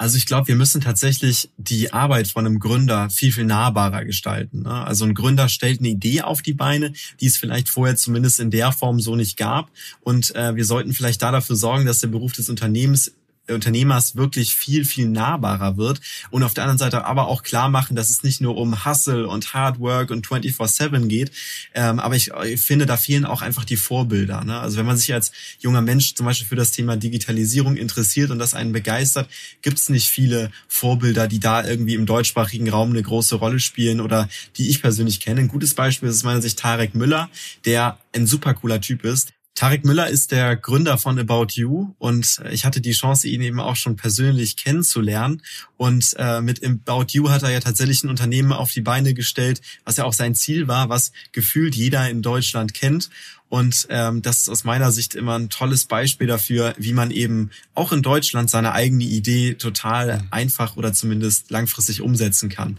Also 0.01 0.17
ich 0.17 0.25
glaube, 0.25 0.47
wir 0.47 0.55
müssen 0.55 0.81
tatsächlich 0.81 1.51
die 1.57 1.93
Arbeit 1.93 2.27
von 2.27 2.43
einem 2.43 2.57
Gründer 2.57 3.11
viel, 3.11 3.31
viel 3.31 3.45
nahbarer 3.45 4.03
gestalten. 4.03 4.63
Ne? 4.63 4.73
Also 4.73 5.05
ein 5.05 5.13
Gründer 5.13 5.47
stellt 5.47 5.77
eine 5.77 5.89
Idee 5.89 6.23
auf 6.23 6.41
die 6.41 6.55
Beine, 6.55 6.93
die 7.19 7.27
es 7.27 7.37
vielleicht 7.37 7.69
vorher 7.69 7.95
zumindest 7.95 8.39
in 8.39 8.49
der 8.49 8.71
Form 8.71 8.99
so 8.99 9.15
nicht 9.15 9.37
gab. 9.37 9.69
Und 9.99 10.33
äh, 10.33 10.55
wir 10.55 10.65
sollten 10.65 10.93
vielleicht 10.93 11.21
da 11.21 11.31
dafür 11.31 11.55
sorgen, 11.55 11.85
dass 11.85 11.99
der 11.99 12.07
Beruf 12.07 12.33
des 12.33 12.49
Unternehmens 12.49 13.13
Unternehmers 13.53 14.15
wirklich 14.15 14.55
viel, 14.55 14.85
viel 14.85 15.07
nahbarer 15.07 15.77
wird 15.77 16.01
und 16.29 16.43
auf 16.43 16.53
der 16.53 16.63
anderen 16.63 16.77
Seite 16.77 17.05
aber 17.05 17.27
auch 17.27 17.43
klar 17.43 17.69
machen, 17.69 17.95
dass 17.95 18.09
es 18.09 18.23
nicht 18.23 18.41
nur 18.41 18.57
um 18.57 18.85
Hustle 18.85 19.27
und 19.27 19.53
Hard 19.53 19.79
Work 19.79 20.11
und 20.11 20.25
24-7 20.27 21.07
geht, 21.07 21.31
ähm, 21.73 21.99
aber 21.99 22.15
ich, 22.15 22.31
ich, 22.45 22.61
finde, 22.61 22.85
da 22.85 22.97
fehlen 22.97 23.25
auch 23.25 23.41
einfach 23.41 23.65
die 23.65 23.77
Vorbilder. 23.77 24.43
Ne? 24.43 24.59
Also 24.59 24.77
wenn 24.77 24.85
man 24.85 24.97
sich 24.97 25.13
als 25.13 25.31
junger 25.59 25.81
Mensch 25.81 26.15
zum 26.15 26.25
Beispiel 26.25 26.47
für 26.47 26.55
das 26.55 26.71
Thema 26.71 26.97
Digitalisierung 26.97 27.75
interessiert 27.75 28.31
und 28.31 28.39
das 28.39 28.53
einen 28.53 28.71
begeistert, 28.71 29.29
gibt 29.61 29.77
es 29.77 29.89
nicht 29.89 30.09
viele 30.09 30.51
Vorbilder, 30.67 31.27
die 31.27 31.39
da 31.39 31.65
irgendwie 31.65 31.95
im 31.95 32.05
deutschsprachigen 32.05 32.69
Raum 32.69 32.91
eine 32.91 33.01
große 33.01 33.35
Rolle 33.35 33.59
spielen 33.59 34.01
oder 34.01 34.29
die 34.57 34.69
ich 34.69 34.81
persönlich 34.81 35.19
kenne. 35.19 35.41
Ein 35.41 35.47
gutes 35.47 35.73
Beispiel 35.73 36.09
ist 36.09 36.17
aus 36.17 36.23
meiner 36.23 36.41
Sicht 36.41 36.59
Tarek 36.59 36.95
Müller, 36.95 37.29
der 37.65 37.97
ein 38.15 38.27
super 38.27 38.53
cooler 38.53 38.81
Typ 38.81 39.03
ist, 39.03 39.33
Tarek 39.53 39.83
Müller 39.85 40.07
ist 40.07 40.31
der 40.31 40.55
Gründer 40.55 40.97
von 40.97 41.19
About 41.19 41.47
You 41.51 41.93
und 41.99 42.41
ich 42.51 42.65
hatte 42.65 42.81
die 42.81 42.93
Chance, 42.93 43.27
ihn 43.27 43.41
eben 43.41 43.59
auch 43.59 43.75
schon 43.75 43.95
persönlich 43.95 44.55
kennenzulernen. 44.55 45.43
Und 45.77 46.15
äh, 46.17 46.41
mit 46.41 46.63
About 46.65 47.07
You 47.09 47.29
hat 47.29 47.43
er 47.43 47.51
ja 47.51 47.59
tatsächlich 47.59 48.03
ein 48.03 48.09
Unternehmen 48.09 48.53
auf 48.53 48.71
die 48.71 48.81
Beine 48.81 49.13
gestellt, 49.13 49.61
was 49.83 49.97
ja 49.97 50.05
auch 50.05 50.13
sein 50.13 50.35
Ziel 50.35 50.67
war, 50.67 50.89
was 50.89 51.11
gefühlt 51.31 51.75
jeder 51.75 52.09
in 52.09 52.21
Deutschland 52.21 52.73
kennt. 52.73 53.09
Und 53.49 53.87
ähm, 53.89 54.21
das 54.21 54.43
ist 54.43 54.49
aus 54.49 54.63
meiner 54.63 54.93
Sicht 54.93 55.13
immer 55.13 55.37
ein 55.37 55.49
tolles 55.49 55.85
Beispiel 55.85 56.27
dafür, 56.27 56.73
wie 56.77 56.93
man 56.93 57.11
eben 57.11 57.51
auch 57.73 57.91
in 57.91 58.01
Deutschland 58.01 58.49
seine 58.49 58.71
eigene 58.71 59.03
Idee 59.03 59.55
total 59.55 60.23
einfach 60.31 60.77
oder 60.77 60.93
zumindest 60.93 61.51
langfristig 61.51 62.01
umsetzen 62.01 62.47
kann. 62.47 62.77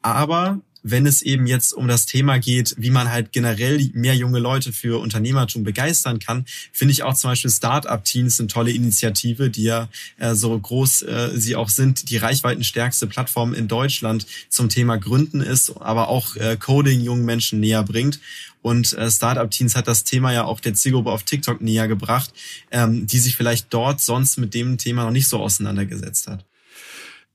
Aber 0.00 0.60
wenn 0.82 1.06
es 1.06 1.22
eben 1.22 1.46
jetzt 1.46 1.72
um 1.72 1.88
das 1.88 2.06
Thema 2.06 2.38
geht, 2.38 2.74
wie 2.78 2.90
man 2.90 3.10
halt 3.10 3.32
generell 3.32 3.90
mehr 3.94 4.14
junge 4.14 4.38
Leute 4.38 4.72
für 4.72 5.00
Unternehmertum 5.00 5.64
begeistern 5.64 6.18
kann, 6.18 6.44
finde 6.72 6.92
ich 6.92 7.02
auch 7.02 7.14
zum 7.14 7.30
Beispiel 7.30 7.50
Startup-Teams 7.50 8.40
eine 8.40 8.48
tolle 8.48 8.70
Initiative, 8.70 9.50
die 9.50 9.64
ja 9.64 9.88
äh, 10.18 10.34
so 10.34 10.58
groß 10.58 11.02
äh, 11.02 11.30
sie 11.34 11.56
auch 11.56 11.68
sind, 11.68 12.10
die 12.10 12.16
reichweitenstärkste 12.16 13.06
Plattform 13.06 13.54
in 13.54 13.68
Deutschland 13.68 14.26
zum 14.48 14.68
Thema 14.68 14.96
Gründen 14.96 15.40
ist, 15.40 15.70
aber 15.80 16.08
auch 16.08 16.36
äh, 16.36 16.56
Coding 16.56 17.00
jungen 17.00 17.24
Menschen 17.24 17.60
näher 17.60 17.82
bringt. 17.82 18.20
Und 18.62 18.92
äh, 18.94 19.10
Startup-Teams 19.10 19.76
hat 19.76 19.88
das 19.88 20.04
Thema 20.04 20.32
ja 20.32 20.44
auch 20.44 20.60
der 20.60 20.74
Zielgruppe 20.74 21.10
auf 21.10 21.22
TikTok 21.22 21.60
näher 21.60 21.88
gebracht, 21.88 22.32
ähm, 22.70 23.06
die 23.06 23.18
sich 23.18 23.36
vielleicht 23.36 23.72
dort 23.72 24.00
sonst 24.00 24.36
mit 24.36 24.54
dem 24.54 24.78
Thema 24.78 25.04
noch 25.04 25.10
nicht 25.10 25.28
so 25.28 25.38
auseinandergesetzt 25.38 26.26
hat. 26.26 26.47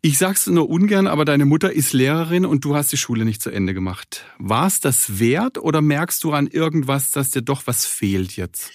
Ich 0.05 0.17
sag's 0.17 0.47
nur 0.47 0.69
ungern, 0.69 1.07
aber 1.07 1.23
deine 1.23 1.45
Mutter 1.45 1.71
ist 1.71 1.93
Lehrerin 1.93 2.45
und 2.45 2.65
du 2.65 2.75
hast 2.75 2.91
die 2.91 2.97
Schule 2.97 3.23
nicht 3.23 3.41
zu 3.41 3.49
Ende 3.49 3.73
gemacht. 3.73 4.25
War 4.37 4.67
es 4.67 4.81
das 4.81 5.17
wert 5.17 5.57
oder 5.57 5.79
merkst 5.79 6.21
du 6.25 6.33
an 6.33 6.47
irgendwas, 6.47 7.11
dass 7.11 7.31
dir 7.31 7.41
doch 7.41 7.67
was 7.67 7.85
fehlt 7.85 8.35
jetzt? 8.35 8.69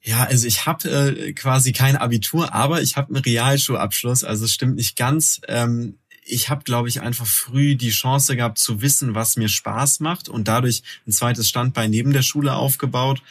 Ja, 0.00 0.24
also 0.24 0.46
ich 0.46 0.64
habe 0.64 0.88
äh, 0.88 1.32
quasi 1.34 1.72
kein 1.72 1.96
Abitur, 1.96 2.54
aber 2.54 2.80
ich 2.80 2.96
habe 2.96 3.14
einen 3.14 3.22
Realschulabschluss. 3.22 4.24
Also 4.24 4.46
es 4.46 4.54
stimmt 4.54 4.76
nicht 4.76 4.96
ganz. 4.96 5.42
Ähm, 5.48 5.98
ich 6.24 6.48
habe, 6.48 6.64
glaube 6.64 6.88
ich, 6.88 7.02
einfach 7.02 7.26
früh 7.26 7.76
die 7.76 7.90
Chance 7.90 8.34
gehabt 8.34 8.56
zu 8.56 8.80
wissen, 8.80 9.14
was 9.14 9.36
mir 9.36 9.50
Spaß 9.50 10.00
macht 10.00 10.30
und 10.30 10.48
dadurch 10.48 10.82
ein 11.06 11.12
zweites 11.12 11.50
Standbein 11.50 11.90
neben 11.90 12.14
der 12.14 12.22
Schule 12.22 12.54
aufgebaut. 12.54 13.22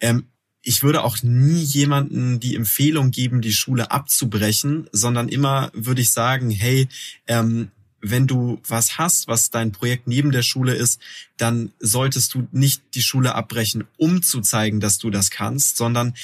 Ähm, 0.00 0.28
ich 0.64 0.82
würde 0.82 1.04
auch 1.04 1.22
nie 1.22 1.62
jemanden 1.62 2.40
die 2.40 2.56
Empfehlung 2.56 3.10
geben, 3.10 3.42
die 3.42 3.52
Schule 3.52 3.90
abzubrechen, 3.90 4.88
sondern 4.92 5.28
immer 5.28 5.70
würde 5.74 6.00
ich 6.00 6.10
sagen, 6.10 6.50
hey, 6.50 6.88
ähm, 7.26 7.70
wenn 8.00 8.26
du 8.26 8.60
was 8.66 8.98
hast, 8.98 9.28
was 9.28 9.50
dein 9.50 9.72
Projekt 9.72 10.06
neben 10.06 10.30
der 10.30 10.42
Schule 10.42 10.74
ist, 10.74 11.00
dann 11.36 11.72
solltest 11.80 12.34
du 12.34 12.48
nicht 12.52 12.82
die 12.94 13.02
Schule 13.02 13.34
abbrechen, 13.34 13.84
um 13.96 14.22
zu 14.22 14.40
zeigen, 14.40 14.80
dass 14.80 14.98
du 14.98 15.10
das 15.10 15.30
kannst, 15.30 15.76
sondern 15.76 16.14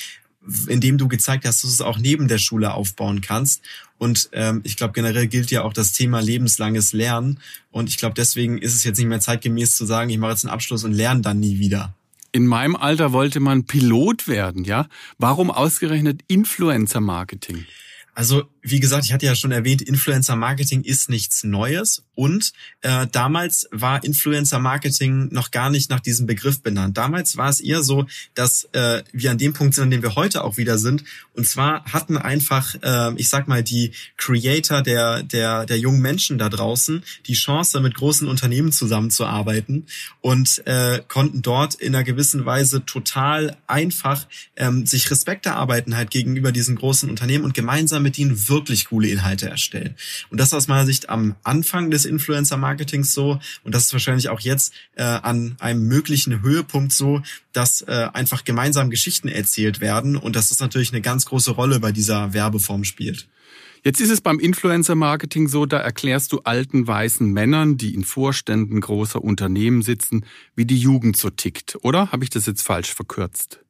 indem 0.68 0.98
du 0.98 1.06
gezeigt 1.08 1.44
hast, 1.44 1.62
dass 1.62 1.70
du 1.70 1.74
es 1.74 1.80
auch 1.82 1.98
neben 1.98 2.28
der 2.28 2.38
Schule 2.38 2.72
aufbauen 2.72 3.20
kannst. 3.20 3.62
Und 3.98 4.30
ähm, 4.32 4.62
ich 4.64 4.76
glaube, 4.76 4.94
generell 4.94 5.26
gilt 5.26 5.50
ja 5.50 5.62
auch 5.62 5.74
das 5.74 5.92
Thema 5.92 6.20
lebenslanges 6.20 6.92
Lernen. 6.92 7.40
Und 7.70 7.90
ich 7.90 7.98
glaube, 7.98 8.14
deswegen 8.14 8.58
ist 8.58 8.74
es 8.74 8.84
jetzt 8.84 8.98
nicht 8.98 9.06
mehr 9.06 9.20
zeitgemäß 9.20 9.76
zu 9.76 9.84
sagen, 9.84 10.08
ich 10.08 10.18
mache 10.18 10.32
jetzt 10.32 10.44
einen 10.44 10.52
Abschluss 10.52 10.84
und 10.84 10.92
lerne 10.92 11.20
dann 11.20 11.40
nie 11.40 11.58
wieder. 11.58 11.94
In 12.32 12.46
meinem 12.46 12.76
Alter 12.76 13.12
wollte 13.12 13.40
man 13.40 13.64
Pilot 13.64 14.28
werden, 14.28 14.64
ja? 14.64 14.86
Warum 15.18 15.50
ausgerechnet 15.50 16.22
Influencer 16.28 17.00
Marketing? 17.00 17.66
Also 18.14 18.44
wie 18.62 18.80
gesagt, 18.80 19.04
ich 19.04 19.12
hatte 19.12 19.26
ja 19.26 19.34
schon 19.34 19.52
erwähnt, 19.52 19.82
Influencer 19.82 20.36
Marketing 20.36 20.82
ist 20.82 21.08
nichts 21.08 21.44
Neues 21.44 22.02
und 22.14 22.52
äh, 22.82 23.06
damals 23.10 23.68
war 23.70 24.04
Influencer 24.04 24.58
Marketing 24.58 25.28
noch 25.32 25.50
gar 25.50 25.70
nicht 25.70 25.88
nach 25.88 26.00
diesem 26.00 26.26
Begriff 26.26 26.62
benannt. 26.62 26.98
Damals 26.98 27.36
war 27.36 27.48
es 27.48 27.60
eher 27.60 27.82
so, 27.82 28.06
dass 28.34 28.64
äh, 28.72 29.02
wir 29.12 29.30
an 29.30 29.38
dem 29.38 29.52
Punkt 29.52 29.74
sind, 29.74 29.84
an 29.84 29.90
dem 29.90 30.02
wir 30.02 30.14
heute 30.16 30.44
auch 30.44 30.58
wieder 30.58 30.76
sind. 30.76 31.04
Und 31.34 31.46
zwar 31.46 31.84
hatten 31.86 32.18
einfach, 32.18 32.74
äh, 32.82 33.14
ich 33.16 33.28
sag 33.28 33.48
mal, 33.48 33.62
die 33.62 33.92
Creator 34.16 34.82
der 34.82 35.22
der 35.22 35.64
der 35.64 35.78
jungen 35.78 36.02
Menschen 36.02 36.36
da 36.36 36.48
draußen 36.48 37.02
die 37.26 37.34
Chance, 37.34 37.80
mit 37.80 37.94
großen 37.94 38.28
Unternehmen 38.28 38.72
zusammenzuarbeiten 38.72 39.86
und 40.20 40.66
äh, 40.66 41.00
konnten 41.08 41.42
dort 41.42 41.74
in 41.74 41.94
einer 41.94 42.04
gewissen 42.04 42.44
Weise 42.44 42.84
total 42.84 43.56
einfach 43.66 44.26
ähm, 44.56 44.84
sich 44.86 45.10
Respekt 45.10 45.46
erarbeiten 45.46 45.96
halt 45.96 46.10
gegenüber 46.10 46.52
diesen 46.52 46.76
großen 46.76 47.08
Unternehmen 47.08 47.44
und 47.44 47.54
gemeinsam 47.54 48.02
mit 48.02 48.18
ihnen 48.18 48.48
wirklich 48.50 48.86
coole 48.86 49.08
Inhalte 49.08 49.48
erstellen. 49.48 49.94
Und 50.28 50.38
das 50.38 50.48
ist 50.48 50.54
aus 50.54 50.68
meiner 50.68 50.84
Sicht 50.84 51.08
am 51.08 51.36
Anfang 51.42 51.90
des 51.90 52.04
Influencer-Marketings 52.04 53.14
so 53.14 53.40
und 53.64 53.74
das 53.74 53.86
ist 53.86 53.92
wahrscheinlich 53.92 54.28
auch 54.28 54.40
jetzt 54.40 54.74
äh, 54.96 55.02
an 55.02 55.56
einem 55.60 55.88
möglichen 55.88 56.42
Höhepunkt 56.42 56.92
so, 56.92 57.22
dass 57.52 57.82
äh, 57.82 58.08
einfach 58.12 58.44
gemeinsam 58.44 58.90
Geschichten 58.90 59.28
erzählt 59.28 59.80
werden 59.80 60.16
und 60.16 60.36
dass 60.36 60.50
das 60.50 60.60
natürlich 60.60 60.92
eine 60.92 61.00
ganz 61.00 61.24
große 61.24 61.52
Rolle 61.52 61.80
bei 61.80 61.92
dieser 61.92 62.34
Werbeform 62.34 62.84
spielt. 62.84 63.28
Jetzt 63.82 64.00
ist 64.02 64.10
es 64.10 64.20
beim 64.20 64.38
Influencer-Marketing 64.38 65.48
so, 65.48 65.64
da 65.64 65.78
erklärst 65.78 66.32
du 66.32 66.40
alten 66.40 66.86
weißen 66.86 67.26
Männern, 67.26 67.78
die 67.78 67.94
in 67.94 68.04
Vorständen 68.04 68.78
großer 68.78 69.22
Unternehmen 69.22 69.80
sitzen, 69.80 70.26
wie 70.54 70.66
die 70.66 70.76
Jugend 70.76 71.16
so 71.16 71.30
tickt, 71.30 71.78
oder? 71.80 72.12
Habe 72.12 72.24
ich 72.24 72.30
das 72.30 72.44
jetzt 72.44 72.62
falsch 72.62 72.94
verkürzt? 72.94 73.60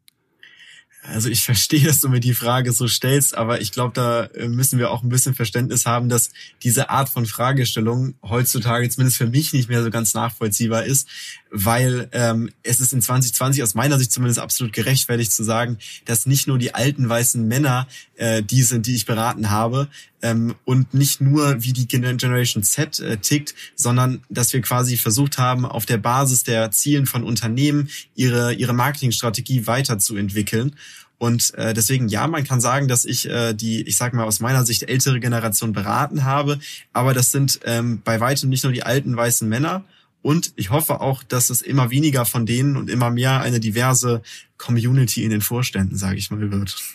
Also 1.03 1.31
ich 1.31 1.43
verstehe, 1.43 1.83
dass 1.87 2.01
du 2.01 2.11
mir 2.11 2.21
die 2.21 2.35
Frage 2.35 2.73
so 2.73 2.87
stellst, 2.87 3.35
aber 3.35 3.63
ich 3.63 3.73
glaube, 3.73 3.93
da 3.95 4.25
äh, 4.25 4.49
müssen 4.49 4.79
wir 4.79 4.91
auch 4.91 5.03
ein 5.03 5.09
bisschen 5.09 5.35
Verständnis 5.35 5.87
haben, 5.87 6.11
dass 6.11 6.31
diese 6.63 6.91
Art 6.91 7.09
von 7.09 7.25
Fragestellung 7.25 8.15
heutzutage 8.23 8.89
zumindest 8.91 9.17
für 9.17 9.27
mich 9.27 9.55
nicht 9.55 9.71
mehr 9.71 9.83
so 9.83 9.91
ganz 9.91 10.13
nachvollziehbar 10.13 10.85
ist, 10.85 11.09
weil 11.51 12.09
ähm, 12.13 12.51
es 12.63 12.81
ist 12.81 12.93
in 12.93 13.01
2020 13.01 13.63
aus 13.63 13.75
meiner 13.75 13.99
Sicht 13.99 14.13
zumindest 14.13 14.41
absolut 14.41 14.75
gerechtfertigt 14.75 15.33
zu 15.33 15.43
sagen, 15.43 15.79
dass 16.05 16.27
nicht 16.27 16.47
nur 16.47 16.59
die 16.59 16.75
alten 16.75 17.09
weißen 17.09 17.49
Männer 17.49 17.89
äh, 18.17 18.43
die 18.43 18.63
sind, 18.63 18.87
die 18.87 18.95
ich 18.95 19.07
beraten 19.07 19.51
habe, 19.51 19.89
ähm, 20.23 20.55
und 20.65 20.95
nicht 20.95 21.21
nur 21.21 21.63
wie 21.63 21.73
die 21.73 21.89
Generation 21.89 22.63
Z 22.63 23.01
äh, 23.01 23.17
tickt, 23.17 23.55
sondern 23.75 24.23
dass 24.29 24.53
wir 24.53 24.61
quasi 24.61 24.97
versucht 24.97 25.39
haben, 25.39 25.65
auf 25.65 25.87
der 25.87 25.99
Basis 25.99 26.45
der 26.45 26.71
Zielen 26.71 27.07
von 27.07 27.25
Unternehmen 27.25 27.89
ihre 28.15 28.53
ihre 28.55 28.73
Marketingstrategie 28.73 29.67
weiterzuentwickeln. 29.67 30.77
Und 31.19 31.53
äh, 31.55 31.75
deswegen, 31.75 32.09
ja, 32.09 32.27
man 32.27 32.45
kann 32.45 32.63
sagen, 32.63 32.89
dass 32.89 33.05
ich 33.05 33.29
äh, 33.29 33.53
die, 33.53 33.83
ich 33.83 33.99
sag 33.99 34.15
mal 34.15 34.25
aus 34.25 34.41
meiner 34.41 34.65
Sicht 34.65 34.85
ältere 34.85 35.21
Generation 35.21 35.73
beraten 35.73 36.25
habe, 36.25 36.59
aber 36.95 37.13
das 37.13 37.31
sind 37.31 37.61
ähm, 37.65 38.01
bei 38.03 38.21
weitem 38.21 38.49
nicht 38.49 38.65
nur 38.65 38.73
die 38.73 38.85
alten 38.85 39.15
weißen 39.15 39.47
Männer, 39.47 39.85
und 40.23 40.53
ich 40.57 40.71
hoffe 40.71 41.01
auch, 41.01 41.23
dass 41.23 41.51
es 41.51 41.63
immer 41.63 41.91
weniger 41.91 42.27
von 42.27 42.45
denen 42.45 42.77
und 42.77 42.91
immer 42.91 43.11
mehr 43.11 43.41
eine 43.41 43.61
diverse 43.61 44.23
Community 44.59 45.25
in 45.25 45.31
den 45.31 45.41
Vorständen, 45.41 45.97
sage 45.97 46.19
ich 46.19 46.31
mal, 46.31 46.51
wird. 46.51 46.77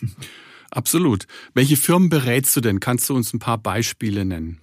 Absolut. 0.76 1.26
Welche 1.54 1.78
Firmen 1.78 2.10
berätst 2.10 2.54
du 2.54 2.60
denn? 2.60 2.80
Kannst 2.80 3.08
du 3.08 3.14
uns 3.14 3.32
ein 3.32 3.38
paar 3.38 3.56
Beispiele 3.56 4.26
nennen? 4.26 4.60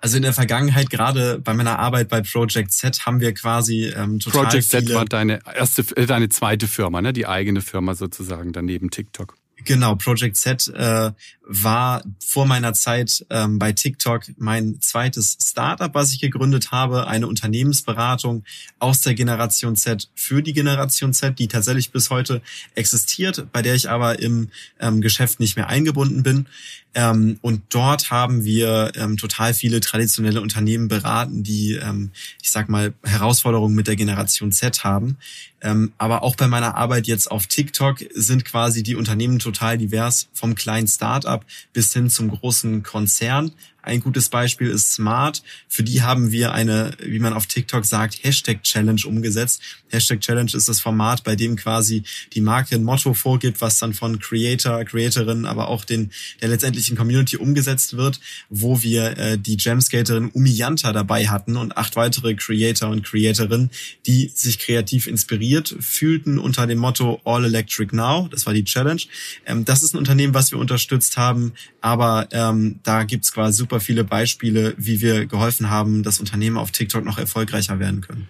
Also 0.00 0.16
in 0.16 0.22
der 0.22 0.32
Vergangenheit, 0.32 0.88
gerade 0.88 1.38
bei 1.38 1.52
meiner 1.52 1.78
Arbeit 1.78 2.08
bei 2.08 2.22
Project 2.22 2.72
Z, 2.72 3.04
haben 3.04 3.20
wir 3.20 3.34
quasi 3.34 3.92
ähm, 3.94 4.20
total 4.20 4.46
Project 4.46 4.70
Z 4.70 4.94
war 4.94 5.04
deine 5.04 5.40
erste, 5.54 5.84
äh, 5.96 6.06
deine 6.06 6.30
zweite 6.30 6.66
Firma, 6.66 7.02
ne? 7.02 7.12
Die 7.12 7.26
eigene 7.26 7.60
Firma 7.60 7.94
sozusagen 7.94 8.52
daneben 8.52 8.90
TikTok. 8.90 9.34
Genau, 9.64 9.96
Project 9.96 10.36
Z 10.36 10.68
äh, 10.68 11.10
war 11.42 12.04
vor 12.24 12.46
meiner 12.46 12.74
Zeit 12.74 13.26
ähm, 13.30 13.58
bei 13.58 13.72
TikTok 13.72 14.22
mein 14.36 14.80
zweites 14.80 15.36
Startup, 15.42 15.92
was 15.94 16.12
ich 16.12 16.20
gegründet 16.20 16.70
habe, 16.70 17.06
eine 17.06 17.26
Unternehmensberatung 17.26 18.44
aus 18.78 19.00
der 19.00 19.14
Generation 19.14 19.74
Z 19.74 20.08
für 20.14 20.42
die 20.42 20.52
Generation 20.52 21.12
Z, 21.12 21.38
die 21.38 21.48
tatsächlich 21.48 21.90
bis 21.90 22.10
heute 22.10 22.42
existiert, 22.74 23.46
bei 23.52 23.62
der 23.62 23.74
ich 23.74 23.90
aber 23.90 24.20
im 24.20 24.50
ähm, 24.78 25.00
Geschäft 25.00 25.40
nicht 25.40 25.56
mehr 25.56 25.68
eingebunden 25.68 26.22
bin. 26.22 26.46
Ähm, 26.94 27.38
und 27.42 27.62
dort 27.70 28.10
haben 28.10 28.44
wir 28.44 28.92
ähm, 28.96 29.16
total 29.16 29.54
viele 29.54 29.80
traditionelle 29.80 30.40
Unternehmen 30.40 30.88
beraten, 30.88 31.42
die, 31.42 31.74
ähm, 31.74 32.10
ich 32.42 32.50
sag 32.50 32.68
mal, 32.68 32.94
Herausforderungen 33.04 33.74
mit 33.74 33.86
der 33.86 33.96
Generation 33.96 34.52
Z 34.52 34.84
haben. 34.84 35.16
Ähm, 35.60 35.92
aber 35.98 36.22
auch 36.22 36.36
bei 36.36 36.46
meiner 36.46 36.76
Arbeit 36.76 37.06
jetzt 37.06 37.30
auf 37.30 37.46
TikTok 37.46 37.98
sind 38.14 38.44
quasi 38.44 38.82
die 38.82 38.94
Unternehmen 38.94 39.38
total 39.38 39.78
divers, 39.78 40.28
vom 40.32 40.54
kleinen 40.54 40.86
Startup 40.86 41.44
bis 41.72 41.92
hin 41.92 42.10
zum 42.10 42.30
großen 42.30 42.82
Konzern. 42.82 43.52
Ein 43.88 44.00
gutes 44.00 44.28
Beispiel 44.28 44.68
ist 44.68 44.92
Smart. 44.92 45.42
Für 45.66 45.82
die 45.82 46.02
haben 46.02 46.30
wir 46.30 46.52
eine, 46.52 46.90
wie 47.00 47.18
man 47.20 47.32
auf 47.32 47.46
TikTok 47.46 47.86
sagt, 47.86 48.22
Hashtag 48.22 48.62
Challenge 48.62 49.00
umgesetzt. 49.06 49.62
Hashtag 49.88 50.20
Challenge 50.20 50.50
ist 50.52 50.68
das 50.68 50.78
Format, 50.78 51.24
bei 51.24 51.36
dem 51.36 51.56
quasi 51.56 52.02
die 52.34 52.42
Marke 52.42 52.74
ein 52.74 52.84
Motto 52.84 53.14
vorgibt, 53.14 53.62
was 53.62 53.78
dann 53.78 53.94
von 53.94 54.18
Creator, 54.18 54.84
Creatorinnen, 54.84 55.46
aber 55.46 55.68
auch 55.68 55.86
den, 55.86 56.10
der 56.42 56.50
letztendlichen 56.50 56.98
Community 56.98 57.38
umgesetzt 57.38 57.96
wird, 57.96 58.20
wo 58.50 58.82
wir 58.82 59.16
äh, 59.16 59.38
die 59.38 59.56
Gemskaterin 59.56 60.28
Umiyanta 60.32 60.92
dabei 60.92 61.28
hatten 61.28 61.56
und 61.56 61.78
acht 61.78 61.96
weitere 61.96 62.34
Creator 62.34 62.90
und 62.90 63.04
Creatorinnen, 63.04 63.70
die 64.06 64.30
sich 64.34 64.58
kreativ 64.58 65.06
inspiriert 65.06 65.74
fühlten 65.80 66.38
unter 66.38 66.66
dem 66.66 66.78
Motto 66.78 67.22
All 67.24 67.46
Electric 67.46 67.96
Now. 67.96 68.28
Das 68.30 68.44
war 68.44 68.52
die 68.52 68.64
Challenge. 68.64 69.00
Ähm, 69.46 69.64
das 69.64 69.82
ist 69.82 69.94
ein 69.94 69.98
Unternehmen, 69.98 70.34
was 70.34 70.52
wir 70.52 70.58
unterstützt 70.58 71.16
haben, 71.16 71.54
aber 71.80 72.28
ähm, 72.32 72.80
da 72.82 73.04
gibt's 73.04 73.32
quasi 73.32 73.56
super 73.56 73.77
super 73.78 73.80
viele 73.80 74.04
Beispiele, 74.04 74.74
wie 74.76 75.00
wir 75.00 75.26
geholfen 75.26 75.70
haben, 75.70 76.02
dass 76.02 76.20
Unternehmen 76.20 76.56
auf 76.56 76.70
TikTok 76.70 77.04
noch 77.04 77.18
erfolgreicher 77.18 77.78
werden 77.78 78.00
können. 78.00 78.28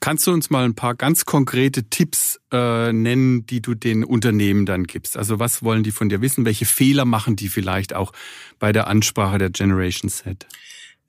Kannst 0.00 0.26
du 0.26 0.32
uns 0.32 0.48
mal 0.48 0.64
ein 0.64 0.74
paar 0.74 0.94
ganz 0.94 1.26
konkrete 1.26 1.84
Tipps 1.84 2.40
äh, 2.52 2.92
nennen, 2.92 3.44
die 3.44 3.60
du 3.60 3.74
den 3.74 4.02
Unternehmen 4.02 4.64
dann 4.64 4.84
gibst? 4.84 5.16
Also 5.16 5.38
was 5.38 5.62
wollen 5.62 5.82
die 5.82 5.90
von 5.90 6.08
dir 6.08 6.22
wissen? 6.22 6.46
Welche 6.46 6.64
Fehler 6.64 7.04
machen 7.04 7.36
die 7.36 7.48
vielleicht 7.48 7.94
auch 7.94 8.12
bei 8.58 8.72
der 8.72 8.86
Ansprache 8.86 9.38
der 9.38 9.50
Generation 9.50 10.08
Set? 10.08 10.46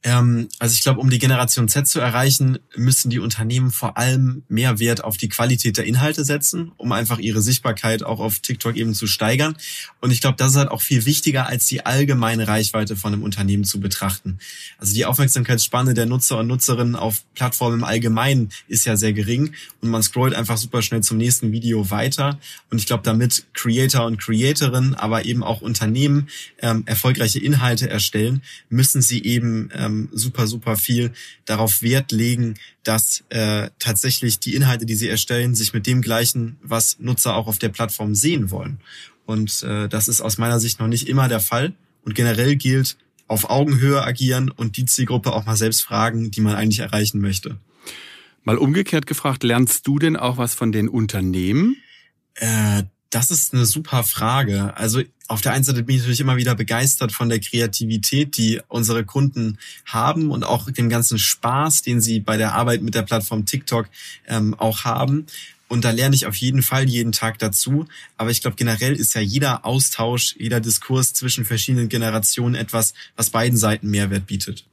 Ähm, 0.04 0.50
also 0.58 0.74
ich 0.74 0.82
glaube, 0.82 1.00
um 1.00 1.10
die 1.10 1.20
Generation 1.20 1.68
Z 1.68 1.88
zu 1.88 2.00
erreichen, 2.00 2.58
müssen 2.76 3.10
die 3.10 3.20
Unternehmen 3.20 3.72
vor 3.72 3.98
allem 3.98 4.44
mehr 4.50 4.80
Wert 4.80 5.04
auf 5.04 5.18
die 5.18 5.30
Qualität 5.30 5.78
der 5.78 5.86
Inhalte 5.86 6.26
setzen, 6.26 6.72
um 6.78 6.92
einfach 6.92 7.20
ihre 7.20 7.42
Sichtbarkeit 7.42 8.02
auch 8.04 8.20
auf 8.20 8.40
TikTok 8.40 8.76
eben 8.78 8.96
zu 8.96 9.06
steigern. 9.06 9.56
Und 10.00 10.12
ich 10.12 10.22
glaube, 10.22 10.38
das 10.38 10.52
ist 10.52 10.58
halt 10.58 10.72
auch 10.72 10.82
viel 10.82 11.06
wichtiger, 11.06 11.48
als 11.48 11.68
die 11.68 11.86
allgemeine 11.86 12.48
Reichweite 12.48 12.96
von 12.96 13.14
einem 13.14 13.24
Unternehmen 13.24 13.64
zu 13.64 13.80
betrachten. 13.80 14.40
Also 14.80 14.96
die 14.96 15.06
Aufmerksamkeitsspanne 15.06 15.94
der 15.94 16.08
Nutzer 16.08 16.40
und 16.40 16.48
Nutzerinnen 16.48 16.96
auf 16.96 17.24
Plattformen 17.36 17.80
im 17.80 17.84
Allgemeinen 17.84 18.50
ist 18.68 18.86
ja 18.86 18.98
sehr 18.98 19.14
gering 19.14 19.54
und 19.82 19.90
man 19.90 20.02
scrollt 20.02 20.34
einfach 20.34 20.58
super 20.58 20.82
schnell 20.82 21.02
zum 21.02 21.18
nächsten 21.18 21.52
Video 21.52 21.92
weiter. 21.92 22.40
Und 22.72 22.80
ich 22.80 22.88
glaube, 22.88 23.04
damit 23.04 23.46
Creator 23.54 24.06
und 24.06 24.20
Creatorinnen, 24.20 24.96
aber 24.96 25.26
eben 25.26 25.44
auch 25.44 25.62
Unternehmen 25.62 26.28
ähm, 26.60 26.84
erfolgreiche 26.88 27.40
Inhalte 27.40 27.88
erstellen, 27.90 28.42
müssen 28.70 29.02
sie 29.02 29.24
eben 29.24 29.70
ähm, 29.76 29.91
ähm, 29.92 30.10
super, 30.12 30.48
super 30.48 30.76
viel 30.76 31.12
darauf 31.46 31.82
Wert 31.82 32.12
legen, 32.12 32.56
dass 32.84 33.24
äh, 33.30 33.70
tatsächlich 33.80 34.40
die 34.40 34.56
Inhalte, 34.56 34.86
die 34.86 34.96
sie 34.96 35.10
erstellen, 35.10 35.56
sich 35.56 35.74
mit 35.74 35.88
dem 35.88 36.02
gleichen, 36.02 36.58
was 36.62 37.00
Nutzer 37.00 37.36
auch 37.36 37.48
auf 37.48 37.60
der 37.60 37.70
Plattform 37.70 38.16
sehen 38.16 38.52
wollen. 38.52 38.80
Und 39.26 39.64
äh, 39.64 39.88
das 39.88 40.08
ist 40.08 40.22
aus 40.22 40.38
meiner 40.38 40.60
Sicht 40.60 40.80
noch 40.80 40.88
nicht 40.88 41.08
immer 41.08 41.28
der 41.28 41.40
Fall. 41.40 41.74
Und 42.04 42.16
generell 42.16 42.56
gilt, 42.56 42.98
auf 43.28 43.50
Augenhöhe 43.50 44.04
agieren 44.04 44.50
und 44.50 44.76
die 44.76 44.86
Zielgruppe 44.86 45.32
auch 45.32 45.46
mal 45.46 45.56
selbst 45.56 45.84
fragen, 45.84 46.32
die 46.32 46.42
man 46.42 46.56
eigentlich 46.56 46.80
erreichen 46.80 47.22
möchte. 47.22 47.58
Mal 48.44 48.58
umgekehrt 48.58 49.06
gefragt, 49.06 49.44
lernst 49.44 49.88
du 49.88 50.00
denn 50.00 50.18
auch 50.18 50.38
was 50.38 50.54
von 50.54 50.72
den 50.72 50.90
Unternehmen? 50.90 51.78
Äh, 52.36 52.84
Das 53.12 53.30
ist 53.30 53.54
eine 53.54 53.66
super 53.66 54.04
Frage. 54.04 54.76
Also 54.78 55.02
auf 55.28 55.42
der 55.42 55.52
einen 55.52 55.66
Seite 55.66 55.84
bin 55.84 55.96
ich 55.98 56.02
natürlich 56.02 56.22
immer 56.22 56.38
wieder 56.38 56.56
begeistert 56.56 57.12
von 57.12 57.28
der 57.28 57.42
Kreativität, 57.42 58.38
die 58.38 58.62
unsere 58.70 59.04
Kunden 59.04 59.58
haben 59.86 60.32
und 60.32 60.46
auch 60.46 60.72
dem 60.72 60.88
ganzen 60.90 61.20
Spaß, 61.20 61.82
den 61.82 62.00
sie 62.00 62.22
bei 62.22 62.38
der 62.38 62.54
Arbeit 62.54 62.82
mit 62.82 62.96
der 62.96 63.04
Plattform 63.04 63.46
TikTok 63.46 63.88
ähm, 64.28 64.54
auch 64.56 64.86
haben. 64.86 65.26
Und 65.68 65.84
da 65.84 65.92
lerne 65.92 66.16
ich 66.16 66.26
auf 66.26 66.36
jeden 66.36 66.62
Fall 66.62 66.88
jeden 66.88 67.12
Tag 67.12 67.38
dazu. 67.40 67.86
Aber 68.18 68.30
ich 68.30 68.42
glaube, 68.42 68.56
generell 68.56 68.94
ist 68.94 69.14
ja 69.14 69.22
jeder 69.22 69.66
Austausch, 69.66 70.36
jeder 70.38 70.62
Diskurs 70.62 71.14
zwischen 71.14 71.44
verschiedenen 71.44 71.90
Generationen 71.90 72.56
etwas, 72.56 72.94
was 73.18 73.30
beiden 73.30 73.58
Seiten 73.58 73.90
Mehrwert 73.90 74.28
bietet. 74.28 74.66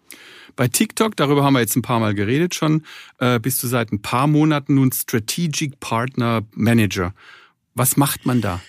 Bei 0.55 0.66
TikTok, 0.66 1.16
darüber 1.16 1.45
haben 1.45 1.55
wir 1.55 1.61
jetzt 1.61 1.76
ein 1.76 1.82
paar 1.82 2.01
Mal 2.01 2.14
geredet 2.14 2.55
schon, 2.55 2.84
äh, 3.18 3.39
bist 3.39 3.62
du 3.62 3.68
seit 3.68 3.93
ein 3.93 4.03
paar 4.03 4.26
Monaten 4.26 4.74
nun 4.74 4.91
Strategic 4.91 5.78
Partner 5.78 6.43
Manager. 6.55 7.14
Was 7.79 7.97
macht 7.97 8.26
man 8.26 8.41
da? 8.41 8.61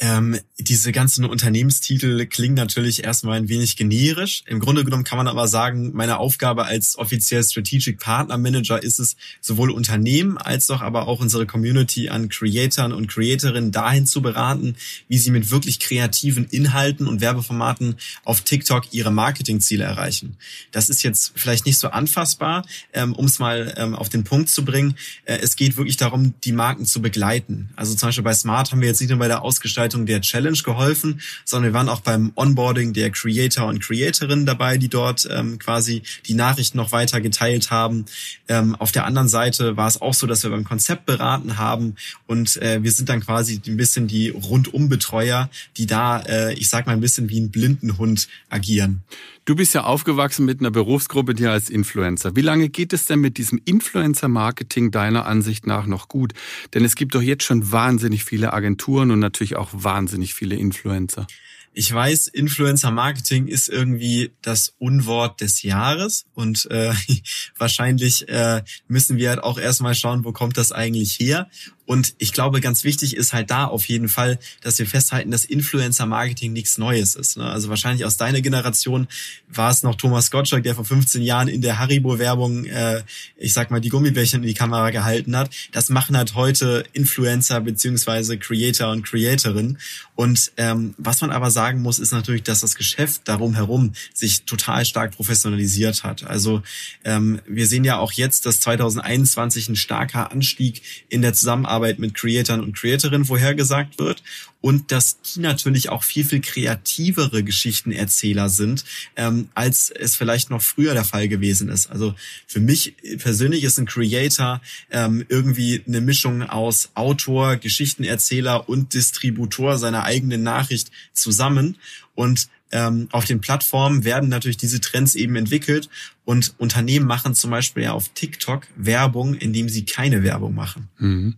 Ähm, 0.00 0.38
diese 0.60 0.92
ganzen 0.92 1.24
Unternehmenstitel 1.24 2.26
klingen 2.26 2.54
natürlich 2.54 3.02
erstmal 3.02 3.36
ein 3.38 3.48
wenig 3.48 3.76
generisch. 3.76 4.42
Im 4.46 4.60
Grunde 4.60 4.84
genommen 4.84 5.02
kann 5.02 5.18
man 5.18 5.26
aber 5.26 5.48
sagen, 5.48 5.92
meine 5.92 6.18
Aufgabe 6.18 6.66
als 6.66 6.96
offiziell 6.98 7.42
Strategic 7.42 7.98
Partner 7.98 8.38
Manager 8.38 8.80
ist 8.80 9.00
es, 9.00 9.16
sowohl 9.40 9.70
Unternehmen 9.70 10.38
als 10.38 10.70
auch 10.70 10.82
aber 10.82 11.08
auch 11.08 11.20
unsere 11.20 11.46
Community 11.46 12.08
an 12.10 12.28
Creatoren 12.28 12.92
und 12.92 13.08
Creatorinnen 13.08 13.72
dahin 13.72 14.06
zu 14.06 14.22
beraten, 14.22 14.76
wie 15.08 15.18
sie 15.18 15.32
mit 15.32 15.50
wirklich 15.50 15.80
kreativen 15.80 16.46
Inhalten 16.46 17.08
und 17.08 17.20
Werbeformaten 17.20 17.96
auf 18.24 18.42
TikTok 18.42 18.92
ihre 18.92 19.10
Marketingziele 19.10 19.82
erreichen. 19.82 20.36
Das 20.70 20.88
ist 20.88 21.02
jetzt 21.02 21.32
vielleicht 21.34 21.66
nicht 21.66 21.78
so 21.78 21.88
anfassbar, 21.88 22.64
ähm, 22.92 23.14
um 23.14 23.26
es 23.26 23.40
mal 23.40 23.74
ähm, 23.76 23.96
auf 23.96 24.08
den 24.08 24.22
Punkt 24.22 24.48
zu 24.48 24.64
bringen. 24.64 24.96
Äh, 25.24 25.38
es 25.38 25.56
geht 25.56 25.76
wirklich 25.76 25.96
darum, 25.96 26.34
die 26.44 26.52
Marken 26.52 26.86
zu 26.86 27.02
begleiten. 27.02 27.70
Also 27.74 27.94
zum 27.94 28.08
Beispiel 28.08 28.24
bei 28.24 28.34
Smart 28.34 28.70
haben 28.70 28.80
wir 28.80 28.88
jetzt 28.88 29.00
nicht 29.00 29.10
nur 29.10 29.18
bei 29.18 29.28
der 29.28 29.42
Ausgestaltung 29.42 29.87
Vorbereitung 29.88 30.06
der 30.06 30.20
Challenge 30.20 30.58
geholfen, 30.58 31.20
sondern 31.44 31.72
wir 31.72 31.78
waren 31.78 31.88
auch 31.88 32.00
beim 32.00 32.32
Onboarding 32.34 32.92
der 32.92 33.10
Creator 33.10 33.66
und 33.66 33.80
Creatorinnen 33.80 34.44
dabei, 34.44 34.76
die 34.76 34.88
dort 34.88 35.26
ähm, 35.30 35.58
quasi 35.58 36.02
die 36.26 36.34
Nachrichten 36.34 36.76
noch 36.76 36.92
weiter 36.92 37.20
geteilt 37.20 37.70
haben. 37.70 38.04
Ähm, 38.48 38.74
auf 38.74 38.92
der 38.92 39.06
anderen 39.06 39.28
Seite 39.28 39.76
war 39.76 39.88
es 39.88 40.00
auch 40.00 40.14
so, 40.14 40.26
dass 40.26 40.42
wir 40.42 40.50
beim 40.50 40.64
Konzept 40.64 41.06
beraten 41.06 41.58
haben 41.58 41.96
und 42.26 42.56
äh, 42.58 42.82
wir 42.82 42.92
sind 42.92 43.08
dann 43.08 43.20
quasi 43.20 43.60
ein 43.66 43.76
bisschen 43.76 44.06
die 44.08 44.28
Rundumbetreuer, 44.28 45.48
die 45.76 45.86
da, 45.86 46.20
äh, 46.20 46.54
ich 46.54 46.68
sag 46.68 46.86
mal, 46.86 46.92
ein 46.92 47.00
bisschen 47.00 47.30
wie 47.30 47.40
ein 47.40 47.50
Blindenhund 47.50 48.28
agieren. 48.50 49.02
Du 49.48 49.56
bist 49.56 49.72
ja 49.72 49.84
aufgewachsen 49.84 50.44
mit 50.44 50.60
einer 50.60 50.70
Berufsgruppe, 50.70 51.32
die 51.32 51.46
als 51.46 51.70
Influencer. 51.70 52.36
Wie 52.36 52.42
lange 52.42 52.68
geht 52.68 52.92
es 52.92 53.06
denn 53.06 53.20
mit 53.20 53.38
diesem 53.38 53.58
Influencer-Marketing 53.64 54.90
deiner 54.90 55.24
Ansicht 55.24 55.66
nach 55.66 55.86
noch 55.86 56.08
gut? 56.08 56.34
Denn 56.74 56.84
es 56.84 56.96
gibt 56.96 57.14
doch 57.14 57.22
jetzt 57.22 57.44
schon 57.44 57.72
wahnsinnig 57.72 58.24
viele 58.24 58.52
Agenturen 58.52 59.10
und 59.10 59.20
natürlich 59.20 59.56
auch 59.56 59.70
wahnsinnig 59.84 60.34
viele 60.34 60.56
Influencer. 60.56 61.26
Ich 61.72 61.92
weiß, 61.92 62.26
Influencer 62.28 62.90
Marketing 62.90 63.46
ist 63.46 63.68
irgendwie 63.68 64.32
das 64.42 64.74
Unwort 64.78 65.40
des 65.40 65.62
Jahres 65.62 66.26
und 66.34 66.66
äh, 66.70 66.92
wahrscheinlich 67.58 68.28
äh, 68.28 68.62
müssen 68.88 69.16
wir 69.16 69.28
halt 69.28 69.42
auch 69.44 69.58
erstmal 69.58 69.94
schauen, 69.94 70.24
wo 70.24 70.32
kommt 70.32 70.56
das 70.56 70.72
eigentlich 70.72 71.20
her. 71.20 71.48
Und 71.88 72.12
ich 72.18 72.34
glaube, 72.34 72.60
ganz 72.60 72.84
wichtig 72.84 73.16
ist 73.16 73.32
halt 73.32 73.50
da 73.50 73.64
auf 73.64 73.86
jeden 73.86 74.10
Fall, 74.10 74.38
dass 74.60 74.78
wir 74.78 74.86
festhalten, 74.86 75.30
dass 75.30 75.46
Influencer-Marketing 75.46 76.52
nichts 76.52 76.76
Neues 76.76 77.14
ist. 77.14 77.38
Ne? 77.38 77.44
Also 77.46 77.70
wahrscheinlich 77.70 78.04
aus 78.04 78.18
deiner 78.18 78.42
Generation 78.42 79.08
war 79.48 79.70
es 79.70 79.82
noch 79.82 79.94
Thomas 79.94 80.30
Gottschalk, 80.30 80.64
der 80.64 80.74
vor 80.74 80.84
15 80.84 81.22
Jahren 81.22 81.48
in 81.48 81.62
der 81.62 81.78
Haribo-Werbung, 81.78 82.66
äh, 82.66 83.02
ich 83.38 83.54
sag 83.54 83.70
mal, 83.70 83.80
die 83.80 83.88
Gummibärchen 83.88 84.42
in 84.42 84.46
die 84.46 84.52
Kamera 84.52 84.90
gehalten 84.90 85.34
hat. 85.34 85.48
Das 85.72 85.88
machen 85.88 86.14
halt 86.14 86.34
heute 86.34 86.84
Influencer 86.92 87.62
beziehungsweise 87.62 88.36
Creator 88.36 88.90
und 88.90 89.06
Creatorinnen. 89.06 89.78
Und 90.14 90.52
ähm, 90.58 90.94
was 90.98 91.22
man 91.22 91.30
aber 91.30 91.50
sagen 91.50 91.80
muss, 91.80 91.98
ist 91.98 92.12
natürlich, 92.12 92.42
dass 92.42 92.60
das 92.60 92.74
Geschäft 92.74 93.22
darum 93.24 93.54
herum 93.54 93.92
sich 94.12 94.42
total 94.42 94.84
stark 94.84 95.12
professionalisiert 95.12 96.04
hat. 96.04 96.24
Also 96.24 96.60
ähm, 97.04 97.40
wir 97.46 97.66
sehen 97.66 97.84
ja 97.84 97.96
auch 97.96 98.12
jetzt, 98.12 98.44
dass 98.44 98.60
2021 98.60 99.70
ein 99.70 99.76
starker 99.76 100.30
Anstieg 100.32 100.82
in 101.08 101.22
der 101.22 101.32
Zusammenarbeit 101.32 101.77
Zusammenarbeit 101.78 101.98
mit 101.98 102.14
Creatoren 102.14 102.60
und 102.60 102.76
Creatorinnen 102.76 103.24
vorhergesagt 103.24 103.98
wird 103.98 104.22
und 104.60 104.90
dass 104.90 105.20
die 105.20 105.40
natürlich 105.40 105.88
auch 105.88 106.02
viel, 106.02 106.24
viel 106.24 106.40
kreativere 106.40 107.42
Geschichtenerzähler 107.42 108.48
sind, 108.48 108.84
ähm, 109.16 109.48
als 109.54 109.90
es 109.90 110.16
vielleicht 110.16 110.50
noch 110.50 110.62
früher 110.62 110.94
der 110.94 111.04
Fall 111.04 111.28
gewesen 111.28 111.68
ist. 111.68 111.90
Also 111.90 112.14
für 112.46 112.60
mich 112.60 112.94
persönlich 113.18 113.64
ist 113.64 113.78
ein 113.78 113.86
Creator 113.86 114.60
ähm, 114.90 115.24
irgendwie 115.28 115.82
eine 115.86 116.00
Mischung 116.00 116.42
aus 116.42 116.90
Autor, 116.94 117.56
Geschichtenerzähler 117.56 118.68
und 118.68 118.94
Distributor 118.94 119.78
seiner 119.78 120.04
eigenen 120.04 120.42
Nachricht 120.42 120.90
zusammen 121.12 121.76
und 122.14 122.48
ähm, 122.70 123.08
auf 123.12 123.24
den 123.24 123.40
Plattformen 123.40 124.04
werden 124.04 124.28
natürlich 124.28 124.58
diese 124.58 124.80
Trends 124.80 125.14
eben 125.14 125.36
entwickelt 125.36 125.88
und 126.26 126.54
Unternehmen 126.58 127.06
machen 127.06 127.34
zum 127.34 127.50
Beispiel 127.50 127.84
ja 127.84 127.92
auf 127.92 128.10
TikTok 128.10 128.66
Werbung, 128.76 129.34
indem 129.34 129.70
sie 129.70 129.86
keine 129.86 130.22
Werbung 130.22 130.54
machen. 130.54 130.88
Mhm. 130.98 131.36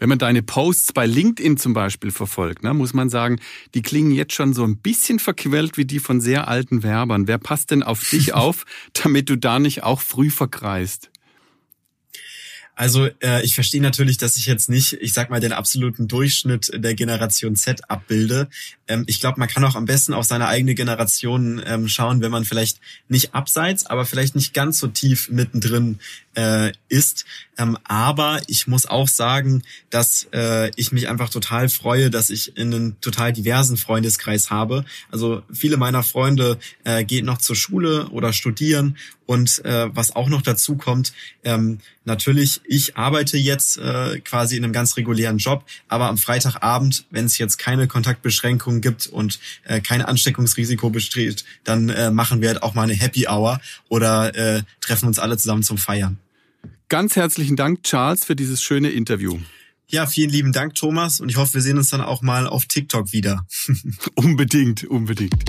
Wenn 0.00 0.08
man 0.08 0.18
deine 0.18 0.42
Posts 0.42 0.94
bei 0.94 1.04
LinkedIn 1.04 1.58
zum 1.58 1.74
Beispiel 1.74 2.10
verfolgt, 2.10 2.62
ne, 2.62 2.72
muss 2.72 2.94
man 2.94 3.10
sagen, 3.10 3.38
die 3.74 3.82
klingen 3.82 4.12
jetzt 4.12 4.32
schon 4.32 4.54
so 4.54 4.64
ein 4.64 4.78
bisschen 4.78 5.18
verquält 5.18 5.76
wie 5.76 5.84
die 5.84 5.98
von 5.98 6.22
sehr 6.22 6.48
alten 6.48 6.82
Werbern. 6.82 7.28
Wer 7.28 7.36
passt 7.36 7.70
denn 7.70 7.82
auf 7.82 8.08
dich 8.08 8.32
auf, 8.34 8.64
damit 8.94 9.28
du 9.28 9.36
da 9.36 9.58
nicht 9.58 9.82
auch 9.82 10.00
früh 10.00 10.30
verkreist? 10.30 11.10
Also 12.80 13.08
äh, 13.22 13.44
ich 13.44 13.54
verstehe 13.54 13.82
natürlich, 13.82 14.16
dass 14.16 14.38
ich 14.38 14.46
jetzt 14.46 14.70
nicht, 14.70 14.94
ich 14.94 15.12
sag 15.12 15.28
mal, 15.28 15.38
den 15.38 15.52
absoluten 15.52 16.08
Durchschnitt 16.08 16.70
der 16.74 16.94
Generation 16.94 17.54
Z 17.54 17.90
abbilde. 17.90 18.48
Ähm, 18.88 19.04
ich 19.06 19.20
glaube, 19.20 19.38
man 19.38 19.50
kann 19.50 19.62
auch 19.64 19.74
am 19.74 19.84
besten 19.84 20.14
auf 20.14 20.24
seine 20.24 20.46
eigene 20.46 20.74
Generation 20.74 21.62
ähm, 21.66 21.88
schauen, 21.88 22.22
wenn 22.22 22.30
man 22.30 22.46
vielleicht 22.46 22.80
nicht 23.06 23.34
abseits, 23.34 23.84
aber 23.84 24.06
vielleicht 24.06 24.34
nicht 24.34 24.54
ganz 24.54 24.78
so 24.78 24.86
tief 24.86 25.28
mittendrin 25.28 25.98
äh, 26.40 26.72
ist. 26.88 27.26
Ähm, 27.58 27.76
aber 27.84 28.40
ich 28.46 28.66
muss 28.66 28.86
auch 28.86 29.08
sagen, 29.08 29.62
dass 29.90 30.26
äh, 30.32 30.70
ich 30.76 30.90
mich 30.90 31.08
einfach 31.08 31.28
total 31.28 31.68
freue, 31.68 32.08
dass 32.08 32.30
ich 32.30 32.56
einen 32.56 32.98
total 33.02 33.34
diversen 33.34 33.76
Freundeskreis 33.76 34.50
habe. 34.50 34.86
Also 35.10 35.42
viele 35.52 35.76
meiner 35.76 36.02
Freunde 36.02 36.58
äh, 36.84 37.04
gehen 37.04 37.26
noch 37.26 37.38
zur 37.38 37.56
Schule 37.56 38.08
oder 38.08 38.32
studieren 38.32 38.96
und 39.26 39.64
äh, 39.64 39.94
was 39.94 40.16
auch 40.16 40.28
noch 40.28 40.42
dazu 40.42 40.76
kommt, 40.76 41.12
ähm, 41.44 41.78
natürlich, 42.04 42.62
ich 42.64 42.96
arbeite 42.96 43.36
jetzt 43.36 43.76
äh, 43.78 44.18
quasi 44.20 44.56
in 44.56 44.64
einem 44.64 44.72
ganz 44.72 44.96
regulären 44.96 45.38
Job, 45.38 45.64
aber 45.86 46.08
am 46.08 46.18
Freitagabend, 46.18 47.04
wenn 47.10 47.26
es 47.26 47.38
jetzt 47.38 47.58
keine 47.58 47.86
Kontaktbeschränkungen 47.86 48.80
gibt 48.80 49.06
und 49.06 49.38
äh, 49.64 49.80
kein 49.80 50.02
Ansteckungsrisiko 50.02 50.90
besteht, 50.90 51.44
dann 51.62 51.90
äh, 51.90 52.10
machen 52.10 52.40
wir 52.40 52.48
halt 52.48 52.62
auch 52.64 52.74
mal 52.74 52.82
eine 52.82 52.94
Happy 52.94 53.28
Hour 53.28 53.60
oder 53.88 54.34
äh, 54.34 54.62
treffen 54.80 55.06
uns 55.06 55.20
alle 55.20 55.36
zusammen 55.36 55.62
zum 55.62 55.78
Feiern. 55.78 56.18
Ganz 56.90 57.14
herzlichen 57.14 57.54
Dank, 57.54 57.84
Charles, 57.84 58.24
für 58.24 58.34
dieses 58.34 58.60
schöne 58.60 58.90
Interview. 58.90 59.38
Ja, 59.86 60.06
vielen 60.06 60.28
lieben 60.28 60.50
Dank, 60.50 60.74
Thomas. 60.74 61.20
Und 61.20 61.28
ich 61.28 61.36
hoffe, 61.36 61.54
wir 61.54 61.60
sehen 61.60 61.78
uns 61.78 61.90
dann 61.90 62.00
auch 62.00 62.20
mal 62.20 62.48
auf 62.48 62.64
TikTok 62.66 63.12
wieder. 63.12 63.46
unbedingt, 64.16 64.82
unbedingt. 64.82 65.44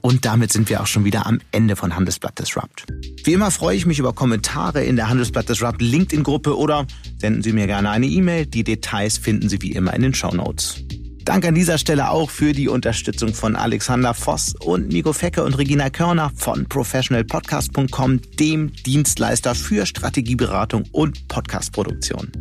Und 0.00 0.24
damit 0.24 0.50
sind 0.50 0.70
wir 0.70 0.80
auch 0.80 0.86
schon 0.86 1.04
wieder 1.04 1.26
am 1.26 1.42
Ende 1.52 1.76
von 1.76 1.94
Handelsblatt 1.94 2.38
Disrupt. 2.38 2.86
Wie 3.24 3.34
immer 3.34 3.50
freue 3.50 3.76
ich 3.76 3.84
mich 3.84 3.98
über 3.98 4.14
Kommentare 4.14 4.82
in 4.82 4.96
der 4.96 5.10
Handelsblatt 5.10 5.50
Disrupt 5.50 5.82
LinkedIn-Gruppe 5.82 6.56
oder 6.56 6.86
senden 7.18 7.42
Sie 7.42 7.52
mir 7.52 7.66
gerne 7.66 7.90
eine 7.90 8.06
E-Mail. 8.06 8.46
Die 8.46 8.64
Details 8.64 9.18
finden 9.18 9.50
Sie 9.50 9.60
wie 9.60 9.72
immer 9.72 9.92
in 9.92 10.00
den 10.00 10.14
Show 10.14 10.34
Notes. 10.34 10.82
Dank 11.24 11.44
an 11.44 11.54
dieser 11.54 11.78
Stelle 11.78 12.10
auch 12.10 12.30
für 12.30 12.52
die 12.52 12.68
Unterstützung 12.68 13.34
von 13.34 13.56
Alexander 13.56 14.14
Voss 14.14 14.54
und 14.64 14.88
Nico 14.88 15.12
Fecke 15.12 15.44
und 15.44 15.58
Regina 15.58 15.90
Körner 15.90 16.32
von 16.34 16.66
professionalpodcast.com, 16.66 18.20
dem 18.38 18.72
Dienstleister 18.72 19.54
für 19.54 19.86
Strategieberatung 19.86 20.84
und 20.92 21.28
Podcastproduktion. 21.28 22.32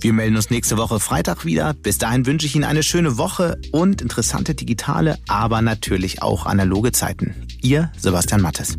Wir 0.00 0.12
melden 0.12 0.36
uns 0.36 0.50
nächste 0.50 0.76
Woche 0.76 1.00
Freitag 1.00 1.46
wieder. 1.46 1.72
Bis 1.72 1.96
dahin 1.96 2.26
wünsche 2.26 2.46
ich 2.46 2.54
Ihnen 2.54 2.64
eine 2.64 2.82
schöne 2.82 3.16
Woche 3.16 3.58
und 3.72 4.02
interessante 4.02 4.54
digitale, 4.54 5.16
aber 5.28 5.62
natürlich 5.62 6.20
auch 6.20 6.44
analoge 6.44 6.92
Zeiten. 6.92 7.34
Ihr 7.62 7.90
Sebastian 7.96 8.42
Mattes. 8.42 8.76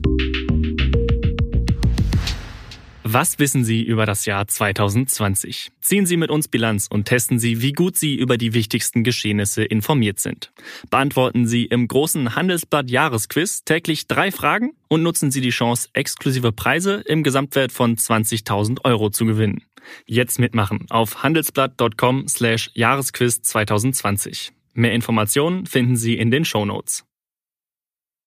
Was 3.18 3.40
wissen 3.40 3.64
Sie 3.64 3.82
über 3.82 4.06
das 4.06 4.26
Jahr 4.26 4.46
2020? 4.46 5.72
Ziehen 5.80 6.06
Sie 6.06 6.18
mit 6.18 6.30
uns 6.30 6.50
Bilanz 6.50 6.88
und 6.92 7.06
testen 7.06 7.40
Sie, 7.40 7.62
wie 7.62 7.72
gut 7.72 7.96
Sie 7.96 8.14
über 8.14 8.38
die 8.38 8.54
wichtigsten 8.54 9.06
Geschehnisse 9.06 9.64
informiert 9.64 10.20
sind. 10.20 10.52
Beantworten 10.90 11.48
Sie 11.48 11.64
im 11.64 11.88
großen 11.88 12.36
Handelsblatt 12.36 12.90
Jahresquiz 12.90 13.64
täglich 13.64 14.08
drei 14.08 14.34
Fragen 14.34 14.74
und 14.90 15.02
nutzen 15.02 15.32
Sie 15.32 15.40
die 15.40 15.52
Chance, 15.52 15.88
exklusive 15.94 16.52
Preise 16.52 17.04
im 17.06 17.24
Gesamtwert 17.24 17.72
von 17.72 17.96
20.000 17.96 18.84
Euro 18.84 19.10
zu 19.10 19.26
gewinnen. 19.26 19.64
Jetzt 20.06 20.38
mitmachen 20.38 20.86
auf 20.90 21.24
handelsblatt.com 21.24 22.28
slash 22.28 22.70
Jahresquiz 22.74 23.42
2020. 23.44 24.52
Mehr 24.74 24.92
Informationen 24.92 25.68
finden 25.68 25.96
Sie 25.96 26.18
in 26.18 26.32
den 26.32 26.44
Show 26.44 26.66
Notes. 26.66 27.05